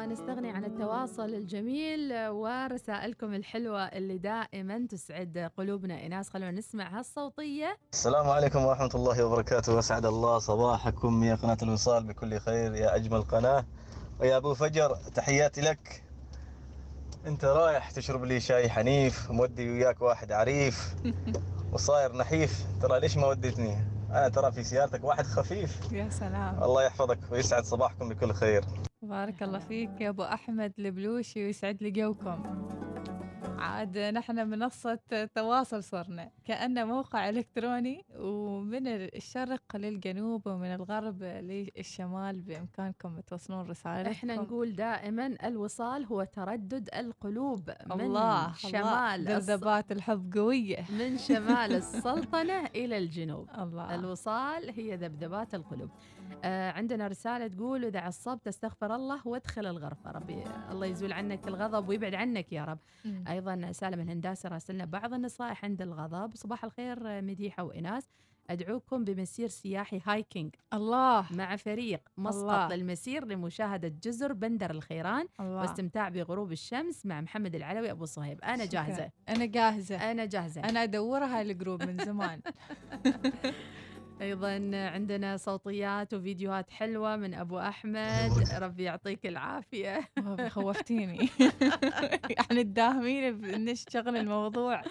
وما 0.05 0.13
نستغني 0.13 0.51
عن 0.51 0.65
التواصل 0.65 1.33
الجميل 1.33 2.27
ورسائلكم 2.27 3.33
الحلوة 3.33 3.83
اللي 3.83 4.17
دائما 4.17 4.87
تسعد 4.89 5.51
قلوبنا. 5.57 5.99
إيناس 5.99 6.29
خلونا 6.29 6.51
نسمع 6.51 6.99
هالصوتية. 6.99 7.77
السلام 7.93 8.29
عليكم 8.29 8.65
ورحمة 8.65 8.89
الله 8.95 9.25
وبركاته. 9.25 9.75
وأسعد 9.75 10.05
الله 10.05 10.39
صباحكم 10.39 11.23
يا 11.23 11.35
قناة 11.35 11.57
الوصال 11.63 12.03
بكل 12.03 12.39
خير 12.39 12.75
يا 12.75 12.95
أجمل 12.95 13.21
قناة. 13.21 13.65
ويا 14.19 14.37
أبو 14.37 14.53
فجر 14.53 14.95
تحياتي 14.95 15.61
لك. 15.61 16.03
أنت 17.27 17.45
رايح 17.45 17.91
تشرب 17.91 18.23
لي 18.25 18.39
شاي 18.39 18.69
حنيف 18.69 19.31
مودي 19.31 19.69
وياك 19.69 20.01
واحد 20.01 20.31
عريف 20.31 20.95
وصاير 21.73 22.17
نحيف. 22.17 22.65
ترى 22.81 22.99
ليش 22.99 23.17
ما 23.17 23.27
وديتني؟ 23.27 23.77
أنا 24.09 24.29
ترى 24.29 24.51
في 24.51 24.63
سيارتك 24.63 25.03
واحد 25.03 25.25
خفيف. 25.25 25.91
يا 25.91 26.09
سلام. 26.09 26.63
الله 26.63 26.83
يحفظك 26.83 27.19
ويسعد 27.31 27.63
صباحكم 27.63 28.09
بكل 28.09 28.33
خير. 28.33 28.65
بارك 29.05 29.43
الله 29.43 29.59
فيك 29.59 30.01
يا 30.01 30.09
أبو 30.09 30.23
أحمد 30.23 30.73
البلوشي 30.79 31.45
ويسعد 31.45 31.83
لي 31.83 31.91
جوكم. 31.91 32.43
عاد 33.59 33.97
نحن 33.97 34.49
منصة 34.49 34.99
تواصل 35.35 35.83
صرنا 35.83 36.31
كأنه 36.45 36.85
موقع 36.85 37.29
إلكتروني 37.29 38.05
ومن 38.17 38.87
الشرق 38.87 39.75
للجنوب 39.75 40.47
ومن 40.47 40.73
الغرب 40.73 41.23
للشمال 41.23 42.41
بإمكانكم 42.41 43.19
توصلون 43.19 43.69
رسائلكم 43.69 44.11
إحنا 44.11 44.35
نقول 44.35 44.75
دائما 44.75 45.35
الوصال 45.43 46.05
هو 46.05 46.23
تردد 46.23 46.89
القلوب 46.95 47.69
من 47.85 48.01
الله 48.01 48.53
شمال 48.53 49.25
الص- 49.27 49.31
ذبذبات 49.31 49.91
الحب 49.91 50.33
قوية. 50.37 50.85
من 50.89 51.17
شمال 51.17 51.71
السلطنة 51.75 52.65
إلى 52.81 52.97
الجنوب. 52.97 53.49
الله. 53.59 53.95
الوصال 53.95 54.69
هي 54.69 54.95
ذبذبات 54.95 55.55
القلوب. 55.55 55.89
آه 56.43 56.71
عندنا 56.71 57.07
رسالة 57.07 57.47
تقول 57.47 57.85
إذا 57.85 57.99
عصبت 57.99 58.47
استغفر 58.47 58.95
الله 58.95 59.27
وادخل 59.27 59.65
الغرفة. 59.65 60.11
ربي 60.11 60.43
الله 60.71 60.85
يزول 60.87 61.13
عنك 61.13 61.47
الغضب 61.47 61.89
ويبعد 61.89 62.15
عنك 62.15 62.53
يا 62.53 62.65
رب. 62.65 62.79
مم. 63.05 63.23
أيضا 63.49 63.71
سالم 63.71 63.99
الهنداسي 63.99 64.47
راسلنا 64.47 64.85
بعض 64.85 65.13
النصائح 65.13 65.65
عند 65.65 65.81
الغضب. 65.81 66.35
صباح 66.35 66.63
الخير 66.63 67.21
مديحة 67.21 67.63
وإناس. 67.63 68.09
أدعوكم 68.49 69.03
بمسير 69.03 69.47
سياحي 69.47 70.01
hiking. 70.05 70.55
الله. 70.73 71.25
مع 71.31 71.55
فريق 71.55 72.01
مسقط 72.17 72.41
الله. 72.43 72.75
للمسير 72.75 73.25
لمشاهدة 73.25 73.87
جزر 74.03 74.33
بندر 74.33 74.71
الخيران 74.71 75.27
الله. 75.39 75.61
واستمتاع 75.61 76.09
بغروب 76.09 76.51
الشمس 76.51 77.05
مع 77.05 77.21
محمد 77.21 77.55
العلوي 77.55 77.91
أبو 77.91 78.05
صهيب. 78.05 78.41
أنا 78.41 78.65
شكراً. 78.65 78.65
جاهزة. 78.83 79.09
أنا 79.29 79.45
جاهزة. 79.45 80.11
أنا 80.11 80.25
جاهزة. 80.25 80.61
أنا 80.61 80.83
أدورها 80.83 81.41
ال 81.41 81.48
group 81.48 81.83
من 81.83 81.97
زمان. 81.97 82.41
أيضا 84.21 84.71
عندنا 84.73 85.37
صوتيات 85.37 86.13
وفيديوهات 86.13 86.69
حلوة 86.69 87.15
من 87.15 87.33
أبو 87.33 87.59
أحمد. 87.59 88.31
ربي 88.57 88.83
يعطيك 88.83 89.25
العافية. 89.25 90.09
والله 90.17 90.49
خوفتيني. 90.55 91.29
يعني 92.37 92.63
تداهمين 92.63 93.37
بنشتغل 93.41 94.17
الموضوع. 94.17 94.81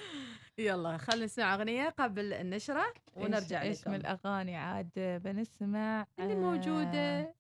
يلا 0.58 0.96
خلينا 0.98 1.24
نسمع 1.24 1.54
أغنية 1.54 1.88
قبل 1.88 2.32
النشرة 2.32 2.84
ونرجع 3.16 3.62
إيش 3.62 3.80
لكم. 3.80 3.90
من 3.90 3.96
الأغاني؟ 3.96 4.56
عاد 4.56 4.88
بنسمع 4.96 6.06
اللي 6.20 6.32
آه، 6.32 6.36
موجوده 6.36 7.34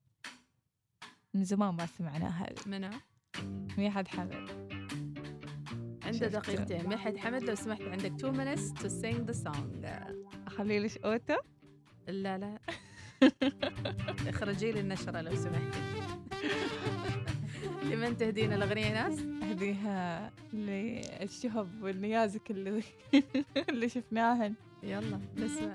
من 1.34 1.44
زمان 1.44 1.74
ما 1.74 1.86
سمعناها. 1.86 2.46
منو؟ 2.66 2.90
ميحد 3.78 4.08
حمد. 4.08 4.34
عنده. 6.04 6.26
دقيقتين. 6.28 6.86
مدحت 6.88 7.16
حمد 7.16 7.42
لو 7.42 7.54
سمحت 7.54 7.82
عندك 7.82 8.12
2 8.12 8.34
minutes 8.56 8.60
to 8.80 8.84
sing 8.88 9.30
the 9.30 9.44
song. 9.46 9.86
أخلي 10.46 10.78
لك 10.78 11.04
أوتو. 11.04 11.34
لا 12.08 12.38
لا. 12.38 12.58
اخرجي 14.30 14.72
لي 14.72 14.80
النشرة 14.80 15.20
لو 15.20 15.34
سمحتي. 15.36 15.78
لمن 17.90 18.16
تهدين 18.16 18.52
الأغنية 18.52 18.92
ناس؟ 18.92 19.18
اهديها 19.42 20.30
للشهب 20.52 21.82
والنيازك 21.82 22.50
اللي 22.50 22.82
اللي 23.70 23.88
شفناهن. 23.88 24.54
يلا 24.82 25.20
نسمع 25.36 25.74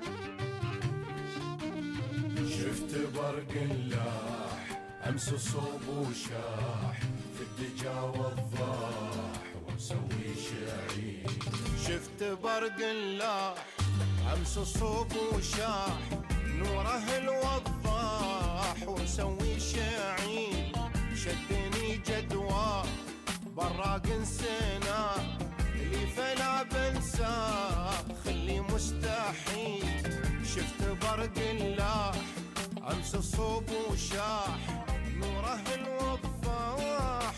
شفت 2.49 2.95
برق 3.15 3.51
اللاح 3.61 4.79
أمس 5.07 5.29
صوب 5.35 5.87
وشاح 5.87 6.99
في 7.37 7.41
الدجا 7.63 7.99
والضاح 8.01 9.43
ومسوي 9.67 10.35
شعير. 10.35 11.27
شفت 11.87 12.23
برق 12.43 12.79
اللاح 12.85 13.65
أمس 14.33 14.59
صوب 14.59 15.11
وشاح 15.33 15.99
نوره 16.45 17.03
الوضاح 17.17 18.87
ومسوي 18.87 19.59
شعير 19.59 20.73
شدني 21.15 21.97
جدوى. 21.97 22.83
براق 23.57 24.05
انسنا 24.05 25.15
اللي 25.75 26.07
فلا 26.07 26.63
بنساه 26.63 27.91
خلي 28.25 28.61
مستحيل 28.61 29.83
شفت 30.45 30.81
برق 31.01 31.37
اللاح. 31.37 32.15
أمس 32.91 33.15
الصوب 33.15 33.63
وشاح 33.91 34.83
نوره 35.15 35.61
الوضاح 35.75 37.35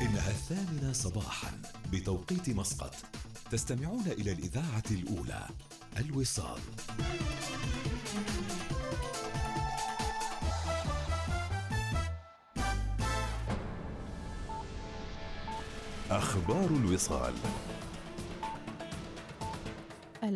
إنها 0.00 0.30
الثامنة 0.30 0.92
صباحا 0.92 1.62
بتوقيت 1.92 2.50
مسقط. 2.50 2.94
تستمعون 3.50 4.06
إلى 4.06 4.32
الإذاعة 4.32 4.82
الأولى 4.90 5.48
الوصال. 5.96 6.60
أخبار 16.10 16.66
الوصال. 16.66 17.34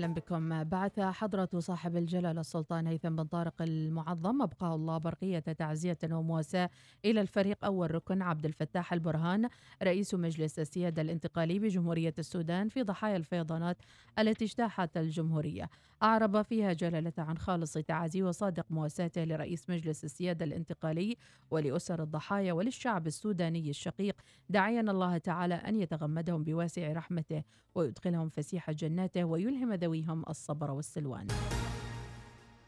أهلا 0.04 0.14
بكم. 0.14 0.64
بعث 0.64 1.00
حضرة 1.00 1.48
صاحب 1.58 1.96
الجلالة 1.96 2.40
السلطان 2.40 2.86
هيثم 2.86 3.16
بن 3.16 3.24
طارق 3.24 3.62
المعظم 3.62 4.42
أبقاه 4.42 4.74
الله 4.74 4.98
برقية 4.98 5.38
تعزية 5.38 5.98
ومواساة 6.04 6.70
إلى 7.04 7.20
الفريق 7.20 7.64
أول 7.64 7.94
ركن 7.94 8.22
عبد 8.22 8.46
الفتاح 8.46 8.92
البرهان 8.92 9.48
رئيس 9.82 10.14
مجلس 10.14 10.58
السيادة 10.58 11.02
الانتقالي 11.02 11.58
بجمهورية 11.58 12.14
السودان 12.18 12.68
في 12.68 12.82
ضحايا 12.82 13.16
الفيضانات 13.16 13.76
التي 14.18 14.44
اجتاحت 14.44 14.96
الجمهورية. 14.96 15.70
أعرب 16.02 16.42
فيها 16.42 16.72
جلالته 16.72 17.22
عن 17.22 17.38
خالص 17.38 17.72
تعازي 17.72 18.22
وصادق 18.22 18.66
مواساته 18.70 19.24
لرئيس 19.24 19.70
مجلس 19.70 20.04
السيادة 20.04 20.44
الانتقالي 20.44 21.16
ولأسر 21.50 22.02
الضحايا 22.02 22.52
وللشعب 22.52 23.06
السوداني 23.06 23.70
الشقيق. 23.70 24.16
داعيا 24.48 24.80
الله 24.80 25.18
تعالى 25.18 25.54
أن 25.54 25.76
يتغمدهم 25.76 26.44
بواسع 26.44 26.92
رحمته 26.92 27.42
ويدخلهم 27.74 28.28
فسيح 28.28 28.70
جناته 28.70 29.24
ويلهم 29.24 29.74
ذويهم 29.94 30.24
الصبر 30.28 30.70
والسلوان. 30.70 31.26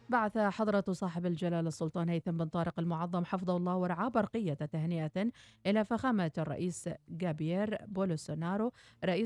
بعث 0.08 0.38
حضرة 0.38 0.84
صاحب 0.92 1.26
الجلالة 1.26 1.68
السلطان 1.68 2.08
هيثم 2.08 2.30
بن 2.30 2.48
طارق 2.48 2.78
المعظم 2.78 3.24
حفظه 3.24 3.56
الله 3.56 3.76
ورعاه 3.76 4.08
برقية 4.08 4.54
تهنئة 4.54 5.30
إلى 5.66 5.84
فخامة 5.84 6.30
الرئيس 6.38 6.88
جابير 7.08 7.78
بولسونارو 7.86 8.72
رئيس 9.04 9.24